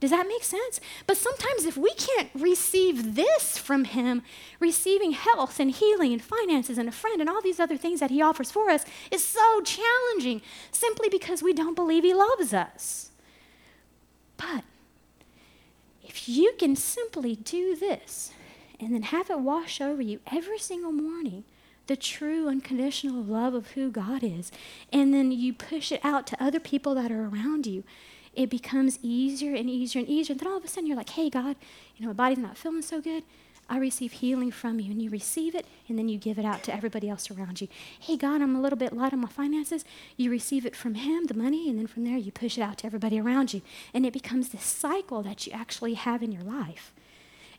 Does 0.00 0.10
that 0.10 0.28
make 0.28 0.44
sense? 0.44 0.80
But 1.06 1.16
sometimes, 1.16 1.64
if 1.64 1.76
we 1.76 1.92
can't 1.94 2.28
receive 2.34 3.14
this 3.14 3.56
from 3.56 3.84
Him, 3.84 4.22
receiving 4.60 5.12
health 5.12 5.60
and 5.60 5.70
healing 5.70 6.12
and 6.12 6.22
finances 6.22 6.78
and 6.78 6.88
a 6.88 6.92
friend 6.92 7.20
and 7.20 7.30
all 7.30 7.40
these 7.40 7.60
other 7.60 7.76
things 7.76 8.00
that 8.00 8.10
He 8.10 8.20
offers 8.20 8.50
for 8.50 8.70
us 8.70 8.84
is 9.10 9.24
so 9.24 9.60
challenging 9.62 10.42
simply 10.70 11.08
because 11.08 11.42
we 11.42 11.52
don't 11.52 11.74
believe 11.74 12.04
He 12.04 12.12
loves 12.12 12.52
us. 12.52 13.10
But 14.36 14.64
if 16.14 16.28
you 16.28 16.54
can 16.58 16.76
simply 16.76 17.36
do 17.36 17.74
this 17.74 18.30
and 18.78 18.94
then 18.94 19.02
have 19.02 19.30
it 19.30 19.40
wash 19.40 19.80
over 19.80 20.00
you 20.00 20.20
every 20.30 20.58
single 20.58 20.92
morning, 20.92 21.44
the 21.86 21.96
true 21.96 22.48
unconditional 22.48 23.22
love 23.22 23.52
of 23.52 23.72
who 23.72 23.90
God 23.90 24.22
is, 24.22 24.52
and 24.92 25.12
then 25.12 25.32
you 25.32 25.52
push 25.52 25.90
it 25.90 26.00
out 26.04 26.26
to 26.28 26.42
other 26.42 26.60
people 26.60 26.94
that 26.94 27.10
are 27.10 27.26
around 27.26 27.66
you 27.66 27.84
it 28.36 28.50
becomes 28.50 28.98
easier 29.02 29.54
and 29.54 29.70
easier 29.70 30.00
and 30.00 30.08
easier. 30.08 30.32
And 30.32 30.40
then 30.40 30.48
all 30.48 30.58
of 30.58 30.64
a 30.64 30.68
sudden 30.68 30.86
you're 30.86 30.96
like, 30.96 31.10
hey, 31.10 31.30
God, 31.30 31.56
you 31.96 32.02
know, 32.02 32.08
my 32.08 32.14
body's 32.14 32.38
not 32.38 32.56
feeling 32.56 32.82
so 32.82 33.00
good. 33.00 33.22
I 33.68 33.78
receive 33.78 34.12
healing 34.12 34.50
from 34.50 34.78
you. 34.80 34.90
And 34.90 35.00
you 35.00 35.10
receive 35.10 35.54
it, 35.54 35.66
and 35.88 35.98
then 35.98 36.08
you 36.08 36.18
give 36.18 36.38
it 36.38 36.44
out 36.44 36.62
to 36.64 36.74
everybody 36.74 37.08
else 37.08 37.30
around 37.30 37.60
you. 37.60 37.68
Hey, 37.98 38.16
God, 38.16 38.42
I'm 38.42 38.54
a 38.54 38.60
little 38.60 38.78
bit 38.78 38.92
light 38.92 39.12
on 39.12 39.20
my 39.20 39.28
finances. 39.28 39.84
You 40.16 40.30
receive 40.30 40.66
it 40.66 40.76
from 40.76 40.94
Him, 40.94 41.26
the 41.26 41.34
money, 41.34 41.68
and 41.68 41.78
then 41.78 41.86
from 41.86 42.04
there 42.04 42.16
you 42.16 42.30
push 42.32 42.58
it 42.58 42.62
out 42.62 42.78
to 42.78 42.86
everybody 42.86 43.18
around 43.18 43.54
you. 43.54 43.62
And 43.92 44.04
it 44.04 44.12
becomes 44.12 44.50
this 44.50 44.64
cycle 44.64 45.22
that 45.22 45.46
you 45.46 45.52
actually 45.52 45.94
have 45.94 46.22
in 46.22 46.32
your 46.32 46.42
life. 46.42 46.92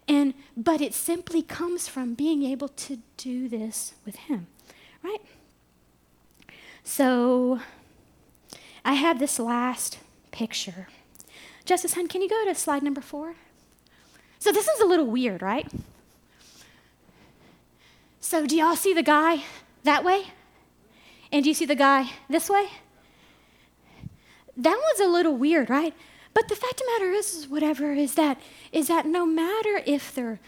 And 0.08 0.34
but 0.56 0.82
it 0.82 0.94
simply 0.94 1.42
comes 1.42 1.88
from 1.88 2.14
being 2.14 2.44
able 2.44 2.68
to 2.68 3.00
do 3.18 3.50
this 3.50 3.96
with 4.06 4.16
him, 4.16 4.48
right? 5.04 5.22
So 6.84 7.60
I 8.84 8.94
have 8.94 9.18
this 9.18 9.40
last 9.40 9.98
picture. 10.32 10.88
Justice 11.66 11.96
Hunt, 11.96 12.12
can 12.12 12.22
you 12.22 12.30
go 12.30 12.46
to 12.46 12.54
slide 12.54 12.84
number 12.84 13.02
four? 13.02 13.34
So 14.38 14.52
this 14.52 14.68
is 14.68 14.80
a 14.80 14.86
little 14.86 15.08
weird, 15.08 15.42
right? 15.42 15.68
So 18.26 18.48
do 18.48 18.58
y'all 18.58 18.76
see 18.76 18.92
the 18.92 19.04
guy 19.04 19.44
that 19.84 20.04
way? 20.04 20.24
And 21.32 21.44
do 21.44 21.50
you 21.50 21.54
see 21.54 21.68
the 21.68 21.76
guy 21.76 22.10
this 22.28 22.50
way? 22.50 22.70
That 24.58 24.82
one's 24.84 25.00
a 25.00 25.08
little 25.08 25.38
weird, 25.38 25.70
right? 25.70 25.94
But 26.34 26.48
the 26.48 26.56
fact 26.56 26.74
of 26.74 26.80
the 26.80 26.92
matter 26.94 27.12
is, 27.12 27.36
is 27.36 27.48
whatever 27.48 27.94
is 27.94 28.16
that 28.16 28.42
is 28.72 28.88
that 28.88 29.06
no 29.06 29.28
matter 29.28 29.80
if 29.86 30.16
they're 30.16 30.40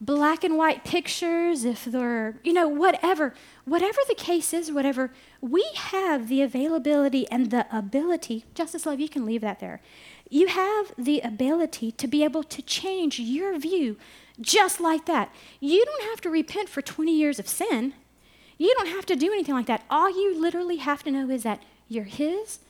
black 0.00 0.42
and 0.42 0.56
white 0.56 0.82
pictures, 0.82 1.64
if 1.64 1.84
they're, 1.84 2.40
you 2.42 2.52
know, 2.52 2.66
whatever, 2.66 3.32
whatever 3.64 4.00
the 4.08 4.16
case 4.16 4.52
is, 4.52 4.72
whatever, 4.72 5.12
we 5.40 5.64
have 5.76 6.28
the 6.28 6.42
availability 6.42 7.30
and 7.30 7.52
the 7.52 7.64
ability, 7.70 8.44
Justice 8.54 8.86
Love, 8.86 8.98
you 8.98 9.08
can 9.08 9.24
leave 9.24 9.42
that 9.42 9.60
there. 9.60 9.80
You 10.28 10.48
have 10.48 10.92
the 10.98 11.20
ability 11.20 11.92
to 11.92 12.08
be 12.08 12.24
able 12.24 12.42
to 12.42 12.60
change 12.60 13.20
your 13.20 13.56
view 13.56 13.98
just 14.40 14.80
like 14.80 15.06
that. 15.06 15.32
You 15.60 15.84
don't 15.84 16.04
have 16.10 16.20
to 16.22 16.30
repent 16.30 16.68
for 16.68 16.82
20 16.82 17.14
years 17.16 17.38
of 17.38 17.48
sin. 17.48 17.94
You 18.58 18.74
don't 18.76 18.88
have 18.88 19.06
to 19.06 19.16
do 19.16 19.32
anything 19.32 19.54
like 19.54 19.66
that. 19.66 19.84
All 19.90 20.10
you 20.10 20.40
literally 20.40 20.76
have 20.76 21.02
to 21.04 21.10
know 21.10 21.30
is 21.30 21.42
that 21.42 21.62
you're 21.88 22.04
His, 22.04 22.60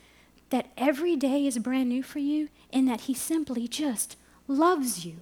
that 0.51 0.69
every 0.77 1.17
day 1.17 1.47
is 1.47 1.59
brand 1.59 1.89
new 1.89 2.03
for 2.03 2.19
you, 2.19 2.49
and 2.73 2.89
that 2.89 3.03
He 3.03 3.15
simply 3.15 3.69
just 3.69 4.17
loves 4.47 5.05
you 5.05 5.21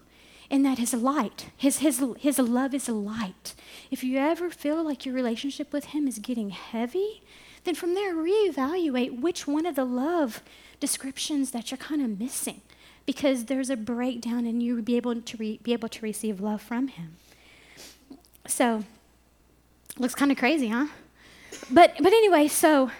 and 0.50 0.64
that 0.64 0.78
his 0.78 0.94
light, 0.94 1.46
his, 1.56 1.78
his, 1.78 2.02
his 2.18 2.38
love 2.38 2.74
is 2.74 2.88
light. 2.88 3.54
If 3.90 4.02
you 4.02 4.18
ever 4.18 4.50
feel 4.50 4.82
like 4.82 5.04
your 5.04 5.14
relationship 5.14 5.72
with 5.72 5.86
him 5.86 6.08
is 6.08 6.18
getting 6.18 6.50
heavy, 6.50 7.22
then 7.64 7.74
from 7.74 7.94
there 7.94 8.14
reevaluate 8.14 9.20
which 9.20 9.46
one 9.46 9.66
of 9.66 9.74
the 9.74 9.84
love 9.84 10.42
descriptions 10.80 11.50
that 11.50 11.70
you're 11.70 11.78
kind 11.78 12.02
of 12.02 12.18
missing 12.18 12.62
because 13.08 13.46
there's 13.46 13.70
a 13.70 13.76
breakdown 13.76 14.44
and 14.44 14.62
you 14.62 14.82
be 14.82 14.96
able 14.96 15.18
to 15.18 15.36
re- 15.38 15.60
be 15.62 15.72
able 15.72 15.88
to 15.88 16.00
receive 16.02 16.40
love 16.40 16.60
from 16.60 16.88
him. 16.88 17.16
So 18.46 18.84
looks 19.98 20.14
kind 20.14 20.30
of 20.30 20.36
crazy, 20.36 20.68
huh? 20.68 20.88
But 21.70 21.94
but 21.98 22.12
anyway, 22.12 22.48
so 22.48 22.90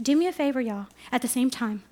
do 0.00 0.16
me 0.16 0.26
a 0.26 0.32
favor, 0.32 0.60
y'all, 0.60 0.86
at 1.12 1.20
the 1.20 1.28
same 1.28 1.50
time. 1.50 1.82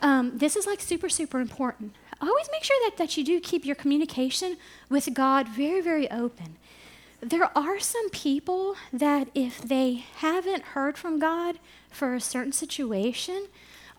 Um, 0.00 0.38
this 0.38 0.54
is 0.54 0.66
like 0.66 0.80
super, 0.80 1.08
super 1.08 1.40
important 1.40 1.94
always 2.20 2.48
make 2.52 2.64
sure 2.64 2.76
that, 2.84 2.96
that 2.96 3.16
you 3.16 3.24
do 3.24 3.40
keep 3.40 3.64
your 3.64 3.76
communication 3.76 4.56
with 4.88 5.12
God 5.14 5.48
very, 5.48 5.80
very 5.80 6.10
open. 6.10 6.56
There 7.20 7.50
are 7.56 7.80
some 7.80 8.10
people 8.10 8.76
that, 8.92 9.28
if 9.34 9.60
they 9.60 10.04
haven't 10.16 10.62
heard 10.74 10.98
from 10.98 11.18
God 11.18 11.58
for 11.90 12.14
a 12.14 12.20
certain 12.20 12.52
situation, 12.52 13.46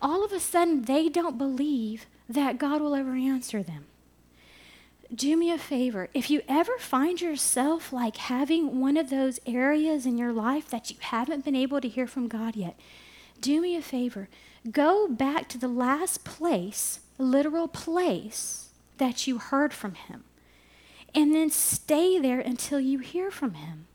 all 0.06 0.24
of 0.24 0.32
a 0.32 0.40
sudden 0.40 0.84
they 0.84 1.10
don't 1.10 1.36
believe 1.36 2.06
that 2.30 2.60
God 2.60 2.80
will 2.80 2.94
ever 2.94 3.16
answer 3.16 3.64
them. 3.64 3.86
Do 5.14 5.36
me 5.36 5.52
a 5.52 5.58
favor. 5.58 6.10
If 6.14 6.30
you 6.30 6.44
ever 6.48 6.78
find 6.78 7.20
yourself 7.20 7.92
like 7.92 8.18
having 8.18 8.80
one 8.80 8.98
of 8.98 9.10
those 9.10 9.40
areas 9.48 10.06
in 10.06 10.20
your 10.20 10.32
life 10.32 10.70
that 10.70 10.92
you 10.92 10.98
haven't 11.00 11.44
been 11.44 11.56
able 11.56 11.82
to 11.82 11.88
hear 11.88 12.06
from 12.06 12.28
God 12.28 12.56
yet, 12.56 12.80
do 13.42 13.60
me 13.60 13.76
a 13.76 13.82
favor. 13.82 14.30
Go 14.70 15.08
back 15.08 15.50
to 15.50 15.58
the 15.58 15.68
last 15.68 16.24
place 16.24 17.00
literal 17.18 17.68
place 17.68 18.70
that 18.98 19.26
you 19.26 19.40
heard 19.40 19.74
from 19.74 19.96
him. 19.96 20.24
And 21.16 21.34
then 21.34 21.50
stay 21.50 22.20
there 22.20 22.40
until 22.40 22.80
you 22.80 23.00
hear 23.00 23.32
from 23.32 23.56
him. 23.56 23.88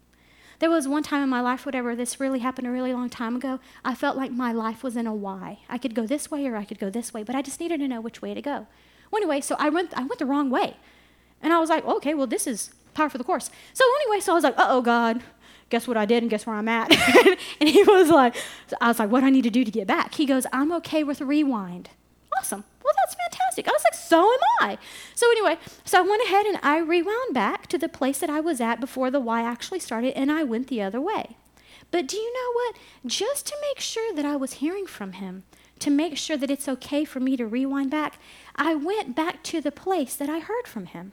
There 0.60 0.70
was 0.70 0.86
one 0.86 1.02
time 1.02 1.22
in 1.22 1.28
my 1.30 1.40
life, 1.40 1.64
whatever, 1.64 1.96
this 1.96 2.20
really 2.20 2.40
happened 2.40 2.66
a 2.66 2.70
really 2.70 2.92
long 2.92 3.08
time 3.08 3.34
ago. 3.34 3.60
I 3.82 3.94
felt 3.94 4.16
like 4.16 4.30
my 4.30 4.52
life 4.52 4.82
was 4.82 4.94
in 4.94 5.06
a 5.06 5.14
Y. 5.14 5.58
I 5.70 5.78
could 5.78 5.94
go 5.94 6.06
this 6.06 6.30
way 6.30 6.46
or 6.46 6.54
I 6.54 6.66
could 6.66 6.78
go 6.78 6.90
this 6.90 7.14
way, 7.14 7.22
but 7.22 7.34
I 7.34 7.40
just 7.40 7.60
needed 7.60 7.80
to 7.80 7.88
know 7.88 8.00
which 8.00 8.20
way 8.20 8.34
to 8.34 8.42
go. 8.42 8.66
Well, 9.10 9.22
anyway, 9.22 9.40
so 9.40 9.56
I 9.58 9.70
went, 9.70 9.94
I 9.94 10.00
went 10.00 10.18
the 10.18 10.26
wrong 10.26 10.50
way. 10.50 10.76
And 11.42 11.54
I 11.54 11.58
was 11.58 11.70
like, 11.70 11.84
okay, 11.86 12.12
well, 12.12 12.26
this 12.26 12.46
is 12.46 12.74
par 12.92 13.08
for 13.08 13.16
the 13.16 13.24
course. 13.24 13.50
So 13.72 13.84
anyway, 14.02 14.20
so 14.20 14.32
I 14.32 14.34
was 14.34 14.44
like, 14.44 14.58
uh 14.58 14.66
oh, 14.68 14.82
God, 14.82 15.22
guess 15.70 15.88
what 15.88 15.96
I 15.96 16.04
did 16.04 16.22
and 16.22 16.28
guess 16.28 16.46
where 16.46 16.54
I'm 16.54 16.68
at? 16.68 16.92
and 17.60 17.68
he 17.68 17.82
was 17.82 18.10
like, 18.10 18.36
I 18.82 18.88
was 18.88 18.98
like, 18.98 19.10
what 19.10 19.20
do 19.20 19.26
I 19.26 19.30
need 19.30 19.44
to 19.44 19.50
do 19.50 19.64
to 19.64 19.70
get 19.70 19.86
back? 19.86 20.14
He 20.14 20.26
goes, 20.26 20.46
I'm 20.52 20.72
okay 20.72 21.02
with 21.02 21.22
rewind. 21.22 21.88
Awesome 22.38 22.64
well, 22.90 22.94
that's 23.04 23.14
fantastic. 23.14 23.49
I 23.68 23.72
was 23.72 23.84
like, 23.84 23.94
so 23.94 24.32
am 24.32 24.38
I. 24.60 24.78
So, 25.14 25.30
anyway, 25.30 25.58
so 25.84 25.98
I 25.98 26.02
went 26.02 26.22
ahead 26.24 26.46
and 26.46 26.58
I 26.62 26.78
rewound 26.78 27.34
back 27.34 27.66
to 27.68 27.78
the 27.78 27.88
place 27.88 28.18
that 28.18 28.30
I 28.30 28.40
was 28.40 28.60
at 28.60 28.80
before 28.80 29.10
the 29.10 29.20
Y 29.20 29.42
actually 29.42 29.80
started, 29.80 30.16
and 30.16 30.30
I 30.30 30.44
went 30.44 30.68
the 30.68 30.82
other 30.82 31.00
way. 31.00 31.36
But 31.90 32.06
do 32.06 32.16
you 32.16 32.32
know 32.32 32.52
what? 32.54 32.76
Just 33.06 33.46
to 33.46 33.56
make 33.68 33.80
sure 33.80 34.14
that 34.14 34.24
I 34.24 34.36
was 34.36 34.54
hearing 34.54 34.86
from 34.86 35.12
him, 35.12 35.44
to 35.80 35.90
make 35.90 36.16
sure 36.16 36.36
that 36.36 36.50
it's 36.50 36.68
okay 36.68 37.04
for 37.04 37.20
me 37.20 37.36
to 37.36 37.46
rewind 37.46 37.90
back, 37.90 38.18
I 38.54 38.74
went 38.74 39.16
back 39.16 39.42
to 39.44 39.60
the 39.60 39.72
place 39.72 40.14
that 40.14 40.28
I 40.28 40.38
heard 40.38 40.66
from 40.66 40.86
him. 40.86 41.12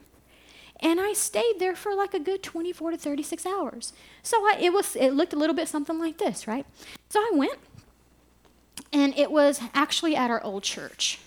And 0.80 1.02
I 1.02 1.14
stayed 1.14 1.56
there 1.58 1.76
for 1.76 1.96
like 1.96 2.14
a 2.14 2.20
good 2.20 2.44
24 2.44 2.92
to 2.92 2.98
36 2.98 3.46
hours. 3.46 3.94
So 4.22 4.38
I, 4.38 4.58
it 4.60 4.72
was 4.72 4.96
it 4.96 5.12
looked 5.12 5.34
a 5.34 5.38
little 5.38 5.56
bit 5.56 5.68
something 5.68 5.98
like 5.98 6.20
this, 6.20 6.48
right? 6.48 6.68
So 7.10 7.20
I 7.20 7.32
went 7.34 7.58
and 8.94 9.18
it 9.18 9.32
was 9.32 9.60
actually 9.74 10.16
at 10.16 10.30
our 10.30 10.44
old 10.44 10.62
church 10.62 11.20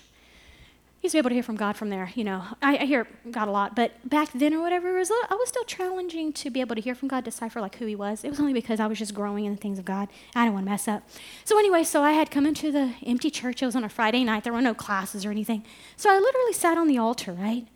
used 1.01 1.13
to 1.13 1.15
be 1.15 1.19
able 1.19 1.29
to 1.29 1.33
hear 1.33 1.43
from 1.43 1.55
God 1.55 1.75
from 1.75 1.89
there. 1.89 2.11
You 2.15 2.23
know, 2.23 2.43
I, 2.61 2.77
I 2.77 2.85
hear 2.85 3.07
God 3.31 3.47
a 3.47 3.51
lot, 3.51 3.75
but 3.75 3.91
back 4.07 4.31
then 4.33 4.53
or 4.53 4.61
whatever, 4.61 4.95
it 4.95 4.99
was, 4.99 5.11
I 5.11 5.33
was 5.35 5.49
still 5.49 5.63
challenging 5.63 6.31
to 6.33 6.49
be 6.49 6.61
able 6.61 6.75
to 6.75 6.81
hear 6.81 6.93
from 6.93 7.07
God, 7.07 7.23
decipher 7.23 7.59
like 7.59 7.75
who 7.75 7.85
He 7.85 7.95
was. 7.95 8.23
It 8.23 8.29
was 8.29 8.39
only 8.39 8.53
because 8.53 8.79
I 8.79 8.87
was 8.87 8.99
just 8.99 9.13
growing 9.13 9.45
in 9.45 9.53
the 9.53 9.59
things 9.59 9.79
of 9.79 9.85
God. 9.85 10.09
I 10.35 10.43
didn't 10.43 10.53
want 10.53 10.65
to 10.67 10.71
mess 10.71 10.87
up. 10.87 11.03
So 11.43 11.57
anyway, 11.57 11.83
so 11.83 12.03
I 12.03 12.11
had 12.11 12.29
come 12.29 12.45
into 12.45 12.71
the 12.71 12.93
empty 13.05 13.31
church. 13.31 13.61
It 13.63 13.65
was 13.65 13.75
on 13.75 13.83
a 13.83 13.89
Friday 13.89 14.23
night. 14.23 14.43
There 14.43 14.53
were 14.53 14.61
no 14.61 14.73
classes 14.73 15.25
or 15.25 15.31
anything. 15.31 15.63
So 15.97 16.11
I 16.11 16.19
literally 16.19 16.53
sat 16.53 16.77
on 16.77 16.87
the 16.87 16.97
altar, 16.97 17.33
right? 17.33 17.67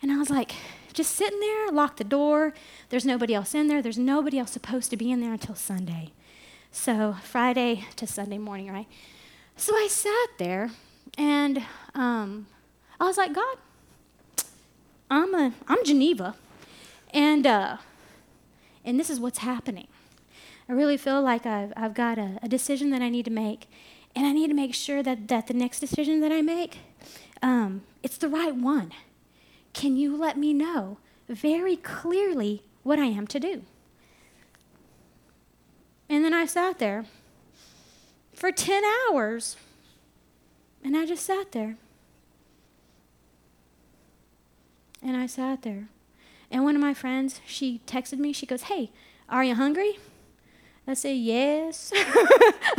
And 0.00 0.12
I 0.12 0.18
was 0.18 0.30
like, 0.30 0.52
just 0.92 1.14
sitting 1.14 1.40
there, 1.40 1.70
locked 1.70 1.98
the 1.98 2.04
door. 2.04 2.54
There's 2.90 3.04
nobody 3.04 3.34
else 3.34 3.54
in 3.54 3.68
there. 3.68 3.82
There's 3.82 3.98
nobody 3.98 4.38
else 4.38 4.52
supposed 4.52 4.90
to 4.90 4.96
be 4.96 5.10
in 5.10 5.20
there 5.20 5.32
until 5.32 5.54
Sunday. 5.54 6.12
So 6.70 7.16
Friday 7.22 7.84
to 7.96 8.06
Sunday 8.06 8.38
morning, 8.38 8.70
right? 8.70 8.86
So 9.56 9.74
I 9.74 9.88
sat 9.88 10.38
there 10.38 10.70
and 11.16 11.62
um, 11.94 12.46
I 13.00 13.04
was 13.04 13.16
like, 13.16 13.32
God, 13.32 13.56
I'm 15.10 15.34
a 15.34 15.52
I'm 15.66 15.84
Geneva, 15.84 16.34
and 17.14 17.46
uh, 17.46 17.76
and 18.84 18.98
this 18.98 19.08
is 19.08 19.20
what's 19.20 19.38
happening. 19.38 19.86
I 20.68 20.72
really 20.72 20.96
feel 20.96 21.22
like 21.22 21.46
I've 21.46 21.72
I've 21.76 21.94
got 21.94 22.18
a, 22.18 22.38
a, 22.42 22.48
decision 22.48 22.90
that 22.90 23.00
I 23.00 23.08
need 23.08 23.24
to 23.24 23.30
make, 23.30 23.70
and 24.14 24.26
I 24.26 24.32
need 24.32 24.48
to 24.48 24.54
make 24.54 24.74
sure 24.74 25.02
that 25.02 25.28
that 25.28 25.46
the 25.46 25.54
next 25.54 25.80
decision 25.80 26.20
that 26.20 26.32
I 26.32 26.42
make, 26.42 26.78
um, 27.42 27.82
it's 28.02 28.18
the 28.18 28.28
right 28.28 28.54
one. 28.54 28.92
Can 29.72 29.96
you 29.96 30.16
let 30.16 30.36
me 30.36 30.52
know 30.52 30.98
very 31.28 31.76
clearly 31.76 32.62
what 32.82 32.98
I 32.98 33.06
am 33.06 33.26
to 33.28 33.38
do? 33.38 33.62
And 36.08 36.24
then 36.24 36.34
I 36.34 36.46
sat 36.46 36.78
there 36.78 37.04
for 38.32 38.50
10 38.50 38.82
hours, 39.10 39.56
and 40.82 40.96
I 40.96 41.04
just 41.06 41.24
sat 41.24 41.52
there. 41.52 41.76
And 45.02 45.16
I 45.16 45.26
sat 45.26 45.62
there. 45.62 45.88
And 46.50 46.64
one 46.64 46.74
of 46.74 46.82
my 46.82 46.94
friends, 46.94 47.40
she 47.46 47.80
texted 47.86 48.18
me. 48.18 48.32
She 48.32 48.46
goes, 48.46 48.62
Hey, 48.62 48.90
are 49.28 49.44
you 49.44 49.54
hungry? 49.54 49.98
I 50.86 50.94
said, 50.94 51.16
Yes. 51.16 51.92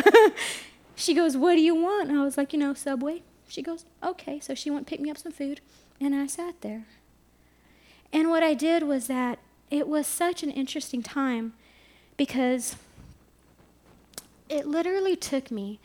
she 0.96 1.14
goes, 1.14 1.38
What 1.38 1.56
do 1.56 1.62
you 1.62 1.76
want? 1.76 2.10
And 2.10 2.20
I 2.20 2.24
was 2.24 2.38
like, 2.38 2.54
You 2.54 2.60
know, 2.60 2.74
Subway. 2.74 3.22
She 3.48 3.62
goes, 3.62 3.86
Okay. 4.04 4.40
So 4.40 4.56
she 4.56 4.70
went 4.70 4.88
pick 4.88 5.00
me 5.00 5.10
up 5.10 5.18
some 5.18 5.32
food, 5.32 5.62
and 6.00 6.16
I 6.16 6.28
sat 6.28 6.62
there. 6.62 6.86
And 8.12 8.30
what 8.30 8.44
I 8.44 8.54
did 8.54 8.84
was 8.84 9.08
that 9.08 9.40
it 9.70 9.88
was 9.88 10.08
such 10.08 10.42
an 10.42 10.50
interesting 10.50 11.04
time 11.04 11.54
because 12.18 12.76
it 14.50 14.66
literally 14.66 15.16
took 15.16 15.52
me 15.52 15.80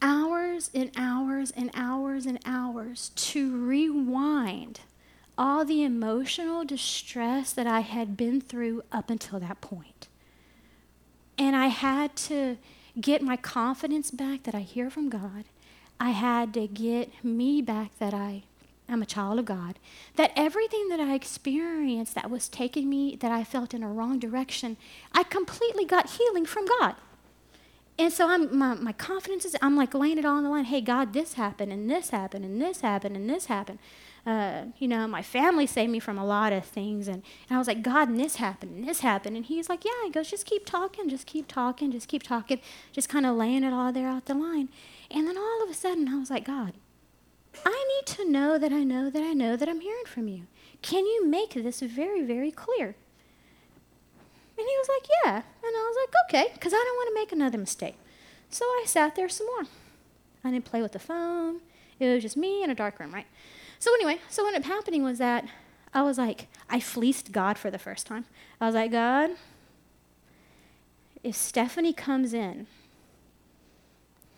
hours 0.00 0.70
and 0.74 0.90
hours 0.96 1.52
and 1.52 1.70
hours 1.74 2.26
and 2.26 2.40
hours 2.44 3.12
to 3.14 3.56
rewind 3.56 4.80
all 5.36 5.64
the 5.64 5.82
emotional 5.82 6.64
distress 6.64 7.52
that 7.52 7.66
I 7.66 7.80
had 7.80 8.16
been 8.16 8.40
through 8.40 8.82
up 8.92 9.10
until 9.10 9.40
that 9.40 9.60
point. 9.60 10.08
And 11.38 11.56
I 11.56 11.68
had 11.68 12.14
to 12.16 12.58
get 13.00 13.22
my 13.22 13.36
confidence 13.36 14.10
back 14.10 14.42
that 14.42 14.54
I 14.54 14.60
hear 14.60 14.90
from 14.90 15.08
God. 15.08 15.44
I 15.98 16.10
had 16.10 16.52
to 16.54 16.66
get 16.66 17.24
me 17.24 17.62
back 17.62 17.98
that 17.98 18.12
I 18.12 18.42
am 18.88 19.02
a 19.02 19.06
child 19.06 19.38
of 19.38 19.44
God. 19.44 19.78
That 20.16 20.32
everything 20.36 20.88
that 20.88 21.00
I 21.00 21.14
experienced 21.14 22.14
that 22.14 22.30
was 22.30 22.48
taking 22.48 22.90
me, 22.90 23.16
that 23.16 23.32
I 23.32 23.44
felt 23.44 23.72
in 23.72 23.82
a 23.82 23.88
wrong 23.88 24.18
direction, 24.18 24.76
I 25.12 25.22
completely 25.22 25.84
got 25.84 26.10
healing 26.10 26.44
from 26.44 26.66
God. 26.66 26.94
And 27.98 28.12
so 28.12 28.28
I'm 28.28 28.56
my, 28.56 28.74
my 28.74 28.92
confidence 28.92 29.44
is 29.44 29.54
I'm 29.60 29.76
like 29.76 29.94
laying 29.94 30.18
it 30.18 30.24
all 30.24 30.36
on 30.36 30.44
the 30.44 30.50
line. 30.50 30.64
Hey 30.64 30.80
God, 30.80 31.12
this 31.12 31.34
happened 31.34 31.72
and 31.72 31.90
this 31.90 32.10
happened 32.10 32.44
and 32.44 32.60
this 32.60 32.80
happened 32.80 33.16
and 33.16 33.28
this 33.28 33.46
happened. 33.46 33.78
Uh, 34.24 34.66
you 34.78 34.88
know, 34.88 35.06
my 35.06 35.22
family 35.22 35.66
saved 35.66 35.90
me 35.90 35.98
from 35.98 36.16
a 36.16 36.24
lot 36.24 36.52
of 36.52 36.64
things 36.64 37.06
and, 37.06 37.22
and 37.48 37.56
I 37.56 37.58
was 37.58 37.66
like, 37.66 37.82
God, 37.82 38.08
and 38.08 38.18
this 38.18 38.36
happened 38.36 38.76
and 38.76 38.88
this 38.88 39.00
happened 39.00 39.36
and 39.36 39.44
he's 39.44 39.68
like, 39.68 39.84
Yeah, 39.84 39.90
he 40.04 40.10
goes, 40.10 40.30
just 40.30 40.46
keep 40.46 40.64
talking, 40.64 41.08
just 41.08 41.26
keep 41.26 41.46
talking, 41.48 41.92
just 41.92 42.08
keep 42.08 42.22
talking, 42.22 42.60
just 42.92 43.08
kind 43.08 43.26
of 43.26 43.36
laying 43.36 43.62
it 43.62 43.72
all 43.72 43.92
there 43.92 44.08
out 44.08 44.24
the 44.24 44.34
line. 44.34 44.68
And 45.10 45.28
then 45.28 45.36
all 45.36 45.62
of 45.62 45.68
a 45.68 45.74
sudden 45.74 46.08
I 46.08 46.18
was 46.18 46.30
like, 46.30 46.46
God, 46.46 46.72
I 47.66 47.84
need 47.96 48.06
to 48.16 48.30
know 48.30 48.58
that 48.58 48.72
I 48.72 48.84
know 48.84 49.10
that 49.10 49.22
I 49.22 49.34
know 49.34 49.56
that 49.56 49.68
I'm 49.68 49.80
hearing 49.80 50.06
from 50.06 50.28
you. 50.28 50.46
Can 50.80 51.04
you 51.04 51.26
make 51.26 51.54
this 51.54 51.80
very, 51.80 52.22
very 52.24 52.50
clear? 52.50 52.96
And 54.62 54.68
he 54.68 54.76
was 54.78 54.88
like, 54.88 55.08
Yeah. 55.24 55.34
And 55.36 55.44
I 55.64 55.90
was 55.90 55.96
like, 56.00 56.14
Okay, 56.28 56.54
because 56.54 56.72
I 56.72 56.76
don't 56.76 56.96
want 56.96 57.08
to 57.08 57.20
make 57.20 57.32
another 57.32 57.58
mistake. 57.58 57.96
So 58.48 58.64
I 58.64 58.84
sat 58.86 59.16
there 59.16 59.28
some 59.28 59.48
more. 59.48 59.64
I 60.44 60.52
didn't 60.52 60.66
play 60.66 60.82
with 60.82 60.92
the 60.92 61.00
phone. 61.00 61.60
It 61.98 62.06
was 62.06 62.22
just 62.22 62.36
me 62.36 62.62
in 62.62 62.70
a 62.70 62.74
dark 62.74 63.00
room, 63.00 63.12
right? 63.12 63.26
So 63.80 63.92
anyway, 63.94 64.20
so 64.28 64.44
what 64.44 64.54
ended 64.54 64.70
up 64.70 64.76
happening 64.76 65.02
was 65.02 65.18
that 65.18 65.48
I 65.92 66.02
was 66.02 66.16
like, 66.16 66.46
I 66.70 66.78
fleeced 66.78 67.32
God 67.32 67.58
for 67.58 67.72
the 67.72 67.78
first 67.78 68.06
time. 68.06 68.24
I 68.60 68.66
was 68.66 68.76
like, 68.76 68.92
God, 68.92 69.30
if 71.24 71.34
Stephanie 71.34 71.92
comes 71.92 72.32
in, 72.32 72.68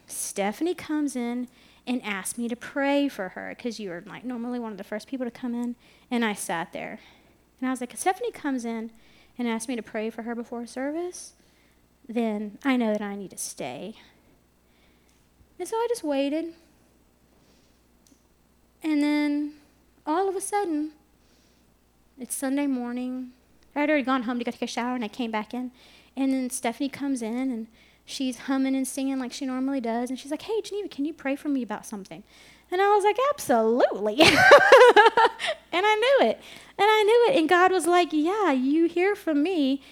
Stephanie 0.06 0.74
comes 0.74 1.16
in 1.16 1.48
and 1.86 2.02
asked 2.02 2.38
me 2.38 2.48
to 2.48 2.56
pray 2.56 3.08
for 3.08 3.30
her 3.30 3.54
because 3.54 3.78
you 3.78 3.90
were 3.90 4.02
like 4.06 4.24
normally 4.24 4.58
one 4.58 4.72
of 4.72 4.78
the 4.78 4.84
first 4.84 5.06
people 5.06 5.26
to 5.26 5.30
come 5.30 5.54
in, 5.54 5.76
and 6.10 6.24
I 6.24 6.32
sat 6.32 6.72
there, 6.72 6.98
and 7.60 7.68
I 7.68 7.70
was 7.70 7.82
like, 7.82 7.92
if 7.92 8.00
Stephanie 8.00 8.32
comes 8.32 8.64
in 8.64 8.90
and 9.38 9.48
asked 9.48 9.68
me 9.68 9.76
to 9.76 9.82
pray 9.82 10.10
for 10.10 10.22
her 10.22 10.34
before 10.34 10.66
service, 10.66 11.32
then 12.08 12.58
I 12.64 12.76
know 12.76 12.92
that 12.92 13.02
I 13.02 13.16
need 13.16 13.30
to 13.30 13.38
stay. 13.38 13.94
And 15.58 15.68
so 15.68 15.76
I 15.76 15.86
just 15.88 16.04
waited. 16.04 16.54
And 18.82 19.02
then 19.02 19.54
all 20.06 20.28
of 20.28 20.36
a 20.36 20.40
sudden, 20.40 20.92
it's 22.18 22.34
Sunday 22.34 22.66
morning. 22.66 23.32
I 23.74 23.80
had 23.80 23.90
already 23.90 24.04
gone 24.04 24.24
home 24.24 24.38
to 24.38 24.44
go 24.44 24.50
take 24.50 24.62
a 24.62 24.66
shower, 24.66 24.94
and 24.94 25.04
I 25.04 25.08
came 25.08 25.30
back 25.30 25.54
in. 25.54 25.72
And 26.16 26.32
then 26.32 26.50
Stephanie 26.50 26.88
comes 26.88 27.22
in, 27.22 27.50
and 27.50 27.66
she's 28.04 28.40
humming 28.40 28.76
and 28.76 28.86
singing 28.86 29.18
like 29.18 29.32
she 29.32 29.46
normally 29.46 29.80
does. 29.80 30.10
And 30.10 30.18
she's 30.18 30.30
like, 30.30 30.42
Hey, 30.42 30.60
Geneva, 30.60 30.88
can 30.88 31.04
you 31.04 31.12
pray 31.12 31.34
for 31.34 31.48
me 31.48 31.62
about 31.62 31.86
something? 31.86 32.22
And 32.70 32.80
I 32.80 32.94
was 32.94 33.04
like, 33.04 33.18
Absolutely. 33.32 34.20
and 34.20 34.30
I 35.86 35.94
knew 35.94 36.28
it. 36.28 36.40
And 36.76 36.88
I 36.88 37.02
knew 37.02 37.26
it. 37.32 37.38
And 37.38 37.48
God 37.48 37.72
was 37.72 37.86
like, 37.86 38.08
Yeah, 38.12 38.52
you 38.52 38.86
hear 38.86 39.14
from 39.14 39.42
me. 39.42 39.82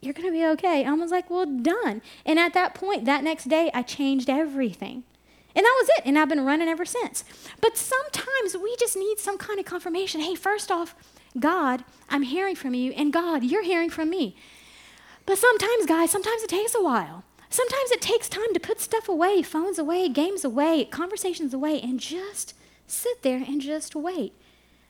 You're 0.00 0.14
going 0.14 0.28
to 0.28 0.32
be 0.32 0.44
okay. 0.46 0.84
I 0.84 0.92
was 0.92 1.10
like, 1.10 1.30
Well, 1.30 1.46
done. 1.46 2.02
And 2.24 2.38
at 2.38 2.54
that 2.54 2.74
point, 2.74 3.04
that 3.04 3.24
next 3.24 3.44
day, 3.48 3.70
I 3.74 3.82
changed 3.82 4.30
everything. 4.30 5.04
And 5.56 5.64
that 5.64 5.78
was 5.80 5.88
it. 5.98 6.06
And 6.06 6.18
I've 6.18 6.28
been 6.28 6.44
running 6.44 6.68
ever 6.68 6.84
since. 6.84 7.24
But 7.60 7.76
sometimes 7.76 8.56
we 8.60 8.74
just 8.76 8.96
need 8.96 9.18
some 9.18 9.38
kind 9.38 9.60
of 9.60 9.64
confirmation. 9.64 10.20
Hey, 10.20 10.34
first 10.34 10.70
off, 10.70 10.94
God, 11.38 11.84
I'm 12.08 12.22
hearing 12.22 12.56
from 12.56 12.74
you. 12.74 12.92
And 12.92 13.12
God, 13.12 13.44
you're 13.44 13.62
hearing 13.62 13.90
from 13.90 14.10
me. 14.10 14.36
But 15.26 15.38
sometimes, 15.38 15.86
guys, 15.86 16.10
sometimes 16.10 16.42
it 16.42 16.50
takes 16.50 16.74
a 16.74 16.82
while. 16.82 17.24
Sometimes 17.50 17.90
it 17.90 18.00
takes 18.00 18.28
time 18.28 18.52
to 18.52 18.60
put 18.60 18.80
stuff 18.80 19.08
away, 19.08 19.42
phones 19.42 19.78
away, 19.78 20.08
games 20.08 20.44
away, 20.44 20.84
conversations 20.84 21.54
away, 21.54 21.80
and 21.80 22.00
just 22.00 22.54
sit 22.86 23.22
there 23.22 23.38
and 23.46 23.60
just 23.60 23.94
wait. 23.94 24.32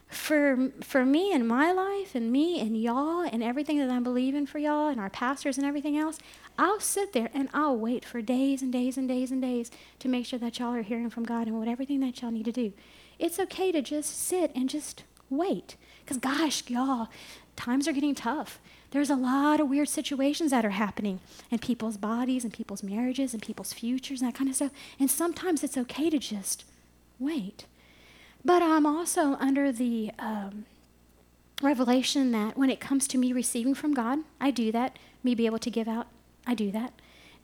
For, 0.09 0.70
for 0.80 1.05
me 1.05 1.32
and 1.32 1.48
my 1.48 1.72
life, 1.72 2.14
and 2.14 2.30
me 2.30 2.61
and 2.61 2.80
y'all, 2.80 3.22
and 3.22 3.42
everything 3.42 3.78
that 3.78 3.90
I'm 3.90 4.05
believing 4.05 4.46
for 4.46 4.59
y'all, 4.59 4.88
and 4.88 5.00
our 5.00 5.11
pastors 5.11 5.59
and 5.59 5.66
everything 5.66 5.98
else, 5.98 6.18
I'll 6.57 6.78
sit 6.80 7.12
there 7.12 7.30
and 7.34 7.48
I'll 7.52 7.76
wait 7.76 8.05
for 8.05 8.22
days 8.22 8.62
and 8.62 8.72
days 8.72 8.96
and 8.96 9.09
days 9.09 9.32
and 9.32 9.42
days 9.42 9.70
to 9.98 10.09
make 10.09 10.26
sure 10.26 10.38
that 10.38 10.59
y'all 10.59 10.74
are 10.74 10.82
hearing 10.82 11.11
from 11.11 11.24
God 11.24 11.48
and 11.48 11.59
what 11.59 11.68
everything 11.68 12.00
that 12.00 12.22
y'all 12.22 12.30
need 12.30 12.44
to 12.44 12.52
do. 12.52 12.72
It's 13.18 13.40
okay 13.40 13.72
to 13.72 13.82
just 13.82 14.16
sit 14.16 14.52
and 14.55 14.68
just 14.68 15.02
wait. 15.30 15.76
Because, 16.05 16.18
gosh, 16.18 16.68
y'all, 16.68 17.09
times 17.57 17.88
are 17.88 17.92
getting 17.92 18.14
tough. 18.14 18.61
There's 18.95 19.11
a 19.11 19.16
lot 19.16 19.59
of 19.59 19.68
weird 19.68 19.88
situations 19.88 20.53
that 20.53 20.64
are 20.64 20.70
happening 20.70 21.18
in 21.51 21.59
people's 21.59 21.97
bodies 21.97 22.45
and 22.45 22.53
people's 22.53 22.84
marriages 22.84 23.34
and 23.34 23.42
people's 23.42 23.72
futures 23.72 24.22
and 24.22 24.30
that 24.30 24.38
kind 24.38 24.49
of 24.49 24.55
stuff. 24.55 24.70
And 25.01 25.11
sometimes 25.11 25.64
it's 25.64 25.76
okay 25.76 26.09
to 26.11 26.18
just 26.20 26.64
wait. 27.18 27.64
But 28.45 28.62
I'm 28.62 28.86
also 28.86 29.34
under 29.40 29.72
the 29.72 30.12
um, 30.20 30.64
revelation 31.61 32.30
that 32.30 32.57
when 32.57 32.70
it 32.70 32.78
comes 32.78 33.09
to 33.09 33.18
me 33.18 33.32
receiving 33.32 33.74
from 33.74 33.95
God, 33.95 34.20
I 34.40 34.53
do 34.53 34.70
that. 34.70 34.97
Me 35.24 35.34
be 35.34 35.47
able 35.47 35.59
to 35.59 35.70
give 35.70 35.88
out, 35.88 36.07
I 36.47 36.55
do 36.55 36.70
that. 36.70 36.92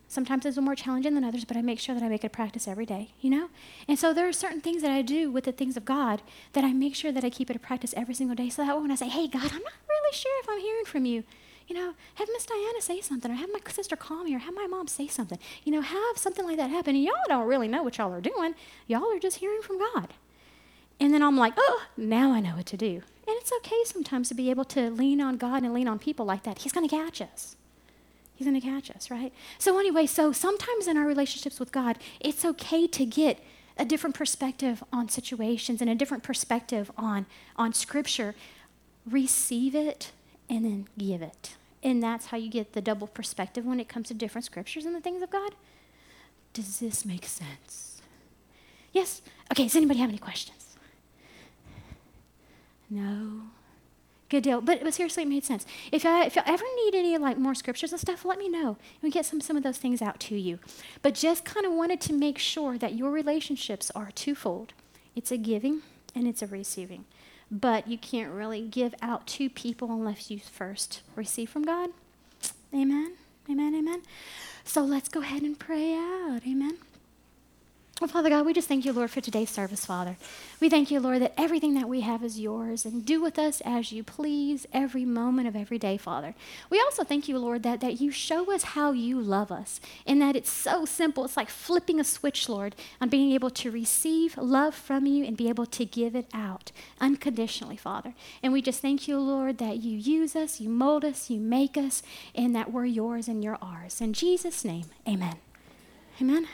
Sometimes 0.06 0.46
it's 0.46 0.56
more 0.56 0.76
challenging 0.76 1.14
than 1.14 1.24
others, 1.24 1.44
but 1.44 1.56
I 1.56 1.62
make 1.62 1.80
sure 1.80 1.96
that 1.96 2.04
I 2.04 2.08
make 2.08 2.22
it 2.22 2.28
a 2.28 2.30
practice 2.30 2.68
every 2.68 2.86
day, 2.86 3.10
you 3.20 3.30
know? 3.30 3.48
And 3.88 3.98
so 3.98 4.14
there 4.14 4.28
are 4.28 4.32
certain 4.32 4.60
things 4.60 4.82
that 4.82 4.90
I 4.92 5.02
do 5.02 5.32
with 5.32 5.44
the 5.44 5.52
things 5.52 5.76
of 5.76 5.84
God 5.84 6.22
that 6.52 6.62
I 6.62 6.72
make 6.72 6.94
sure 6.94 7.10
that 7.10 7.24
I 7.24 7.30
keep 7.30 7.50
it 7.50 7.56
a 7.56 7.60
practice 7.60 7.92
every 7.96 8.14
single 8.14 8.36
day 8.36 8.50
so 8.50 8.64
that 8.64 8.76
way 8.76 8.82
when 8.82 8.90
I 8.92 8.96
say, 8.96 9.08
hey, 9.08 9.26
God, 9.26 9.42
I'm 9.42 9.62
not 9.62 9.72
really 9.88 10.12
sure 10.12 10.32
if 10.42 10.48
I'm 10.48 10.60
hearing 10.60 10.84
from 10.84 11.06
you, 11.06 11.24
you 11.70 11.76
know, 11.76 11.94
have 12.16 12.28
Miss 12.32 12.46
Diana 12.46 12.80
say 12.80 13.00
something, 13.00 13.30
or 13.30 13.34
have 13.34 13.48
my 13.52 13.60
sister 13.70 13.94
call 13.94 14.24
me, 14.24 14.34
or 14.34 14.40
have 14.40 14.54
my 14.54 14.66
mom 14.66 14.88
say 14.88 15.06
something. 15.06 15.38
You 15.62 15.70
know, 15.70 15.82
have 15.82 16.18
something 16.18 16.44
like 16.44 16.56
that 16.56 16.68
happen. 16.68 16.96
And 16.96 17.04
y'all 17.04 17.14
don't 17.28 17.46
really 17.46 17.68
know 17.68 17.84
what 17.84 17.96
y'all 17.96 18.12
are 18.12 18.20
doing. 18.20 18.56
Y'all 18.88 19.06
are 19.06 19.20
just 19.20 19.36
hearing 19.36 19.62
from 19.62 19.78
God. 19.78 20.08
And 20.98 21.14
then 21.14 21.22
I'm 21.22 21.36
like, 21.36 21.54
oh, 21.56 21.84
now 21.96 22.32
I 22.32 22.40
know 22.40 22.56
what 22.56 22.66
to 22.66 22.76
do. 22.76 23.02
And 23.28 23.36
it's 23.38 23.52
okay 23.58 23.84
sometimes 23.84 24.28
to 24.30 24.34
be 24.34 24.50
able 24.50 24.64
to 24.64 24.90
lean 24.90 25.20
on 25.20 25.36
God 25.36 25.62
and 25.62 25.72
lean 25.72 25.86
on 25.86 26.00
people 26.00 26.26
like 26.26 26.42
that. 26.42 26.58
He's 26.58 26.72
going 26.72 26.88
to 26.88 26.94
catch 26.94 27.22
us. 27.22 27.54
He's 28.34 28.48
going 28.48 28.60
to 28.60 28.66
catch 28.66 28.90
us, 28.90 29.08
right? 29.08 29.32
So, 29.58 29.78
anyway, 29.78 30.06
so 30.06 30.32
sometimes 30.32 30.88
in 30.88 30.96
our 30.96 31.06
relationships 31.06 31.60
with 31.60 31.70
God, 31.70 31.98
it's 32.18 32.44
okay 32.44 32.88
to 32.88 33.06
get 33.06 33.38
a 33.78 33.84
different 33.84 34.16
perspective 34.16 34.82
on 34.92 35.08
situations 35.08 35.80
and 35.80 35.88
a 35.88 35.94
different 35.94 36.24
perspective 36.24 36.90
on, 36.98 37.26
on 37.54 37.72
Scripture. 37.74 38.34
Receive 39.08 39.76
it 39.76 40.10
and 40.48 40.64
then 40.64 40.88
give 40.98 41.22
it. 41.22 41.54
And 41.82 42.02
that's 42.02 42.26
how 42.26 42.36
you 42.36 42.50
get 42.50 42.72
the 42.72 42.82
double 42.82 43.06
perspective 43.06 43.64
when 43.64 43.80
it 43.80 43.88
comes 43.88 44.08
to 44.08 44.14
different 44.14 44.44
scriptures 44.44 44.84
and 44.84 44.94
the 44.94 45.00
things 45.00 45.22
of 45.22 45.30
God. 45.30 45.54
Does 46.52 46.80
this 46.80 47.04
make 47.04 47.24
sense? 47.24 48.02
Yes? 48.92 49.22
Okay, 49.50 49.62
does 49.64 49.76
anybody 49.76 50.00
have 50.00 50.10
any 50.10 50.18
questions? 50.18 50.76
No? 52.90 53.42
Good 54.28 54.42
deal. 54.42 54.60
But, 54.60 54.82
but 54.82 54.92
seriously, 54.94 55.22
it 55.22 55.28
made 55.28 55.44
sense. 55.44 55.64
If 55.90 56.04
I, 56.04 56.24
if 56.24 56.36
you 56.36 56.42
ever 56.44 56.64
need 56.84 56.94
any 56.94 57.16
like 57.18 57.38
more 57.38 57.54
scriptures 57.54 57.92
and 57.92 58.00
stuff, 58.00 58.24
let 58.24 58.38
me 58.38 58.48
know. 58.48 58.76
We 59.02 59.10
get 59.10 59.26
some, 59.26 59.40
some 59.40 59.56
of 59.56 59.62
those 59.62 59.78
things 59.78 60.02
out 60.02 60.20
to 60.20 60.36
you. 60.36 60.58
But 61.02 61.14
just 61.14 61.44
kind 61.44 61.66
of 61.66 61.72
wanted 61.72 62.00
to 62.02 62.12
make 62.12 62.38
sure 62.38 62.78
that 62.78 62.94
your 62.94 63.10
relationships 63.10 63.90
are 63.94 64.10
twofold. 64.12 64.72
It's 65.16 65.32
a 65.32 65.36
giving 65.36 65.82
and 66.14 66.26
it's 66.26 66.42
a 66.42 66.46
receiving 66.46 67.04
but 67.50 67.88
you 67.88 67.98
can't 67.98 68.32
really 68.32 68.62
give 68.62 68.94
out 69.02 69.26
to 69.26 69.50
people 69.50 69.90
unless 69.90 70.30
you 70.30 70.38
first 70.38 71.00
receive 71.16 71.50
from 71.50 71.64
God. 71.64 71.90
Amen. 72.72 73.14
Amen. 73.50 73.74
Amen. 73.74 74.02
So 74.64 74.82
let's 74.82 75.08
go 75.08 75.20
ahead 75.20 75.42
and 75.42 75.58
pray 75.58 75.94
out. 75.94 76.42
Amen. 76.46 76.78
Well, 78.00 78.08
Father 78.08 78.30
God, 78.30 78.46
we 78.46 78.54
just 78.54 78.66
thank 78.66 78.86
you, 78.86 78.94
Lord, 78.94 79.10
for 79.10 79.20
today's 79.20 79.50
service, 79.50 79.84
Father. 79.84 80.16
We 80.58 80.70
thank 80.70 80.90
you, 80.90 81.00
Lord, 81.00 81.20
that 81.20 81.34
everything 81.36 81.74
that 81.74 81.86
we 81.86 82.00
have 82.00 82.24
is 82.24 82.40
yours 82.40 82.86
and 82.86 83.04
do 83.04 83.20
with 83.20 83.38
us 83.38 83.60
as 83.62 83.92
you 83.92 84.02
please 84.02 84.66
every 84.72 85.04
moment 85.04 85.46
of 85.48 85.54
every 85.54 85.78
day, 85.78 85.98
Father. 85.98 86.34
We 86.70 86.80
also 86.80 87.04
thank 87.04 87.28
you, 87.28 87.38
Lord, 87.38 87.62
that, 87.62 87.82
that 87.82 88.00
you 88.00 88.10
show 88.10 88.50
us 88.54 88.62
how 88.62 88.92
you 88.92 89.20
love 89.20 89.52
us 89.52 89.82
and 90.06 90.22
that 90.22 90.34
it's 90.34 90.48
so 90.50 90.86
simple. 90.86 91.26
It's 91.26 91.36
like 91.36 91.50
flipping 91.50 92.00
a 92.00 92.04
switch, 92.04 92.48
Lord, 92.48 92.74
on 93.02 93.10
being 93.10 93.32
able 93.32 93.50
to 93.50 93.70
receive 93.70 94.34
love 94.38 94.74
from 94.74 95.04
you 95.04 95.26
and 95.26 95.36
be 95.36 95.50
able 95.50 95.66
to 95.66 95.84
give 95.84 96.16
it 96.16 96.26
out 96.32 96.72
unconditionally, 97.02 97.76
Father. 97.76 98.14
And 98.42 98.50
we 98.50 98.62
just 98.62 98.80
thank 98.80 99.08
you, 99.08 99.20
Lord, 99.20 99.58
that 99.58 99.82
you 99.82 99.98
use 99.98 100.34
us, 100.34 100.58
you 100.58 100.70
mold 100.70 101.04
us, 101.04 101.28
you 101.28 101.38
make 101.38 101.76
us, 101.76 102.02
and 102.34 102.56
that 102.56 102.72
we're 102.72 102.86
yours 102.86 103.28
and 103.28 103.44
you're 103.44 103.58
ours. 103.60 104.00
In 104.00 104.14
Jesus' 104.14 104.64
name, 104.64 104.86
amen. 105.06 105.36
Amen. 106.18 106.48